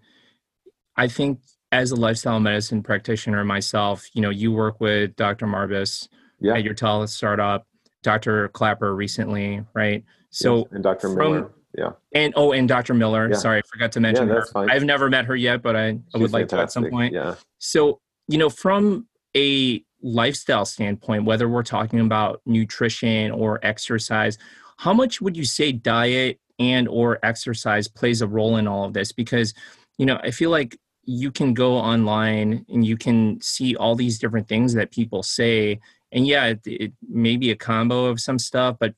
i 0.96 1.08
think 1.08 1.40
as 1.72 1.92
a 1.92 1.96
lifestyle 1.96 2.40
medicine 2.40 2.84
practitioner 2.84 3.44
myself 3.44 4.08
you 4.14 4.22
know 4.22 4.30
you 4.30 4.52
work 4.52 4.80
with 4.80 5.16
dr 5.16 5.46
marbas 5.46 6.08
yeah. 6.40 6.54
at 6.54 6.64
your 6.64 6.74
tele 6.74 7.08
startup 7.08 7.66
Dr. 8.04 8.50
Klaper 8.50 8.96
recently, 8.96 9.64
right? 9.74 10.04
So 10.30 10.58
yes, 10.58 10.68
and 10.72 10.84
Dr. 10.84 11.14
From, 11.14 11.34
Miller, 11.34 11.52
yeah, 11.78 11.92
and 12.14 12.34
oh, 12.36 12.52
and 12.52 12.68
Dr. 12.68 12.94
Miller. 12.94 13.30
Yeah. 13.30 13.38
Sorry, 13.38 13.60
I 13.60 13.62
forgot 13.72 13.92
to 13.94 14.00
mention 14.00 14.28
yeah, 14.28 14.36
her. 14.36 14.46
Fine. 14.46 14.72
I've 14.72 14.84
never 14.84 15.10
met 15.10 15.26
her 15.26 15.36
yet, 15.36 15.62
but 15.62 15.76
I, 15.76 16.00
I 16.14 16.18
would 16.18 16.32
like 16.32 16.50
fantastic. 16.50 16.58
to 16.58 16.62
at 16.62 16.72
some 16.72 16.86
point. 16.90 17.14
Yeah. 17.14 17.36
So 17.60 18.00
you 18.28 18.38
know, 18.38 18.50
from 18.50 19.08
a 19.36 19.84
lifestyle 20.02 20.66
standpoint, 20.66 21.26
whether 21.26 21.48
we're 21.48 21.64
talking 21.64 22.00
about 22.00 22.42
nutrition 22.46 23.32
or 23.32 23.60
exercise, 23.64 24.38
how 24.78 24.94
much 24.94 25.22
would 25.22 25.38
you 25.38 25.46
say 25.46 25.72
diet 25.72 26.40
and 26.60 26.88
or 26.88 27.20
exercise 27.24 27.88
plays 27.88 28.22
a 28.22 28.28
role 28.28 28.58
in 28.58 28.68
all 28.68 28.86
of 28.86 28.94
this? 28.94 29.12
Because 29.12 29.54
you 29.98 30.06
know, 30.06 30.20
I 30.24 30.32
feel 30.32 30.50
like 30.50 30.78
you 31.04 31.32
can 31.32 31.54
go 31.54 31.76
online 31.76 32.66
and 32.70 32.86
you 32.86 32.98
can 32.98 33.40
see 33.42 33.76
all 33.76 33.96
these 33.96 34.20
different 34.20 34.48
things 34.48 34.74
that 34.74 34.92
people 34.92 35.24
say. 35.24 35.80
And 36.12 36.28
yeah 36.28 36.46
it, 36.48 36.62
it 36.66 36.94
may 37.08 37.38
be 37.38 37.52
a 37.52 37.56
combo 37.56 38.06
of 38.06 38.20
some 38.20 38.40
stuff 38.40 38.78
but 38.80 38.94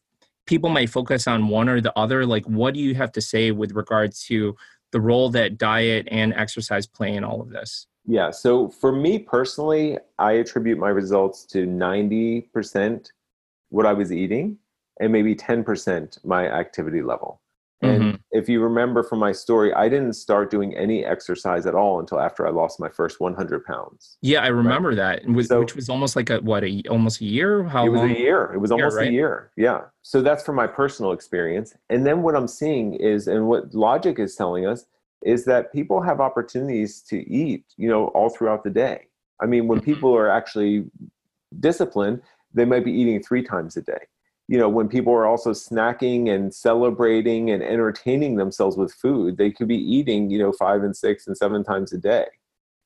people 0.45 0.69
might 0.69 0.89
focus 0.89 1.27
on 1.27 1.47
one 1.47 1.69
or 1.69 1.79
the 1.79 1.97
other. 1.97 2.25
Like 2.25 2.45
what 2.45 2.73
do 2.73 2.79
you 2.79 2.95
have 2.95 3.11
to 3.13 3.21
say 3.21 3.51
with 3.51 3.73
regards 3.73 4.23
to 4.25 4.55
the 4.91 5.01
role 5.01 5.29
that 5.31 5.57
diet 5.57 6.07
and 6.11 6.33
exercise 6.33 6.85
play 6.87 7.13
in 7.13 7.23
all 7.23 7.41
of 7.41 7.49
this 7.49 7.87
Yeah. 8.05 8.31
So 8.31 8.69
for 8.69 8.91
me 8.91 9.19
personally, 9.19 9.97
I 10.19 10.33
attribute 10.33 10.77
my 10.77 10.89
results 10.89 11.45
to 11.47 11.65
90% 11.65 13.11
what 13.69 13.85
I 13.85 13.93
was 13.93 14.11
eating 14.11 14.57
and 14.99 15.11
maybe 15.11 15.35
10% 15.35 16.23
my 16.25 16.47
activity 16.47 17.01
level. 17.01 17.41
And 17.81 18.01
mm-hmm. 18.01 18.15
if 18.31 18.47
you 18.47 18.61
remember 18.61 19.03
from 19.03 19.19
my 19.19 19.33
story, 19.33 19.73
I 19.73 19.89
didn't 19.89 20.13
start 20.13 20.49
doing 20.49 20.73
any 20.73 21.03
exercise 21.03 21.65
at 21.65 21.75
all 21.75 21.99
until 21.99 22.17
after 22.17 22.47
I 22.47 22.49
lost 22.49 22.79
my 22.79 22.87
first 22.87 23.19
100 23.19 23.65
pounds. 23.65 24.17
Yeah, 24.21 24.41
I 24.41 24.47
remember 24.47 24.89
right? 24.89 25.21
that, 25.21 25.27
was, 25.27 25.49
so, 25.49 25.59
which 25.59 25.75
was 25.75 25.89
almost 25.89 26.15
like 26.15 26.29
a 26.29 26.39
what, 26.39 26.63
a, 26.63 26.81
almost 26.89 27.19
a 27.19 27.25
year? 27.25 27.63
How 27.63 27.85
it 27.85 27.89
was 27.89 27.99
long? 27.99 28.11
a 28.11 28.17
year. 28.17 28.53
It 28.53 28.59
was 28.59 28.71
almost 28.71 28.95
right? 28.95 29.09
a 29.09 29.11
year. 29.11 29.51
Yeah. 29.57 29.81
So 30.01 30.21
that's 30.21 30.45
from 30.45 30.55
my 30.55 30.67
personal 30.67 31.11
experience. 31.11 31.75
And 31.89 32.05
then 32.05 32.21
what 32.21 32.35
I'm 32.37 32.47
seeing 32.47 32.93
is, 32.93 33.27
and 33.27 33.47
what 33.47 33.73
logic 33.75 34.17
is 34.17 34.35
telling 34.35 34.65
us, 34.65 34.85
is 35.25 35.45
that 35.45 35.71
people 35.71 36.01
have 36.01 36.19
opportunities 36.19 37.01
to 37.09 37.17
eat, 37.29 37.65
you 37.77 37.89
know, 37.89 38.07
all 38.07 38.29
throughout 38.29 38.63
the 38.63 38.69
day. 38.69 39.07
I 39.41 39.45
mean, 39.45 39.67
when 39.67 39.79
mm-hmm. 39.79 39.93
people 39.93 40.15
are 40.15 40.29
actually 40.29 40.85
disciplined, 41.59 42.21
they 42.53 42.65
might 42.65 42.85
be 42.85 42.91
eating 42.91 43.21
three 43.21 43.43
times 43.43 43.77
a 43.77 43.81
day 43.81 44.07
you 44.47 44.57
know 44.57 44.69
when 44.69 44.87
people 44.87 45.13
are 45.13 45.25
also 45.25 45.51
snacking 45.51 46.29
and 46.29 46.53
celebrating 46.53 47.51
and 47.51 47.63
entertaining 47.63 48.35
themselves 48.35 48.77
with 48.77 48.93
food 48.93 49.37
they 49.37 49.51
could 49.51 49.67
be 49.67 49.77
eating 49.77 50.29
you 50.29 50.37
know 50.37 50.51
five 50.51 50.83
and 50.83 50.95
six 50.95 51.27
and 51.27 51.37
seven 51.37 51.63
times 51.63 51.93
a 51.93 51.97
day 51.97 52.25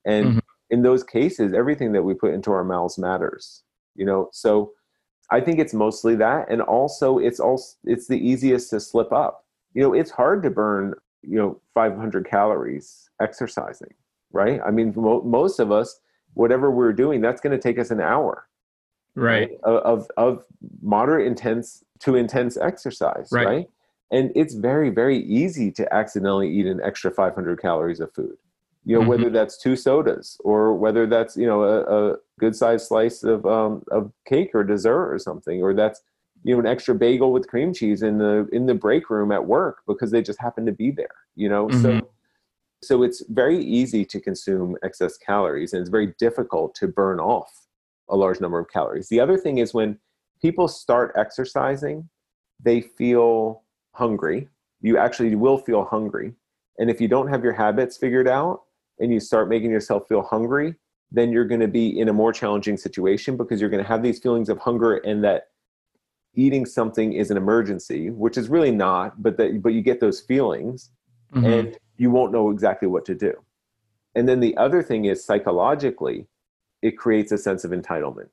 and 0.05 0.25
mm-hmm. 0.25 0.39
in 0.69 0.81
those 0.83 1.03
cases 1.03 1.53
everything 1.53 1.91
that 1.91 2.03
we 2.03 2.13
put 2.13 2.33
into 2.33 2.51
our 2.51 2.63
mouths 2.63 2.97
matters 2.97 3.63
you 3.95 4.05
know 4.05 4.29
so 4.31 4.71
i 5.31 5.39
think 5.41 5.59
it's 5.59 5.73
mostly 5.73 6.15
that 6.15 6.49
and 6.49 6.61
also 6.61 7.17
it's 7.17 7.39
also 7.39 7.75
it's 7.85 8.07
the 8.07 8.27
easiest 8.27 8.69
to 8.69 8.79
slip 8.79 9.11
up 9.11 9.45
you 9.73 9.81
know 9.81 9.93
it's 9.93 10.11
hard 10.11 10.43
to 10.43 10.49
burn 10.49 10.93
you 11.21 11.37
know 11.37 11.59
500 11.73 12.27
calories 12.29 13.09
exercising 13.21 13.93
right 14.31 14.59
i 14.65 14.71
mean 14.71 14.93
most 14.95 15.59
of 15.59 15.71
us 15.71 15.99
whatever 16.33 16.69
we're 16.69 16.93
doing 16.93 17.21
that's 17.21 17.41
going 17.41 17.51
to 17.51 17.61
take 17.61 17.79
us 17.79 17.91
an 17.91 17.99
hour 17.99 18.47
right, 19.15 19.49
right? 19.49 19.59
Of, 19.63 20.09
of 20.17 20.43
moderate 20.81 21.27
intense 21.27 21.83
to 21.99 22.15
intense 22.15 22.57
exercise 22.57 23.29
right. 23.31 23.47
right 23.47 23.69
and 24.11 24.31
it's 24.35 24.53
very 24.53 24.89
very 24.89 25.19
easy 25.23 25.71
to 25.71 25.93
accidentally 25.93 26.49
eat 26.49 26.65
an 26.65 26.79
extra 26.83 27.11
500 27.11 27.61
calories 27.61 27.99
of 27.99 28.13
food 28.13 28.37
you 28.87 28.95
know 28.95 29.01
mm-hmm. 29.01 29.09
whether 29.09 29.29
that's 29.29 29.57
two 29.57 29.75
sodas 29.75 30.37
or 30.43 30.73
whether 30.73 31.05
that's 31.05 31.35
you 31.35 31.45
know 31.45 31.63
a, 31.63 32.11
a 32.11 32.15
good 32.39 32.55
sized 32.55 32.87
slice 32.87 33.23
of 33.23 33.45
um, 33.45 33.83
of 33.91 34.11
cake 34.25 34.51
or 34.53 34.63
dessert 34.63 35.13
or 35.13 35.19
something 35.19 35.61
or 35.61 35.73
that's 35.73 36.01
you 36.47 36.53
know 36.53 36.59
an 36.59 36.65
extra 36.65 36.95
bagel 36.95 37.31
with 37.31 37.47
cream 37.47 37.73
cheese 37.73 38.01
in 38.01 38.17
the 38.17 38.47
in 38.51 38.65
the 38.65 38.73
break 38.73 39.09
room 39.09 39.31
at 39.31 39.45
work 39.45 39.79
because 39.87 40.11
they 40.11 40.21
just 40.21 40.39
happen 40.41 40.65
to 40.65 40.71
be 40.71 40.89
there 40.91 41.15
you 41.35 41.49
know 41.49 41.67
mm-hmm. 41.67 41.81
so 41.81 42.09
so 42.83 43.03
it's 43.03 43.23
very 43.29 43.63
easy 43.63 44.05
to 44.05 44.19
consume 44.19 44.75
excess 44.83 45.17
calories 45.17 45.73
and 45.73 45.81
it's 45.81 45.89
very 45.89 46.13
difficult 46.19 46.75
to 46.75 46.87
burn 46.87 47.19
off 47.19 47.51
a 48.09 48.15
large 48.15 48.39
number 48.39 48.59
of 48.59 48.69
calories. 48.69 49.09
The 49.09 49.19
other 49.19 49.37
thing 49.37 49.57
is 49.57 49.73
when 49.73 49.97
people 50.41 50.67
start 50.67 51.13
exercising, 51.15 52.07
they 52.63 52.81
feel 52.81 53.63
hungry. 53.93 54.47
You 54.81 54.97
actually 54.97 55.35
will 55.35 55.57
feel 55.57 55.85
hungry. 55.85 56.33
And 56.77 56.89
if 56.89 57.01
you 57.01 57.07
don't 57.07 57.27
have 57.27 57.43
your 57.43 57.53
habits 57.53 57.97
figured 57.97 58.27
out 58.27 58.61
and 58.99 59.11
you 59.11 59.19
start 59.19 59.49
making 59.49 59.71
yourself 59.71 60.07
feel 60.07 60.21
hungry, 60.21 60.75
then 61.11 61.31
you're 61.31 61.45
going 61.45 61.61
to 61.61 61.67
be 61.67 61.99
in 61.99 62.09
a 62.09 62.13
more 62.13 62.31
challenging 62.31 62.77
situation 62.77 63.37
because 63.37 63.59
you're 63.59 63.69
going 63.69 63.83
to 63.83 63.87
have 63.87 64.03
these 64.03 64.19
feelings 64.19 64.49
of 64.49 64.59
hunger 64.59 64.97
and 64.97 65.23
that 65.23 65.47
eating 66.37 66.65
something 66.65 67.13
is 67.13 67.31
an 67.31 67.37
emergency, 67.37 68.09
which 68.09 68.37
is 68.37 68.47
really 68.47 68.71
not, 68.71 69.21
but 69.21 69.37
that 69.37 69.61
but 69.61 69.73
you 69.73 69.81
get 69.81 69.99
those 69.99 70.21
feelings 70.21 70.91
mm-hmm. 71.33 71.45
and 71.45 71.77
you 71.97 72.09
won't 72.11 72.31
know 72.31 72.49
exactly 72.49 72.87
what 72.87 73.03
to 73.05 73.15
do. 73.15 73.33
And 74.15 74.29
then 74.29 74.39
the 74.39 74.55
other 74.57 74.81
thing 74.81 75.05
is 75.05 75.23
psychologically, 75.23 76.27
it 76.81 76.97
creates 76.97 77.31
a 77.31 77.37
sense 77.37 77.63
of 77.65 77.71
entitlement 77.71 78.29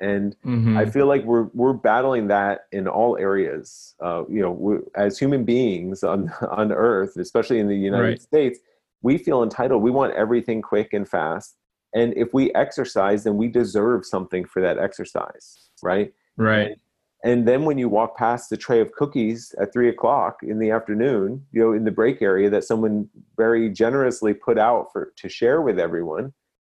and 0.00 0.36
mm-hmm. 0.44 0.76
i 0.76 0.84
feel 0.84 1.06
like 1.06 1.24
we're 1.24 1.48
we're 1.54 1.72
battling 1.72 2.26
that 2.26 2.66
in 2.72 2.88
all 2.88 3.16
areas 3.16 3.94
uh, 4.02 4.24
you 4.28 4.40
know 4.40 4.82
as 4.96 5.18
human 5.18 5.44
beings 5.44 6.02
on 6.02 6.32
on 6.50 6.72
earth 6.72 7.16
especially 7.16 7.60
in 7.60 7.68
the 7.68 7.76
united 7.76 8.04
right. 8.04 8.22
states 8.22 8.58
we 9.02 9.16
feel 9.16 9.42
entitled 9.42 9.82
we 9.82 9.90
want 9.90 10.12
everything 10.14 10.60
quick 10.60 10.92
and 10.92 11.08
fast 11.08 11.56
and 11.94 12.12
if 12.16 12.34
we 12.34 12.52
exercise 12.54 13.22
then 13.24 13.36
we 13.36 13.46
deserve 13.46 14.04
something 14.04 14.44
for 14.44 14.60
that 14.60 14.78
exercise 14.78 15.70
right 15.82 16.12
right 16.36 16.68
and, 16.68 16.76
and 17.24 17.48
then 17.48 17.64
when 17.64 17.78
you 17.78 17.88
walk 17.88 18.16
past 18.16 18.50
the 18.50 18.56
tray 18.56 18.80
of 18.80 18.92
cookies 18.92 19.52
at 19.60 19.72
three 19.72 19.88
o'clock 19.88 20.38
in 20.42 20.58
the 20.58 20.70
afternoon 20.70 21.44
you 21.50 21.60
know 21.60 21.72
in 21.72 21.84
the 21.84 21.90
break 21.90 22.22
area 22.22 22.48
that 22.48 22.62
someone 22.62 23.08
very 23.36 23.68
generously 23.68 24.32
put 24.32 24.58
out 24.58 24.88
for 24.92 25.12
to 25.16 25.28
share 25.28 25.60
with 25.60 25.78
everyone 25.78 26.32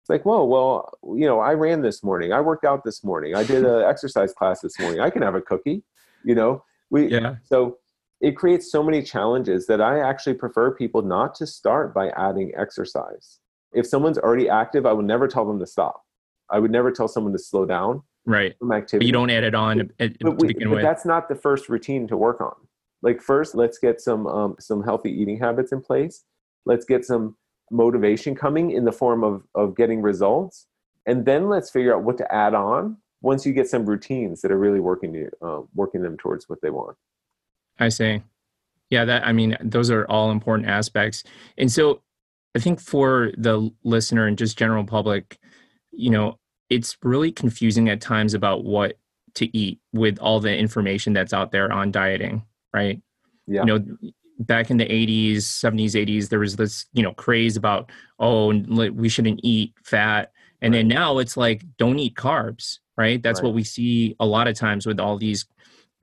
it's 0.04 0.10
like, 0.10 0.26
whoa, 0.26 0.44
well, 0.44 0.92
you 1.16 1.24
know, 1.24 1.40
I 1.40 1.54
ran 1.54 1.80
this 1.80 2.02
morning. 2.04 2.30
I 2.30 2.38
worked 2.42 2.66
out 2.66 2.84
this 2.84 3.02
morning. 3.02 3.34
I 3.34 3.42
did 3.42 3.64
an 3.64 3.84
exercise 3.88 4.34
class 4.34 4.60
this 4.60 4.78
morning. 4.78 5.00
I 5.00 5.08
can 5.08 5.22
have 5.22 5.34
a 5.34 5.40
cookie, 5.40 5.82
you 6.22 6.34
know. 6.34 6.62
We 6.90 7.08
yeah. 7.08 7.36
so 7.42 7.78
it 8.20 8.36
creates 8.36 8.70
so 8.70 8.82
many 8.82 9.02
challenges 9.02 9.66
that 9.66 9.80
I 9.80 10.00
actually 10.00 10.34
prefer 10.34 10.72
people 10.72 11.00
not 11.00 11.34
to 11.36 11.46
start 11.46 11.94
by 11.94 12.10
adding 12.18 12.52
exercise. 12.54 13.40
If 13.72 13.86
someone's 13.86 14.18
already 14.18 14.46
active, 14.46 14.84
I 14.84 14.92
would 14.92 15.06
never 15.06 15.26
tell 15.26 15.46
them 15.46 15.58
to 15.58 15.66
stop. 15.66 16.02
I 16.50 16.58
would 16.58 16.70
never 16.70 16.92
tell 16.92 17.08
someone 17.08 17.32
to 17.32 17.38
slow 17.38 17.64
down 17.64 18.02
right 18.26 18.56
from 18.58 18.72
activity. 18.72 19.04
But 19.04 19.06
you 19.06 19.12
don't 19.12 19.30
add 19.30 19.44
it 19.44 19.54
on 19.54 19.90
but, 19.98 20.20
to 20.20 20.30
we, 20.32 20.48
begin 20.48 20.70
but. 20.70 20.82
That's 20.82 21.04
not 21.04 21.28
the 21.28 21.34
first 21.34 21.68
routine 21.68 22.06
to 22.08 22.16
work 22.16 22.40
on. 22.40 22.54
Like 23.02 23.20
first, 23.20 23.54
let's 23.54 23.78
get 23.78 24.00
some 24.00 24.26
um, 24.26 24.56
some 24.58 24.82
healthy 24.82 25.10
eating 25.10 25.38
habits 25.38 25.72
in 25.72 25.80
place. 25.80 26.24
Let's 26.66 26.84
get 26.84 27.04
some 27.04 27.36
motivation 27.70 28.34
coming 28.34 28.70
in 28.70 28.84
the 28.84 28.92
form 28.92 29.24
of 29.24 29.42
of 29.54 29.76
getting 29.76 30.02
results 30.02 30.66
and 31.06 31.24
then 31.24 31.48
let's 31.48 31.70
figure 31.70 31.94
out 31.94 32.02
what 32.02 32.18
to 32.18 32.34
add 32.34 32.54
on 32.54 32.96
once 33.22 33.46
you 33.46 33.52
get 33.52 33.68
some 33.68 33.86
routines 33.86 34.42
that 34.42 34.52
are 34.52 34.58
really 34.58 34.80
working 34.80 35.12
to 35.12 35.30
uh, 35.42 35.62
working 35.74 36.02
them 36.02 36.16
towards 36.16 36.48
what 36.48 36.60
they 36.60 36.70
want 36.70 36.96
i 37.78 37.88
see 37.88 38.22
yeah 38.90 39.04
that 39.04 39.26
i 39.26 39.32
mean 39.32 39.56
those 39.60 39.90
are 39.90 40.04
all 40.06 40.30
important 40.30 40.68
aspects 40.68 41.24
and 41.56 41.72
so 41.72 42.02
i 42.54 42.58
think 42.58 42.80
for 42.80 43.32
the 43.38 43.70
listener 43.82 44.26
and 44.26 44.38
just 44.38 44.58
general 44.58 44.84
public 44.84 45.38
you 45.90 46.10
know 46.10 46.38
it's 46.70 46.96
really 47.02 47.32
confusing 47.32 47.88
at 47.88 48.00
times 48.00 48.34
about 48.34 48.64
what 48.64 48.98
to 49.34 49.56
eat 49.56 49.80
with 49.92 50.18
all 50.18 50.40
the 50.40 50.56
information 50.56 51.12
that's 51.12 51.32
out 51.32 51.50
there 51.50 51.70
on 51.72 51.90
dieting 51.90 52.42
right 52.72 53.00
yeah. 53.46 53.60
you 53.60 53.66
know 53.66 53.84
back 54.40 54.70
in 54.70 54.76
the 54.76 54.86
80s 54.86 55.36
70s 55.36 55.92
80s 55.92 56.28
there 56.28 56.40
was 56.40 56.56
this 56.56 56.86
you 56.92 57.02
know 57.02 57.12
craze 57.12 57.56
about 57.56 57.90
oh 58.18 58.52
we 58.52 59.08
shouldn't 59.08 59.40
eat 59.42 59.74
fat 59.84 60.32
and 60.60 60.72
right. 60.72 60.80
then 60.80 60.88
now 60.88 61.18
it's 61.18 61.36
like 61.36 61.62
don't 61.76 61.98
eat 61.98 62.14
carbs 62.14 62.78
right 62.96 63.22
that's 63.22 63.40
right. 63.40 63.46
what 63.46 63.54
we 63.54 63.64
see 63.64 64.16
a 64.20 64.26
lot 64.26 64.48
of 64.48 64.56
times 64.56 64.86
with 64.86 65.00
all 65.00 65.16
these 65.16 65.46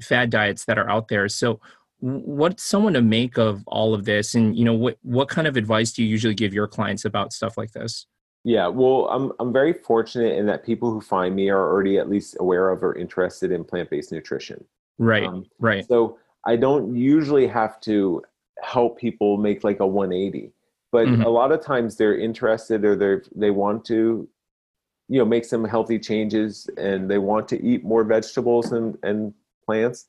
fad 0.01 0.29
diets 0.29 0.65
that 0.65 0.77
are 0.77 0.89
out 0.89 1.07
there 1.07 1.27
so 1.27 1.59
what's 1.99 2.63
someone 2.63 2.93
to 2.93 3.01
make 3.01 3.37
of 3.37 3.63
all 3.67 3.93
of 3.93 4.05
this 4.05 4.33
and 4.33 4.57
you 4.57 4.65
know 4.65 4.73
what 4.73 4.97
what 5.03 5.29
kind 5.29 5.47
of 5.47 5.55
advice 5.55 5.91
do 5.91 6.03
you 6.03 6.09
usually 6.09 6.33
give 6.33 6.53
your 6.53 6.67
clients 6.67 7.05
about 7.05 7.31
stuff 7.31 7.57
like 7.57 7.71
this 7.71 8.07
yeah 8.43 8.67
well 8.67 9.07
i'm 9.09 9.31
i'm 9.39 9.53
very 9.53 9.73
fortunate 9.73 10.37
in 10.37 10.45
that 10.45 10.65
people 10.65 10.91
who 10.91 11.01
find 11.01 11.35
me 11.35 11.49
are 11.49 11.59
already 11.59 11.97
at 11.97 12.09
least 12.09 12.35
aware 12.39 12.69
of 12.69 12.83
or 12.83 12.95
interested 12.95 13.51
in 13.51 13.63
plant-based 13.63 14.11
nutrition. 14.11 14.63
Right 14.97 15.25
um, 15.25 15.45
right. 15.59 15.87
so 15.87 16.17
I 16.45 16.55
don't 16.55 16.95
usually 16.95 17.45
have 17.47 17.79
to 17.81 18.23
help 18.63 18.99
people 18.99 19.37
make 19.37 19.63
like 19.63 19.79
a 19.79 19.87
180 19.87 20.51
but 20.91 21.07
mm-hmm. 21.07 21.21
a 21.23 21.29
lot 21.29 21.51
of 21.51 21.63
times 21.63 21.95
they're 21.95 22.17
interested 22.17 22.83
or 22.83 22.95
they 22.95 23.17
they 23.35 23.51
want 23.51 23.85
to 23.85 24.27
you 25.07 25.19
know 25.19 25.25
make 25.25 25.45
some 25.45 25.63
healthy 25.63 25.99
changes 25.99 26.69
and 26.77 27.09
they 27.09 27.17
want 27.17 27.47
to 27.49 27.63
eat 27.63 27.83
more 27.83 28.03
vegetables 28.03 28.71
and 28.71 28.97
and 29.03 29.33
plants 29.65 30.05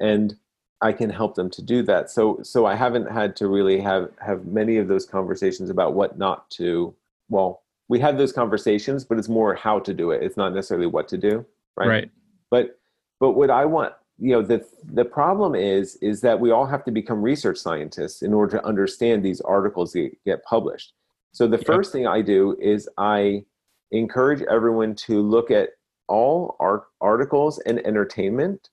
and 0.00 0.36
I 0.80 0.92
can 0.92 1.10
help 1.10 1.34
them 1.34 1.50
to 1.50 1.62
do 1.62 1.82
that. 1.84 2.10
So 2.10 2.40
so 2.42 2.66
I 2.66 2.74
haven't 2.74 3.10
had 3.10 3.34
to 3.36 3.48
really 3.48 3.80
have 3.80 4.10
have 4.24 4.46
many 4.46 4.76
of 4.76 4.88
those 4.88 5.06
conversations 5.06 5.70
about 5.70 5.94
what 5.94 6.18
not 6.18 6.48
to 6.52 6.94
well 7.28 7.62
we 7.88 7.98
have 7.98 8.18
those 8.18 8.32
conversations 8.32 9.04
but 9.04 9.18
it's 9.18 9.28
more 9.28 9.54
how 9.54 9.78
to 9.78 9.94
do 9.94 10.10
it. 10.10 10.22
It's 10.22 10.36
not 10.36 10.54
necessarily 10.54 10.86
what 10.86 11.08
to 11.08 11.18
do 11.18 11.44
right? 11.78 11.88
Right. 11.88 12.10
But 12.50 12.78
but 13.20 13.32
what 13.32 13.50
I 13.50 13.64
want 13.64 13.92
you 14.18 14.32
know 14.32 14.42
the 14.42 14.66
the 14.84 15.04
problem 15.04 15.54
is 15.54 15.96
is 16.02 16.20
that 16.22 16.38
we 16.40 16.50
all 16.50 16.66
have 16.66 16.84
to 16.84 16.90
become 16.90 17.22
research 17.22 17.58
scientists 17.58 18.22
in 18.22 18.34
order 18.34 18.58
to 18.58 18.66
understand 18.66 19.22
these 19.22 19.40
articles 19.42 19.92
that 19.92 20.10
get 20.24 20.44
published. 20.44 20.92
So 21.32 21.46
the 21.46 21.56
yep. 21.56 21.66
first 21.66 21.92
thing 21.92 22.06
i 22.06 22.20
do 22.20 22.56
is 22.60 22.88
i 22.98 23.44
encourage 23.92 24.42
everyone 24.50 24.94
to 24.94 25.22
look 25.22 25.50
at 25.50 25.70
all 26.08 26.56
our 26.58 26.86
articles 27.00 27.58
and 27.60 27.78
entertainment 27.86 28.70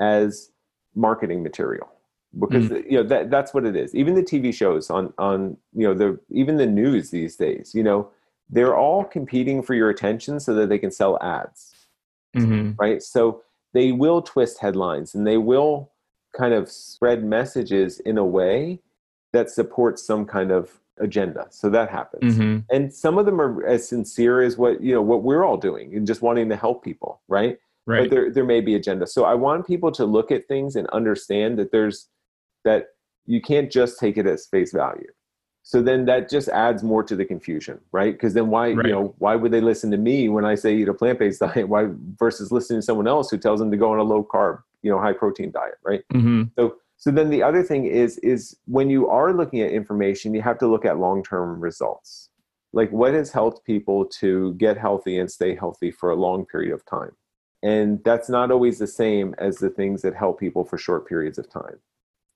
as 0.00 0.50
marketing 0.94 1.42
material. 1.42 1.88
Because 2.38 2.68
mm. 2.68 2.84
you 2.90 2.98
know 2.98 3.02
that 3.02 3.30
that's 3.30 3.52
what 3.52 3.64
it 3.64 3.76
is. 3.76 3.94
Even 3.94 4.14
the 4.14 4.22
tv 4.22 4.54
shows 4.54 4.90
on 4.90 5.12
on 5.18 5.56
you 5.74 5.86
know 5.86 5.94
the 5.94 6.18
even 6.30 6.56
the 6.56 6.66
news 6.66 7.10
these 7.10 7.36
days 7.36 7.72
you 7.74 7.82
know 7.82 8.10
they're 8.50 8.76
all 8.76 9.04
competing 9.04 9.62
for 9.62 9.74
your 9.74 9.90
attention 9.90 10.40
so 10.40 10.54
that 10.54 10.68
they 10.68 10.78
can 10.78 10.90
sell 10.90 11.18
ads 11.22 11.74
mm-hmm. 12.36 12.72
right 12.78 13.02
so 13.02 13.42
they 13.74 13.92
will 13.92 14.22
twist 14.22 14.58
headlines 14.58 15.14
and 15.14 15.26
they 15.26 15.36
will 15.36 15.90
kind 16.36 16.54
of 16.54 16.70
spread 16.70 17.24
messages 17.24 18.00
in 18.00 18.18
a 18.18 18.24
way 18.24 18.80
that 19.32 19.50
supports 19.50 20.04
some 20.06 20.24
kind 20.24 20.50
of 20.50 20.80
agenda. 20.98 21.46
So 21.50 21.70
that 21.70 21.90
happens. 21.90 22.36
hmm 22.36 22.58
And 22.70 22.92
some 22.92 23.18
of 23.18 23.26
them 23.26 23.40
are 23.40 23.64
as 23.66 23.86
sincere 23.88 24.42
as 24.42 24.56
what, 24.56 24.82
you 24.82 24.92
know, 24.92 25.02
what 25.02 25.22
we're 25.22 25.44
all 25.44 25.56
doing 25.56 25.94
and 25.94 26.06
just 26.06 26.22
wanting 26.22 26.48
to 26.48 26.56
help 26.56 26.84
people, 26.84 27.20
right? 27.28 27.58
right 27.86 28.02
But 28.02 28.10
there 28.10 28.30
there 28.30 28.44
may 28.44 28.60
be 28.60 28.74
agenda. 28.74 29.06
So 29.06 29.24
I 29.24 29.34
want 29.34 29.66
people 29.66 29.92
to 29.92 30.04
look 30.04 30.30
at 30.30 30.48
things 30.48 30.76
and 30.76 30.86
understand 30.88 31.58
that 31.58 31.72
there's 31.72 32.08
that 32.64 32.88
you 33.26 33.40
can't 33.40 33.70
just 33.70 33.98
take 33.98 34.16
it 34.16 34.26
as 34.26 34.46
face 34.46 34.72
value. 34.72 35.10
So 35.68 35.82
then 35.82 36.06
that 36.06 36.30
just 36.30 36.48
adds 36.48 36.82
more 36.82 37.02
to 37.02 37.14
the 37.14 37.26
confusion, 37.26 37.78
right? 37.92 38.14
Because 38.14 38.32
then 38.32 38.48
why, 38.48 38.70
Right. 38.70 38.86
you 38.86 38.92
know, 38.92 39.14
why 39.18 39.36
would 39.36 39.52
they 39.52 39.60
listen 39.60 39.90
to 39.90 39.98
me 39.98 40.30
when 40.30 40.46
I 40.46 40.54
say 40.54 40.74
eat 40.74 40.88
a 40.88 40.94
plant-based 40.94 41.40
diet? 41.44 41.68
Why 41.68 41.88
versus 42.18 42.50
listening 42.50 42.78
to 42.78 42.82
someone 42.82 43.06
else 43.06 43.30
who 43.30 43.36
tells 43.36 43.60
them 43.60 43.70
to 43.70 43.76
go 43.76 43.92
on 43.92 43.98
a 43.98 44.02
low 44.02 44.24
carb, 44.24 44.62
you 44.80 44.90
know, 44.90 44.98
high 44.98 45.12
protein 45.12 45.50
diet, 45.50 45.74
right? 45.84 46.02
hmm 46.10 46.44
So 46.58 46.76
so 46.96 47.10
then 47.10 47.28
the 47.28 47.42
other 47.42 47.62
thing 47.62 47.84
is 47.84 48.16
is 48.32 48.56
when 48.64 48.88
you 48.88 49.10
are 49.10 49.34
looking 49.34 49.60
at 49.60 49.70
information, 49.70 50.32
you 50.32 50.40
have 50.40 50.56
to 50.60 50.66
look 50.66 50.86
at 50.86 50.98
long-term 50.98 51.60
results. 51.60 52.30
Like 52.72 52.90
what 52.90 53.12
has 53.12 53.30
helped 53.30 53.66
people 53.66 54.06
to 54.20 54.54
get 54.54 54.78
healthy 54.78 55.18
and 55.18 55.30
stay 55.30 55.54
healthy 55.54 55.90
for 55.90 56.08
a 56.08 56.16
long 56.16 56.46
period 56.46 56.72
of 56.72 56.82
time. 56.86 57.12
And 57.62 58.02
that's 58.04 58.30
not 58.30 58.50
always 58.50 58.78
the 58.78 58.86
same 58.86 59.34
as 59.36 59.58
the 59.58 59.68
things 59.68 60.00
that 60.00 60.14
help 60.14 60.40
people 60.40 60.64
for 60.64 60.78
short 60.78 61.06
periods 61.06 61.36
of 61.36 61.50
time. 61.50 61.78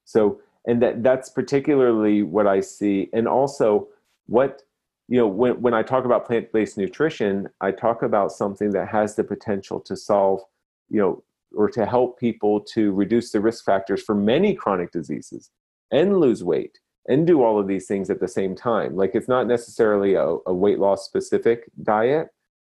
So 0.04 0.42
and 0.66 0.82
that 0.82 1.02
that's 1.02 1.28
particularly 1.28 2.22
what 2.22 2.46
I 2.46 2.60
see 2.60 3.08
and 3.12 3.26
also 3.26 3.88
what 4.26 4.62
you 5.08 5.18
know 5.18 5.26
when 5.26 5.60
when 5.60 5.74
I 5.74 5.82
talk 5.82 6.04
about 6.04 6.26
plant-based 6.26 6.78
nutrition, 6.78 7.48
I 7.60 7.72
talk 7.72 8.02
about 8.02 8.32
something 8.32 8.70
that 8.70 8.88
has 8.88 9.16
the 9.16 9.24
potential 9.24 9.80
to 9.80 9.96
solve, 9.96 10.40
you 10.88 11.00
know, 11.00 11.24
or 11.54 11.68
to 11.70 11.84
help 11.84 12.18
people 12.18 12.60
to 12.60 12.92
reduce 12.92 13.32
the 13.32 13.40
risk 13.40 13.64
factors 13.64 14.02
for 14.02 14.14
many 14.14 14.54
chronic 14.54 14.92
diseases 14.92 15.50
and 15.90 16.18
lose 16.18 16.42
weight 16.42 16.78
and 17.08 17.26
do 17.26 17.42
all 17.42 17.58
of 17.58 17.66
these 17.66 17.86
things 17.86 18.08
at 18.10 18.20
the 18.20 18.28
same 18.28 18.54
time. 18.54 18.96
Like 18.96 19.14
it's 19.14 19.28
not 19.28 19.46
necessarily 19.48 20.14
a, 20.14 20.36
a 20.46 20.54
weight 20.54 20.78
loss 20.78 21.04
specific 21.04 21.64
diet 21.82 22.28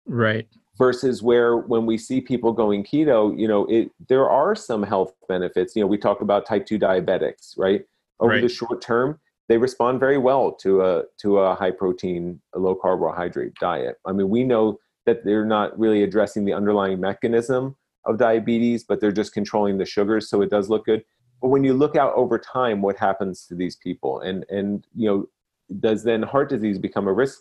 Right. 0.09 0.49
Versus 0.79 1.22
where 1.22 1.57
when 1.57 1.85
we 1.85 1.99
see 1.99 2.20
people 2.20 2.53
going 2.53 2.85
keto, 2.85 3.37
you 3.39 3.49
know, 3.49 3.66
it 3.66 3.91
there 4.09 4.31
are 4.31 4.55
some 4.55 4.83
health 4.83 5.12
benefits. 5.29 5.74
You 5.74 5.83
know, 5.83 5.89
we 5.89 5.99
talk 5.99 6.20
about 6.20 6.47
type 6.47 6.64
2 6.66 6.79
diabetics, 6.79 7.59
right? 7.59 7.85
Over 8.20 8.35
Right. 8.35 8.43
the 8.43 8.49
short 8.49 8.81
term, 8.81 9.20
they 9.49 9.59
respond 9.59 10.01
very 10.01 10.18
well 10.18 10.53
to 10.53 10.83
a 10.83 11.05
to 11.22 11.39
a 11.39 11.55
high 11.55 11.70
protein, 11.72 12.41
a 12.55 12.59
low 12.59 12.74
carbohydrate 12.74 13.55
diet. 13.61 13.97
I 14.07 14.12
mean, 14.12 14.29
we 14.29 14.45
know 14.45 14.79
that 15.07 15.24
they're 15.24 15.45
not 15.47 15.79
really 15.79 16.03
addressing 16.03 16.45
the 16.45 16.53
underlying 16.53 17.01
mechanism 17.01 17.76
of 18.05 18.18
diabetes, 18.18 18.85
but 18.85 19.01
they're 19.01 19.12
just 19.12 19.33
controlling 19.33 19.79
the 19.79 19.85
sugars, 19.87 20.29
so 20.29 20.43
it 20.43 20.51
does 20.51 20.68
look 20.68 20.85
good. 20.87 21.05
But 21.41 21.49
when 21.49 21.64
you 21.64 21.74
look 21.74 21.97
out 21.97 22.14
over 22.14 22.39
time, 22.39 22.83
what 22.83 22.97
happens 22.97 23.47
to 23.47 23.55
these 23.55 23.76
people? 23.76 24.20
And 24.20 24.45
and 24.49 24.87
you 24.95 25.09
know, 25.09 25.29
does 25.81 26.05
then 26.05 26.22
heart 26.22 26.49
disease 26.49 26.79
become 26.79 27.09
a 27.09 27.12
risk? 27.12 27.41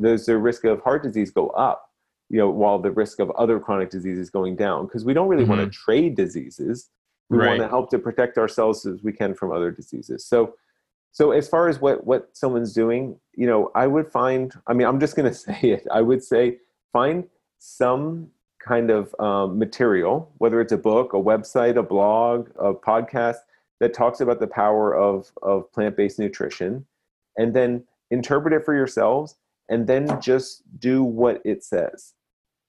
Does 0.00 0.26
the 0.26 0.38
risk 0.38 0.64
of 0.64 0.80
heart 0.82 1.02
disease 1.02 1.30
go 1.30 1.48
up? 1.50 1.91
You 2.32 2.38
know, 2.38 2.50
while 2.50 2.80
the 2.80 2.90
risk 2.90 3.20
of 3.20 3.30
other 3.32 3.60
chronic 3.60 3.90
diseases 3.90 4.30
going 4.30 4.56
down? 4.56 4.86
Because 4.86 5.04
we 5.04 5.14
don't 5.14 5.28
really 5.28 5.44
want 5.44 5.60
to 5.60 5.70
trade 5.70 6.16
diseases. 6.16 6.90
We 7.28 7.38
want 7.38 7.60
to 7.60 7.68
help 7.68 7.88
to 7.90 7.98
protect 7.98 8.36
ourselves 8.36 8.84
as 8.84 9.02
we 9.02 9.12
can 9.12 9.34
from 9.34 9.52
other 9.52 9.70
diseases. 9.70 10.26
So 10.26 10.54
so 11.12 11.30
as 11.30 11.46
far 11.48 11.68
as 11.68 11.80
what 11.80 12.06
what 12.06 12.30
someone's 12.32 12.72
doing, 12.72 13.18
you 13.34 13.46
know, 13.46 13.70
I 13.74 13.86
would 13.86 14.10
find. 14.10 14.52
I 14.66 14.72
mean, 14.72 14.86
I'm 14.86 14.98
just 14.98 15.14
going 15.14 15.28
to 15.32 15.34
say 15.34 15.60
it. 15.62 15.86
I 15.92 16.00
would 16.00 16.24
say 16.24 16.58
find 16.92 17.24
some 17.58 18.28
kind 18.66 18.90
of 18.90 19.14
um, 19.18 19.58
material, 19.58 20.32
whether 20.38 20.60
it's 20.60 20.72
a 20.72 20.78
book, 20.78 21.12
a 21.12 21.16
website, 21.16 21.76
a 21.76 21.82
blog, 21.82 22.50
a 22.58 22.72
podcast 22.72 23.38
that 23.80 23.92
talks 23.92 24.20
about 24.20 24.40
the 24.40 24.46
power 24.46 24.96
of 24.96 25.30
of 25.42 25.70
plant 25.72 25.96
based 25.96 26.18
nutrition, 26.18 26.86
and 27.36 27.54
then 27.54 27.84
interpret 28.10 28.54
it 28.54 28.64
for 28.64 28.74
yourselves, 28.74 29.36
and 29.68 29.86
then 29.86 30.20
just 30.20 30.62
do 30.78 31.02
what 31.02 31.42
it 31.44 31.62
says, 31.62 32.14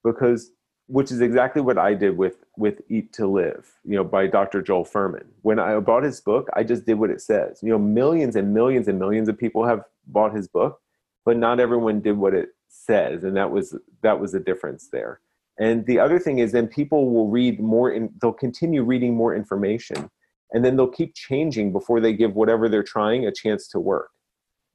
because 0.04 0.50
which 0.86 1.10
is 1.10 1.22
exactly 1.22 1.62
what 1.62 1.78
I 1.78 1.94
did 1.94 2.16
with 2.16 2.44
with 2.56 2.82
Eat 2.88 3.12
to 3.14 3.26
Live, 3.26 3.72
you 3.84 3.96
know, 3.96 4.04
by 4.04 4.26
Dr. 4.26 4.62
Joel 4.62 4.84
Fuhrman. 4.84 5.24
When 5.42 5.58
I 5.58 5.78
bought 5.80 6.02
his 6.02 6.20
book, 6.20 6.48
I 6.54 6.62
just 6.62 6.84
did 6.84 6.94
what 6.94 7.10
it 7.10 7.20
says. 7.20 7.60
You 7.62 7.70
know, 7.70 7.78
millions 7.78 8.36
and 8.36 8.52
millions 8.52 8.86
and 8.86 8.98
millions 8.98 9.28
of 9.28 9.38
people 9.38 9.66
have 9.66 9.82
bought 10.06 10.34
his 10.34 10.46
book, 10.46 10.80
but 11.24 11.36
not 11.36 11.58
everyone 11.58 12.00
did 12.00 12.18
what 12.18 12.34
it 12.34 12.50
says, 12.68 13.24
and 13.24 13.36
that 13.36 13.50
was 13.50 13.76
that 14.02 14.20
was 14.20 14.32
the 14.32 14.40
difference 14.40 14.88
there. 14.92 15.20
And 15.58 15.86
the 15.86 16.00
other 16.00 16.18
thing 16.18 16.38
is, 16.38 16.52
then 16.52 16.66
people 16.66 17.10
will 17.10 17.28
read 17.28 17.60
more, 17.60 17.90
and 17.90 18.10
they'll 18.20 18.32
continue 18.32 18.82
reading 18.82 19.14
more 19.14 19.34
information, 19.34 20.10
and 20.52 20.64
then 20.64 20.76
they'll 20.76 20.88
keep 20.88 21.14
changing 21.14 21.72
before 21.72 22.00
they 22.00 22.12
give 22.12 22.34
whatever 22.34 22.68
they're 22.68 22.82
trying 22.82 23.26
a 23.26 23.32
chance 23.32 23.68
to 23.68 23.80
work. 23.80 24.10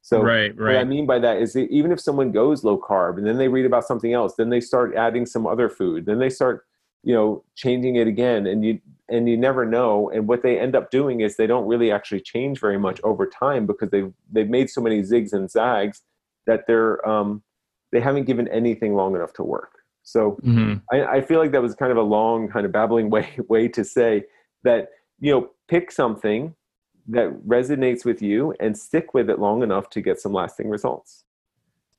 So 0.02 0.22
right. 0.22 0.56
what 0.56 0.76
I 0.76 0.84
mean 0.84 1.06
by 1.06 1.20
that 1.20 1.42
is 1.42 1.54
that 1.54 1.70
even 1.70 1.92
if 1.92 2.00
someone 2.00 2.32
goes 2.32 2.64
low 2.64 2.80
carb 2.80 3.18
and 3.18 3.28
then 3.28 3.38
they 3.38 3.48
read 3.48 3.66
about 3.66 3.86
something 3.86 4.14
else, 4.14 4.36
then 4.36 4.50
they 4.50 4.62
start 4.62 4.96
adding 4.96 5.26
some 5.26 5.46
other 5.46 5.70
food, 5.70 6.06
then 6.06 6.20
they 6.20 6.30
start, 6.30 6.66
you 7.04 7.14
know, 7.14 7.44
changing 7.56 7.96
it 7.98 8.08
again, 8.08 8.48
and 8.48 8.64
you 8.64 8.80
and 9.10 9.28
you 9.28 9.38
never 9.38 9.66
know. 9.66 10.10
And 10.10 10.28
what 10.28 10.42
they 10.42 10.60
end 10.60 10.76
up 10.76 10.90
doing 10.90 11.22
is 11.22 11.36
they 11.36 11.48
don't 11.48 11.68
really 11.68 11.92
actually 11.92 12.22
change 12.22 12.60
very 12.60 12.80
much 12.80 13.00
over 13.04 13.28
time 13.28 13.66
because 13.66 13.90
they've 13.90 14.12
they've 14.32 14.50
made 14.50 14.70
so 14.70 14.82
many 14.82 15.02
zigs 15.02 15.34
and 15.34 15.50
zags 15.50 16.02
that 16.48 16.66
they're 16.66 17.08
um, 17.08 17.44
they 17.92 18.00
haven't 18.00 18.26
given 18.26 18.48
anything 18.48 18.96
long 18.96 19.16
enough 19.16 19.34
to 19.34 19.44
work. 19.44 19.80
So 20.04 20.40
hmm 20.42 20.76
I, 20.92 21.04
I 21.18 21.22
feel 21.22 21.40
like 21.40 21.52
that 21.52 21.62
was 21.62 21.76
kind 21.76 21.92
of 21.92 21.98
a 21.98 22.02
long, 22.02 22.50
kind 22.50 22.66
of 22.66 22.72
babbling 22.72 23.10
way 23.16 23.30
way 23.50 23.68
to 23.70 23.84
say 23.84 24.24
that 24.64 24.90
you 25.20 25.32
know 25.32 25.50
pick 25.68 25.92
something 25.92 26.56
that 27.10 27.32
resonates 27.48 28.06
with 28.06 28.22
you 28.22 28.54
and 28.60 28.78
stick 28.78 29.14
with 29.14 29.30
it 29.30 29.40
long 29.40 29.64
enough 29.64 29.90
to 29.92 30.02
get 30.02 30.20
some 30.20 30.34
lasting 30.34 30.70
results. 30.70 31.26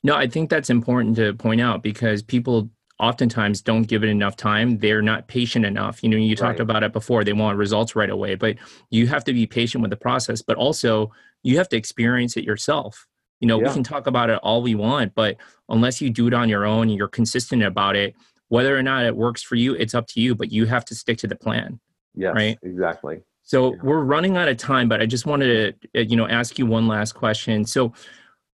No, 0.03 0.15
I 0.17 0.27
think 0.27 0.49
that's 0.51 0.71
important 0.71 1.17
to 1.17 1.35
point 1.35 1.61
out 1.61 1.83
because 1.83 2.23
people 2.23 2.71
oftentimes 2.99 3.63
don't 3.63 3.85
give 3.85 4.03
it 4.05 4.09
enough 4.09 4.37
time. 4.37 4.79
They're 4.79 5.03
not 5.03 5.27
patient 5.27 5.65
enough. 5.65 6.03
You 6.03 6.11
know, 6.11 6.17
you 6.17 6.37
talked 6.37 6.59
Right. 6.59 6.61
about 6.61 6.83
it 6.83 6.93
before, 6.93 7.25
they 7.25 7.33
want 7.33 7.59
results 7.59 7.97
right 7.97 8.11
away, 8.11 8.35
but 8.35 8.57
you 8.91 9.07
have 9.09 9.25
to 9.25 9.33
be 9.33 9.47
patient 9.47 9.83
with 9.83 9.91
the 9.91 9.97
process, 9.97 10.43
but 10.43 10.57
also 10.57 11.11
you 11.43 11.57
have 11.57 11.69
to 11.71 11.77
experience 11.77 12.37
it 12.37 12.45
yourself. 12.45 13.07
You 13.41 13.49
know, 13.49 13.59
we 13.59 13.71
can 13.73 13.83
talk 13.83 14.07
about 14.07 14.29
it 14.29 14.39
all 14.43 14.61
we 14.63 14.75
want, 14.75 15.15
but 15.15 15.37
unless 15.71 16.03
you 16.03 16.11
do 16.11 16.27
it 16.27 16.35
on 16.35 16.51
your 16.51 16.67
own 16.67 16.89
and 16.91 16.97
you're 16.99 17.09
consistent 17.09 17.63
about 17.63 17.97
it, 17.97 18.15
whether 18.49 18.77
or 18.77 18.83
not 18.83 19.07
it 19.07 19.17
works 19.17 19.43
for 19.43 19.55
you, 19.55 19.75
it's 19.75 19.95
up 19.95 20.07
to 20.09 20.21
you, 20.21 20.35
but 20.35 20.53
you 20.53 20.67
have 20.67 20.85
to 20.87 20.95
stick 20.95 21.17
to 21.19 21.27
the 21.27 21.37
plan. 21.37 21.81
Yes, 22.15 22.35
Right. 22.35 22.59
exactly. 22.63 23.23
So 23.51 23.77
we're 23.83 24.05
running 24.05 24.37
out 24.37 24.47
of 24.47 24.59
time, 24.59 24.89
but 24.89 25.03
I 25.03 25.07
just 25.07 25.27
wanted 25.27 25.77
to, 25.93 26.01
uh, 26.01 26.05
you 26.05 26.15
know, 26.15 26.29
ask 26.29 26.57
you 26.57 26.67
one 26.67 26.87
last 26.87 27.15
question. 27.15 27.65
So 27.65 27.93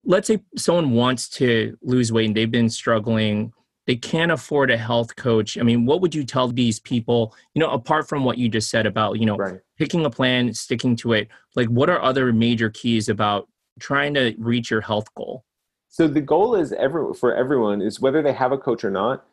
let's 0.05 0.27
say 0.27 0.43
someone 0.55 0.91
wants 0.91 1.31
to 1.31 1.79
lose 1.81 2.13
weight 2.13 2.27
and 2.27 2.37
they've 2.37 2.51
been 2.51 2.69
struggling, 2.69 3.55
they 3.87 3.97
can't 3.97 4.31
afford 4.31 4.71
a 4.71 4.77
health 4.77 5.17
coach. 5.17 5.57
I 5.57 5.63
mean, 5.63 5.87
what 5.87 6.03
would 6.03 6.15
you 6.15 6.25
tell 6.25 6.47
these 6.49 6.79
people, 6.79 7.35
you 7.55 7.61
know, 7.61 7.71
apart 7.71 8.07
from 8.07 8.23
what 8.23 8.37
you 8.37 8.51
just 8.51 8.69
said 8.69 8.85
about, 8.85 9.19
you 9.19 9.25
know, 9.25 9.39
Right. 9.39 9.61
picking 9.79 10.05
a 10.05 10.11
plan, 10.11 10.53
sticking 10.53 10.95
to 10.97 11.15
it, 11.15 11.29
like 11.57 11.69
what 11.69 11.89
are 11.89 12.03
other 12.03 12.31
major 12.31 12.69
keys 12.69 13.09
about 13.09 13.49
trying 13.81 14.13
to 14.13 14.35
reach 14.37 14.71
your 14.71 14.83
health 14.83 15.07
goal? 15.15 15.47
So 15.89 16.07
the 16.07 16.21
goal 16.21 16.55
is 16.55 16.75
every 16.75 17.15
for 17.15 17.35
everyone 17.35 17.81
is 17.81 17.99
whether 17.99 18.21
they 18.21 18.35
have 18.35 18.53
a 18.53 18.59
coach 18.59 18.85
or 18.85 18.91
not. 18.91 19.25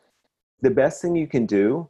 The 0.62 0.70
best 0.70 1.02
thing 1.02 1.16
you 1.16 1.26
can 1.26 1.44
do 1.44 1.86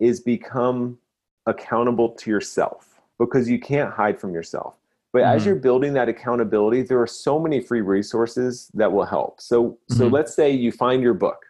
is 0.00 0.18
become 0.18 0.98
accountable 1.46 2.08
to 2.08 2.28
yourself 2.28 2.93
because 3.18 3.48
you 3.48 3.58
can't 3.58 3.92
hide 3.92 4.20
from 4.20 4.34
yourself. 4.34 4.78
But 5.12 5.22
as 5.22 5.42
Mhm. 5.42 5.46
you're 5.46 5.56
building 5.56 5.92
that 5.94 6.08
accountability, 6.08 6.82
there 6.82 7.00
are 7.00 7.06
so 7.06 7.38
many 7.38 7.60
free 7.60 7.80
resources 7.80 8.70
that 8.74 8.92
will 8.92 9.04
help. 9.04 9.40
So 9.40 9.78
so 9.88 10.08
Mhm. 10.08 10.12
let's 10.12 10.34
say 10.34 10.50
you 10.50 10.72
find 10.72 11.02
your 11.02 11.14
book, 11.14 11.46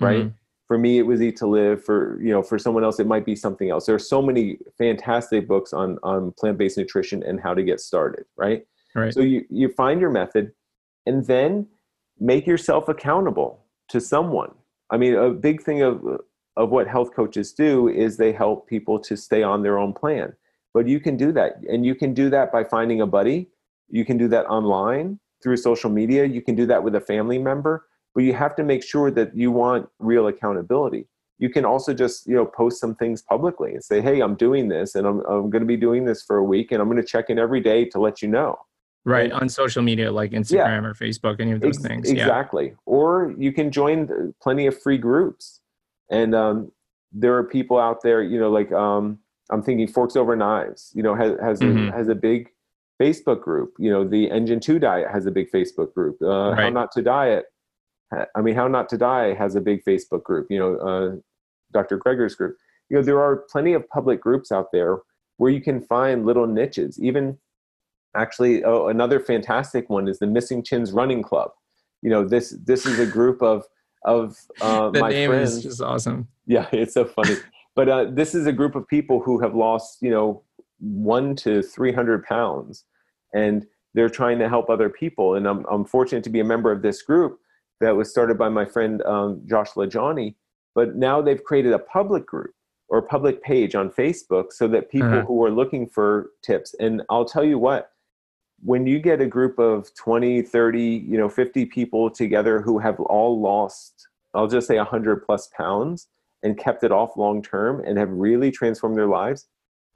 right? 0.00 0.26
Mhm. 0.26 0.34
For 0.68 0.78
me, 0.78 0.98
it 0.98 1.02
was 1.02 1.20
Eat 1.22 1.36
to 1.38 1.46
Live. 1.46 1.82
For 1.82 2.20
you 2.22 2.30
know, 2.30 2.42
for 2.42 2.58
someone 2.58 2.84
else, 2.84 3.00
it 3.00 3.06
might 3.06 3.24
be 3.24 3.34
something 3.34 3.70
else. 3.70 3.86
There 3.86 3.94
are 3.94 3.98
so 3.98 4.22
many 4.22 4.58
fantastic 4.76 5.48
books 5.48 5.72
on 5.72 5.98
on 6.02 6.32
plant 6.32 6.58
based 6.58 6.78
nutrition 6.78 7.22
and 7.22 7.40
how 7.40 7.54
to 7.54 7.62
get 7.62 7.80
started, 7.80 8.24
right? 8.36 8.66
Right. 8.94 9.12
So 9.12 9.20
you 9.20 9.44
you 9.50 9.68
find 9.70 10.00
your 10.00 10.10
method, 10.10 10.52
and 11.06 11.24
then 11.24 11.66
make 12.20 12.46
yourself 12.46 12.88
accountable 12.88 13.64
to 13.88 14.00
someone. 14.00 14.52
I 14.90 14.96
mean, 14.98 15.14
a 15.14 15.30
big 15.30 15.62
thing 15.62 15.82
of 15.82 16.20
of 16.56 16.70
what 16.70 16.86
health 16.86 17.12
coaches 17.14 17.52
do 17.52 17.88
is 17.88 18.16
they 18.16 18.32
help 18.32 18.66
people 18.68 18.98
to 19.00 19.16
stay 19.16 19.42
on 19.42 19.62
their 19.62 19.78
own 19.78 19.92
plan. 19.92 20.34
But 20.78 20.86
you 20.86 21.00
can 21.00 21.16
do 21.16 21.32
that, 21.32 21.56
and 21.68 21.84
you 21.84 21.96
can 21.96 22.14
do 22.14 22.30
that 22.30 22.52
by 22.52 22.62
finding 22.62 23.00
a 23.00 23.06
buddy. 23.06 23.48
You 23.88 24.04
can 24.04 24.16
do 24.16 24.28
that 24.28 24.46
online 24.46 25.18
through 25.42 25.56
social 25.56 25.90
media. 25.90 26.24
You 26.24 26.40
can 26.40 26.54
do 26.54 26.66
that 26.66 26.84
with 26.84 26.94
a 26.94 27.00
family 27.00 27.36
member. 27.36 27.84
But 28.14 28.22
you 28.22 28.32
have 28.34 28.54
to 28.54 28.62
make 28.62 28.84
sure 28.84 29.10
that 29.10 29.36
you 29.36 29.50
want 29.50 29.88
real 29.98 30.28
accountability. 30.28 31.08
You 31.38 31.50
can 31.50 31.64
also 31.64 31.92
just 31.92 32.28
you 32.28 32.36
know 32.36 32.46
post 32.46 32.78
some 32.78 32.94
things 32.94 33.22
publicly 33.22 33.72
and 33.72 33.82
say, 33.82 34.00
"Hey, 34.00 34.20
I'm 34.20 34.36
doing 34.36 34.68
this, 34.68 34.94
and 34.94 35.04
I'm 35.04 35.18
I'm 35.26 35.50
going 35.50 35.62
to 35.62 35.66
be 35.66 35.76
doing 35.76 36.04
this 36.04 36.22
for 36.22 36.36
a 36.36 36.44
week, 36.44 36.70
and 36.70 36.80
I'm 36.80 36.86
going 36.86 37.02
to 37.04 37.10
check 37.14 37.28
in 37.28 37.40
every 37.40 37.60
day 37.60 37.84
to 37.86 37.98
let 37.98 38.22
you 38.22 38.28
know." 38.28 38.56
Right. 39.04 39.32
And- 39.32 39.42
On 39.42 39.48
social 39.48 39.82
media 39.82 40.12
like 40.12 40.30
Instagram 40.30 40.84
or 40.84 40.94
Facebook, 40.94 41.40
any 41.40 41.50
of 41.50 41.60
those 41.60 41.78
Ex- 41.78 41.88
things. 41.88 42.12
Yeah. 42.12 42.22
Exactly. 42.22 42.76
Or 42.86 43.34
you 43.36 43.50
can 43.50 43.72
join 43.72 44.32
plenty 44.40 44.68
of 44.68 44.80
free 44.80 44.98
groups. 44.98 45.60
And 46.08 46.36
um, 46.36 46.70
there 47.10 47.36
are 47.36 47.42
people 47.42 47.78
out 47.78 48.04
there, 48.04 48.22
you 48.22 48.38
know, 48.38 48.50
like 48.50 48.70
um, 48.70 49.18
I'm 49.50 49.62
thinking 49.62 49.88
Forks 49.88 50.16
Over 50.16 50.36
Knives, 50.36 50.92
you 50.94 51.02
know, 51.02 51.14
has, 51.14 51.38
has, 51.40 51.60
Mhm. 51.60 51.88
a, 51.88 51.92
has 51.92 52.08
a 52.08 52.14
big 52.14 52.50
Facebook 53.00 53.40
group. 53.42 53.74
You 53.78 53.90
know, 53.90 54.06
the 54.06 54.30
Engine 54.30 54.60
Two 54.60 54.78
Diet 54.78 55.10
has 55.10 55.26
a 55.26 55.30
big 55.30 55.50
Facebook 55.50 55.94
group. 55.94 56.16
Uh, 56.22 56.50
right. 56.50 56.64
How 56.64 56.68
Not 56.70 56.92
to 56.92 57.02
Diet. 57.02 57.46
I 58.34 58.40
mean, 58.40 58.54
How 58.54 58.68
Not 58.68 58.88
to 58.90 58.98
Die 58.98 59.34
has 59.34 59.54
a 59.54 59.60
big 59.60 59.84
Facebook 59.84 60.22
group. 60.24 60.46
You 60.50 60.58
know, 60.58 60.76
uh, 60.76 61.16
Dr. 61.72 61.98
Greger's 61.98 62.34
group. 62.34 62.56
You 62.88 62.96
know, 62.96 63.02
there 63.02 63.20
are 63.20 63.44
plenty 63.50 63.74
of 63.74 63.88
public 63.90 64.20
groups 64.20 64.50
out 64.50 64.72
there 64.72 64.98
where 65.36 65.50
you 65.50 65.60
can 65.60 65.80
find 65.82 66.24
little 66.26 66.46
niches. 66.46 66.98
Even 67.00 67.38
actually, 68.16 68.64
oh, 68.64 68.88
another 68.88 69.20
fantastic 69.20 69.88
one 69.90 70.08
is 70.08 70.18
the 70.18 70.26
Missing 70.26 70.62
Chins 70.64 70.92
Running 70.92 71.22
Club. 71.22 71.50
You 72.02 72.10
know, 72.10 72.26
this 72.26 72.50
this 72.64 72.86
is 72.86 72.98
a 72.98 73.06
group 73.06 73.42
of 73.42 73.64
of 74.04 74.36
uh, 74.60 74.90
the 74.92 75.00
my 75.00 75.10
name 75.10 75.30
friends. 75.30 75.56
is 75.56 75.62
just 75.62 75.82
awesome. 75.82 76.28
Yeah, 76.46 76.66
it's 76.72 76.94
so 76.94 77.04
funny. 77.04 77.36
But 77.78 77.88
uh, 77.88 78.06
this 78.10 78.34
is 78.34 78.48
a 78.48 78.52
group 78.52 78.74
of 78.74 78.88
people 78.88 79.20
who 79.20 79.38
have 79.38 79.54
lost, 79.54 79.98
you 80.02 80.10
know, 80.10 80.42
one 80.80 81.36
to 81.36 81.62
300 81.62 82.24
pounds 82.24 82.84
and 83.32 83.64
they're 83.94 84.08
trying 84.08 84.40
to 84.40 84.48
help 84.48 84.68
other 84.68 84.88
people. 84.88 85.36
And 85.36 85.46
I'm, 85.46 85.64
I'm 85.70 85.84
fortunate 85.84 86.24
to 86.24 86.30
be 86.30 86.40
a 86.40 86.44
member 86.44 86.72
of 86.72 86.82
this 86.82 87.02
group 87.02 87.38
that 87.78 87.94
was 87.94 88.10
started 88.10 88.36
by 88.36 88.48
my 88.48 88.64
friend 88.64 89.00
um, 89.02 89.42
Josh 89.48 89.70
LaJaunie. 89.74 90.34
But 90.74 90.96
now 90.96 91.22
they've 91.22 91.42
created 91.44 91.72
a 91.72 91.78
public 91.78 92.26
group 92.26 92.50
or 92.88 92.98
a 92.98 93.02
public 93.02 93.44
page 93.44 93.76
on 93.76 93.90
Facebook 93.90 94.52
so 94.52 94.66
that 94.66 94.90
people 94.90 95.10
uh-huh. 95.10 95.26
who 95.26 95.44
are 95.44 95.50
looking 95.52 95.88
for 95.88 96.30
tips, 96.42 96.74
and 96.80 97.02
I'll 97.08 97.26
tell 97.26 97.44
you 97.44 97.60
what, 97.60 97.92
when 98.60 98.88
you 98.88 98.98
get 98.98 99.20
a 99.20 99.26
group 99.26 99.56
of 99.60 99.94
20, 99.94 100.42
30, 100.42 100.82
you 100.82 101.16
know, 101.16 101.28
50 101.28 101.66
people 101.66 102.10
together 102.10 102.60
who 102.60 102.80
have 102.80 102.98
all 102.98 103.40
lost, 103.40 104.08
I'll 104.34 104.48
just 104.48 104.66
say 104.66 104.78
100 104.78 105.24
plus 105.24 105.48
pounds 105.56 106.08
and 106.42 106.58
kept 106.58 106.84
it 106.84 106.92
off 106.92 107.16
long 107.16 107.42
term 107.42 107.82
and 107.84 107.98
have 107.98 108.10
really 108.10 108.50
transformed 108.50 108.96
their 108.96 109.06
lives. 109.06 109.46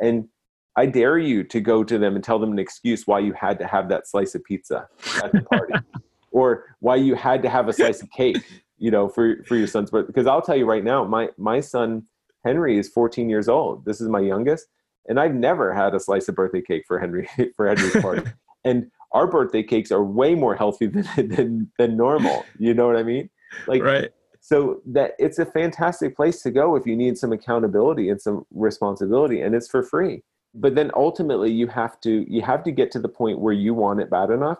And 0.00 0.28
I 0.76 0.86
dare 0.86 1.18
you 1.18 1.44
to 1.44 1.60
go 1.60 1.84
to 1.84 1.98
them 1.98 2.14
and 2.14 2.24
tell 2.24 2.38
them 2.38 2.52
an 2.52 2.58
excuse 2.58 3.06
why 3.06 3.18
you 3.20 3.32
had 3.34 3.58
to 3.58 3.66
have 3.66 3.88
that 3.90 4.08
slice 4.08 4.34
of 4.34 4.42
pizza 4.44 4.88
at 5.22 5.32
the 5.32 5.42
party 5.42 5.74
or 6.30 6.76
why 6.80 6.96
you 6.96 7.14
had 7.14 7.42
to 7.42 7.50
have 7.50 7.68
a 7.68 7.72
slice 7.72 8.02
of 8.02 8.10
cake, 8.10 8.38
you 8.78 8.90
know, 8.90 9.08
for, 9.08 9.44
for 9.44 9.56
your 9.56 9.66
son's 9.66 9.90
birthday. 9.90 10.06
Because 10.06 10.26
I'll 10.26 10.42
tell 10.42 10.56
you 10.56 10.64
right 10.64 10.82
now, 10.82 11.04
my, 11.04 11.28
my 11.36 11.60
son 11.60 12.04
Henry 12.44 12.78
is 12.78 12.88
14 12.88 13.28
years 13.28 13.48
old. 13.48 13.84
This 13.84 14.00
is 14.00 14.08
my 14.08 14.20
youngest. 14.20 14.66
And 15.08 15.20
I've 15.20 15.34
never 15.34 15.74
had 15.74 15.94
a 15.94 16.00
slice 16.00 16.28
of 16.28 16.34
birthday 16.34 16.62
cake 16.62 16.84
for 16.86 16.98
Henry 16.98 17.28
for 17.56 17.68
Henry's 17.68 18.00
party. 18.00 18.22
and 18.64 18.90
our 19.12 19.26
birthday 19.26 19.62
cakes 19.62 19.92
are 19.92 20.02
way 20.02 20.34
more 20.34 20.54
healthy 20.54 20.86
than, 20.86 21.06
than, 21.16 21.70
than 21.78 21.96
normal. 21.96 22.44
You 22.58 22.72
know 22.72 22.86
what 22.86 22.96
I 22.96 23.02
mean? 23.02 23.28
Like, 23.66 23.82
right 23.82 24.10
so 24.44 24.82
that 24.84 25.12
it's 25.20 25.38
a 25.38 25.46
fantastic 25.46 26.16
place 26.16 26.42
to 26.42 26.50
go 26.50 26.74
if 26.74 26.84
you 26.84 26.96
need 26.96 27.16
some 27.16 27.32
accountability 27.32 28.10
and 28.10 28.20
some 28.20 28.44
responsibility 28.50 29.40
and 29.40 29.54
it's 29.54 29.68
for 29.68 29.84
free. 29.84 30.24
But 30.52 30.74
then 30.74 30.90
ultimately 30.96 31.50
you 31.50 31.68
have 31.68 32.00
to 32.00 32.26
you 32.28 32.42
have 32.42 32.64
to 32.64 32.72
get 32.72 32.90
to 32.90 32.98
the 32.98 33.08
point 33.08 33.38
where 33.38 33.54
you 33.54 33.72
want 33.72 34.00
it 34.00 34.10
bad 34.10 34.30
enough 34.30 34.58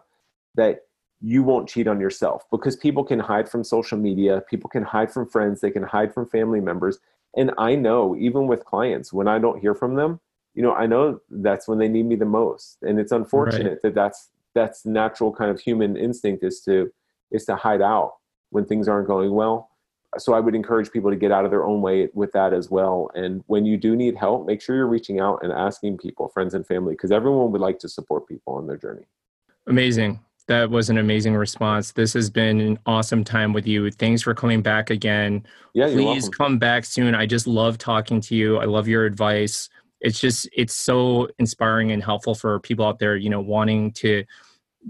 that 0.55 0.83
you 1.21 1.43
won't 1.43 1.69
cheat 1.69 1.89
on 1.89 2.01
yourself 2.01 2.45
because 2.53 2.77
people 2.77 3.03
can 3.03 3.19
hide 3.19 3.49
from 3.49 3.65
social 3.65 3.99
media 3.99 4.43
people 4.49 4.71
can 4.71 4.85
hide 4.85 5.13
from 5.13 5.29
friends 5.29 5.61
they 5.61 5.71
can 5.71 5.83
hide 5.83 6.15
from 6.15 6.29
family 6.29 6.61
members. 6.61 7.01
And 7.37 7.51
i 7.59 7.75
know 7.75 8.15
even 8.17 8.47
with 8.47 8.65
clients 8.65 9.13
when 9.13 9.27
i 9.27 9.41
don't 9.41 9.59
hear 9.59 9.75
from 9.75 9.97
them 9.97 10.21
you 10.55 10.63
know 10.63 10.75
i 10.75 10.87
know 10.87 11.21
that's 11.29 11.67
when 11.67 11.79
they 11.79 11.89
need 11.89 12.07
me 12.07 12.15
the 12.15 12.25
most. 12.25 12.79
And 12.83 13.01
it's 13.01 13.11
unfortunate 13.11 13.69
right. 13.69 13.83
that 13.83 13.95
that's 13.97 14.31
that's 14.55 14.87
natural 14.87 15.33
kind 15.33 15.51
of 15.51 15.59
human 15.59 15.97
instinct 15.97 16.45
is 16.45 16.61
to 16.67 16.93
is 17.33 17.45
to 17.47 17.57
hide 17.57 17.83
out 17.83 18.13
when 18.51 18.65
things 18.65 18.87
aren't 18.87 19.09
going 19.09 19.33
well 19.35 19.71
so 20.19 20.35
I 20.35 20.41
would 20.41 20.55
encourage 20.55 20.91
people 20.91 21.11
to 21.11 21.17
get 21.17 21.33
out 21.33 21.45
of 21.45 21.51
their 21.51 21.65
own 21.65 21.81
way 21.81 22.09
with 22.13 22.33
that 22.33 22.53
as 22.53 22.71
well. 22.71 23.11
And 23.15 23.43
when 23.47 23.65
you 23.65 23.77
do 23.77 23.97
need 23.97 24.17
help, 24.17 24.47
make 24.47 24.61
sure 24.61 24.77
you're 24.77 24.87
reaching 24.87 25.21
out 25.21 25.41
and 25.43 25.53
asking 25.53 25.99
people, 25.99 26.29
friends 26.29 26.55
and 26.55 26.67
family, 26.67 26.95
because 26.95 27.11
everyone 27.13 27.51
would 27.53 27.61
like 27.61 27.79
to 27.81 27.89
support 27.89 28.29
people 28.29 28.55
on 28.55 28.67
their 28.67 28.77
journey. 28.77 29.05
Amazing. 29.67 30.21
That 30.49 30.71
was 30.71 30.91
an 30.91 30.99
amazing 30.99 31.35
response. 31.35 31.93
This 31.93 32.13
has 32.15 32.29
been 32.29 32.61
an 32.61 32.79
awesome 32.85 33.25
time 33.25 33.53
with 33.53 33.67
you. 33.67 33.91
Thanks 33.91 34.23
for 34.23 34.35
coming 34.35 34.61
back 34.61 34.91
again. 34.91 35.47
Yeah, 35.73 35.87
please 35.87 36.29
come 36.29 36.59
back 36.59 36.85
soon. 36.85 37.15
I 37.15 37.27
just 37.27 37.47
love 37.47 37.79
talking 37.79 38.21
to 38.23 38.35
you. 38.35 38.59
I 38.59 38.65
love 38.65 38.89
your 38.89 39.07
advice. 39.07 39.69
It's 40.01 40.21
just 40.21 40.49
it's 40.53 40.75
so 40.75 41.29
inspiring 41.39 41.93
and 41.93 42.03
helpful 42.03 42.35
for 42.35 42.59
people 42.59 42.85
out 42.85 42.99
there, 42.99 43.17
you 43.17 43.31
know, 43.31 43.41
wanting 43.41 43.93
to 43.93 44.25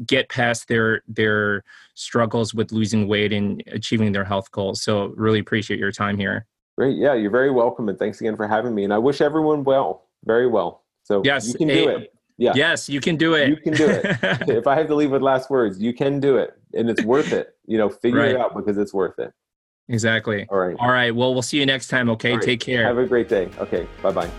get 0.06 0.28
past 0.28 0.68
their 0.68 1.02
their 1.06 1.64
struggles 1.94 2.54
with 2.54 2.72
losing 2.72 3.08
weight 3.08 3.32
and 3.32 3.62
achieving 3.68 4.12
their 4.12 4.24
health 4.24 4.50
goals. 4.50 4.82
So 4.82 5.12
really 5.16 5.38
appreciate 5.38 5.78
your 5.78 5.92
time 5.92 6.18
here. 6.18 6.46
Great. 6.78 6.96
Yeah, 6.96 7.14
you're 7.14 7.30
very 7.30 7.50
welcome 7.50 7.88
and 7.88 7.98
thanks 7.98 8.20
again 8.20 8.36
for 8.36 8.48
having 8.48 8.74
me. 8.74 8.84
And 8.84 8.92
I 8.92 8.98
wish 8.98 9.20
everyone 9.20 9.64
well, 9.64 10.08
very 10.24 10.48
well. 10.48 10.84
So 11.04 11.22
yes, 11.24 11.48
you 11.48 11.54
can 11.54 11.68
do 11.68 11.90
eh, 11.90 11.92
it. 11.96 12.14
Yeah. 12.38 12.52
Yes, 12.54 12.88
you 12.88 13.00
can 13.00 13.16
do 13.16 13.34
it. 13.34 13.50
You 13.50 13.56
can 13.56 13.74
do 13.74 13.88
it. 13.88 14.04
if 14.48 14.66
I 14.66 14.74
have 14.74 14.86
to 14.88 14.94
leave 14.94 15.10
with 15.10 15.22
last 15.22 15.50
words, 15.50 15.80
you 15.80 15.92
can 15.92 16.18
do 16.18 16.38
it. 16.38 16.54
And 16.74 16.88
it's 16.88 17.04
worth 17.04 17.32
it. 17.32 17.54
You 17.66 17.78
know, 17.78 17.88
figure 17.88 18.20
right. 18.20 18.30
it 18.30 18.36
out 18.36 18.56
because 18.56 18.78
it's 18.78 18.94
worth 18.94 19.18
it. 19.18 19.32
Exactly. 19.88 20.46
All 20.48 20.58
right. 20.58 20.76
All 20.78 20.90
right. 20.90 21.14
Well, 21.14 21.34
we'll 21.34 21.42
see 21.42 21.58
you 21.58 21.66
next 21.66 21.88
time. 21.88 22.08
Okay. 22.10 22.32
Right. 22.32 22.42
Take 22.42 22.60
care. 22.60 22.84
Have 22.84 22.98
a 22.98 23.06
great 23.06 23.28
day. 23.28 23.50
Okay. 23.58 23.86
Bye 24.02 24.12
bye. 24.12 24.30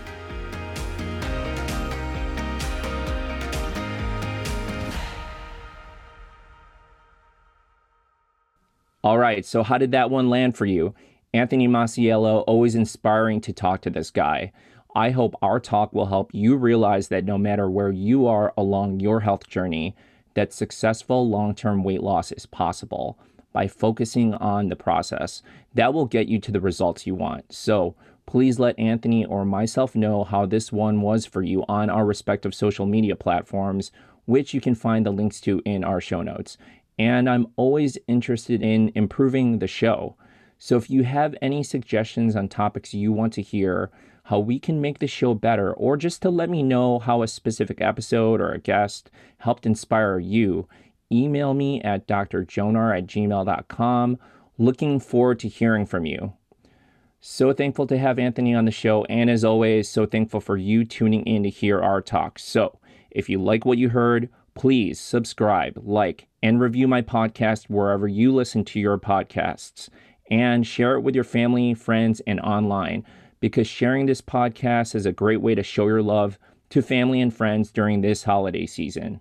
All 9.04 9.18
right, 9.18 9.44
so 9.44 9.62
how 9.62 9.76
did 9.76 9.90
that 9.90 10.08
one 10.08 10.30
land 10.30 10.56
for 10.56 10.64
you? 10.64 10.94
Anthony 11.34 11.68
Masiello, 11.68 12.42
always 12.46 12.74
inspiring 12.74 13.42
to 13.42 13.52
talk 13.52 13.82
to 13.82 13.90
this 13.90 14.10
guy. 14.10 14.50
I 14.94 15.10
hope 15.10 15.34
our 15.42 15.60
talk 15.60 15.92
will 15.92 16.06
help 16.06 16.30
you 16.32 16.56
realize 16.56 17.08
that 17.08 17.26
no 17.26 17.36
matter 17.36 17.68
where 17.68 17.90
you 17.90 18.26
are 18.26 18.54
along 18.56 19.00
your 19.00 19.20
health 19.20 19.46
journey, 19.46 19.94
that 20.32 20.54
successful 20.54 21.28
long-term 21.28 21.84
weight 21.84 22.02
loss 22.02 22.32
is 22.32 22.46
possible 22.46 23.18
by 23.52 23.68
focusing 23.68 24.32
on 24.36 24.70
the 24.70 24.76
process. 24.76 25.42
That 25.74 25.92
will 25.92 26.06
get 26.06 26.28
you 26.28 26.40
to 26.40 26.50
the 26.50 26.62
results 26.62 27.06
you 27.06 27.14
want. 27.14 27.52
So, 27.52 27.94
please 28.24 28.58
let 28.58 28.78
Anthony 28.78 29.26
or 29.26 29.44
myself 29.44 29.94
know 29.94 30.24
how 30.24 30.46
this 30.46 30.72
one 30.72 31.02
was 31.02 31.26
for 31.26 31.42
you 31.42 31.62
on 31.68 31.90
our 31.90 32.06
respective 32.06 32.54
social 32.54 32.86
media 32.86 33.16
platforms, 33.16 33.92
which 34.24 34.54
you 34.54 34.62
can 34.62 34.74
find 34.74 35.04
the 35.04 35.10
links 35.10 35.42
to 35.42 35.60
in 35.66 35.84
our 35.84 36.00
show 36.00 36.22
notes 36.22 36.56
and 36.98 37.28
I'm 37.28 37.48
always 37.56 37.98
interested 38.06 38.62
in 38.62 38.92
improving 38.94 39.58
the 39.58 39.66
show. 39.66 40.16
So 40.58 40.76
if 40.76 40.88
you 40.88 41.04
have 41.04 41.34
any 41.42 41.62
suggestions 41.62 42.36
on 42.36 42.48
topics 42.48 42.94
you 42.94 43.12
want 43.12 43.32
to 43.34 43.42
hear, 43.42 43.90
how 44.24 44.38
we 44.38 44.58
can 44.58 44.80
make 44.80 44.98
the 44.98 45.06
show 45.06 45.34
better, 45.34 45.72
or 45.74 45.96
just 45.96 46.22
to 46.22 46.30
let 46.30 46.48
me 46.48 46.62
know 46.62 46.98
how 46.98 47.22
a 47.22 47.28
specific 47.28 47.80
episode 47.80 48.40
or 48.40 48.52
a 48.52 48.58
guest 48.58 49.10
helped 49.38 49.66
inspire 49.66 50.18
you, 50.18 50.66
email 51.12 51.52
me 51.52 51.82
at 51.82 52.08
drjonar 52.08 52.96
at 52.96 53.06
gmail.com. 53.06 54.18
Looking 54.56 55.00
forward 55.00 55.40
to 55.40 55.48
hearing 55.48 55.84
from 55.84 56.06
you. 56.06 56.32
So 57.20 57.52
thankful 57.52 57.86
to 57.88 57.98
have 57.98 58.18
Anthony 58.18 58.54
on 58.54 58.66
the 58.66 58.70
show, 58.70 59.04
and 59.06 59.28
as 59.28 59.44
always, 59.44 59.88
so 59.88 60.06
thankful 60.06 60.40
for 60.40 60.56
you 60.56 60.84
tuning 60.84 61.24
in 61.26 61.42
to 61.42 61.50
hear 61.50 61.80
our 61.80 62.00
talk. 62.00 62.38
So 62.38 62.78
if 63.10 63.28
you 63.28 63.42
like 63.42 63.64
what 63.64 63.78
you 63.78 63.90
heard, 63.90 64.28
please 64.54 64.98
subscribe, 65.00 65.78
like, 65.82 66.28
and 66.42 66.60
review 66.60 66.88
my 66.88 67.02
podcast 67.02 67.64
wherever 67.64 68.08
you 68.08 68.32
listen 68.32 68.64
to 68.64 68.80
your 68.80 68.98
podcasts. 68.98 69.88
And 70.30 70.66
share 70.66 70.94
it 70.94 71.02
with 71.02 71.14
your 71.14 71.24
family, 71.24 71.74
friends, 71.74 72.20
and 72.26 72.40
online 72.40 73.04
because 73.40 73.66
sharing 73.66 74.06
this 74.06 74.22
podcast 74.22 74.94
is 74.94 75.04
a 75.04 75.12
great 75.12 75.42
way 75.42 75.54
to 75.54 75.62
show 75.62 75.86
your 75.86 76.02
love 76.02 76.38
to 76.70 76.80
family 76.80 77.20
and 77.20 77.32
friends 77.32 77.70
during 77.70 78.00
this 78.00 78.24
holiday 78.24 78.64
season. 78.64 79.20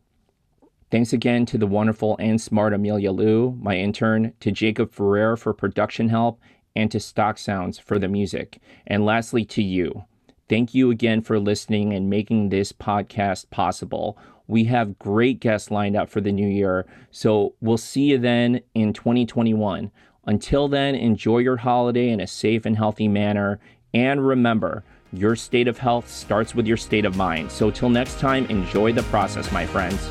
Thanks 0.89 1.11
again 1.11 1.45
to 1.47 1.57
the 1.57 1.67
wonderful 1.67 2.15
and 2.19 2.39
smart 2.39 2.73
Amelia 2.73 3.11
Liu, 3.11 3.57
my 3.61 3.75
intern, 3.75 4.31
to 4.39 4.51
Jacob 4.51 4.91
Ferrer 4.91 5.35
for 5.35 5.53
production 5.53 6.07
help, 6.07 6.39
and 6.75 6.89
to 6.91 6.99
Stock 6.99 7.37
Sounds 7.37 7.77
for 7.79 7.99
the 7.99 8.07
music. 8.07 8.59
And 8.87 9.05
lastly, 9.05 9.43
to 9.45 9.61
you. 9.61 10.05
Thank 10.47 10.73
you 10.73 10.91
again 10.91 11.21
for 11.21 11.39
listening 11.39 11.93
and 11.93 12.09
making 12.09 12.49
this 12.49 12.71
podcast 12.71 13.49
possible. 13.49 14.17
We 14.47 14.65
have 14.65 14.99
great 14.99 15.39
guests 15.39 15.71
lined 15.71 15.95
up 15.95 16.09
for 16.09 16.21
the 16.21 16.31
new 16.31 16.47
year. 16.47 16.85
So 17.11 17.55
we'll 17.61 17.77
see 17.77 18.03
you 18.03 18.17
then 18.17 18.61
in 18.73 18.93
2021. 18.93 19.91
Until 20.25 20.67
then, 20.67 20.95
enjoy 20.95 21.39
your 21.39 21.57
holiday 21.57 22.09
in 22.09 22.19
a 22.19 22.27
safe 22.27 22.65
and 22.65 22.77
healthy 22.77 23.07
manner. 23.07 23.59
And 23.93 24.25
remember, 24.25 24.83
your 25.11 25.35
state 25.35 25.67
of 25.67 25.77
health 25.77 26.09
starts 26.09 26.55
with 26.55 26.65
your 26.65 26.77
state 26.77 27.05
of 27.05 27.15
mind. 27.15 27.51
So, 27.51 27.69
till 27.69 27.89
next 27.89 28.19
time, 28.19 28.45
enjoy 28.47 28.93
the 28.93 29.03
process, 29.03 29.51
my 29.51 29.65
friends. 29.65 30.09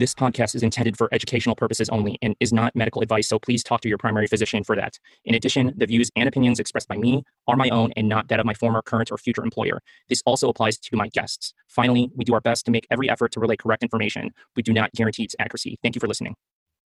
This 0.00 0.14
podcast 0.14 0.54
is 0.54 0.62
intended 0.62 0.96
for 0.96 1.10
educational 1.12 1.54
purposes 1.54 1.90
only 1.90 2.18
and 2.22 2.34
is 2.40 2.54
not 2.54 2.74
medical 2.74 3.02
advice, 3.02 3.28
so 3.28 3.38
please 3.38 3.62
talk 3.62 3.82
to 3.82 3.88
your 3.88 3.98
primary 3.98 4.26
physician 4.26 4.64
for 4.64 4.74
that. 4.74 4.98
In 5.26 5.34
addition, 5.34 5.74
the 5.76 5.84
views 5.84 6.10
and 6.16 6.26
opinions 6.26 6.58
expressed 6.58 6.88
by 6.88 6.96
me 6.96 7.22
are 7.46 7.54
my 7.54 7.68
own 7.68 7.92
and 7.98 8.08
not 8.08 8.28
that 8.28 8.40
of 8.40 8.46
my 8.46 8.54
former, 8.54 8.80
current, 8.80 9.12
or 9.12 9.18
future 9.18 9.44
employer. 9.44 9.82
This 10.08 10.22
also 10.24 10.48
applies 10.48 10.78
to 10.78 10.96
my 10.96 11.08
guests. 11.08 11.52
Finally, 11.68 12.10
we 12.16 12.24
do 12.24 12.32
our 12.32 12.40
best 12.40 12.64
to 12.64 12.70
make 12.70 12.86
every 12.90 13.10
effort 13.10 13.30
to 13.32 13.40
relay 13.40 13.56
correct 13.56 13.82
information. 13.82 14.30
We 14.56 14.62
do 14.62 14.72
not 14.72 14.90
guarantee 14.92 15.24
its 15.24 15.36
accuracy. 15.38 15.78
Thank 15.82 15.96
you 15.96 16.00
for 16.00 16.08
listening. 16.08 16.34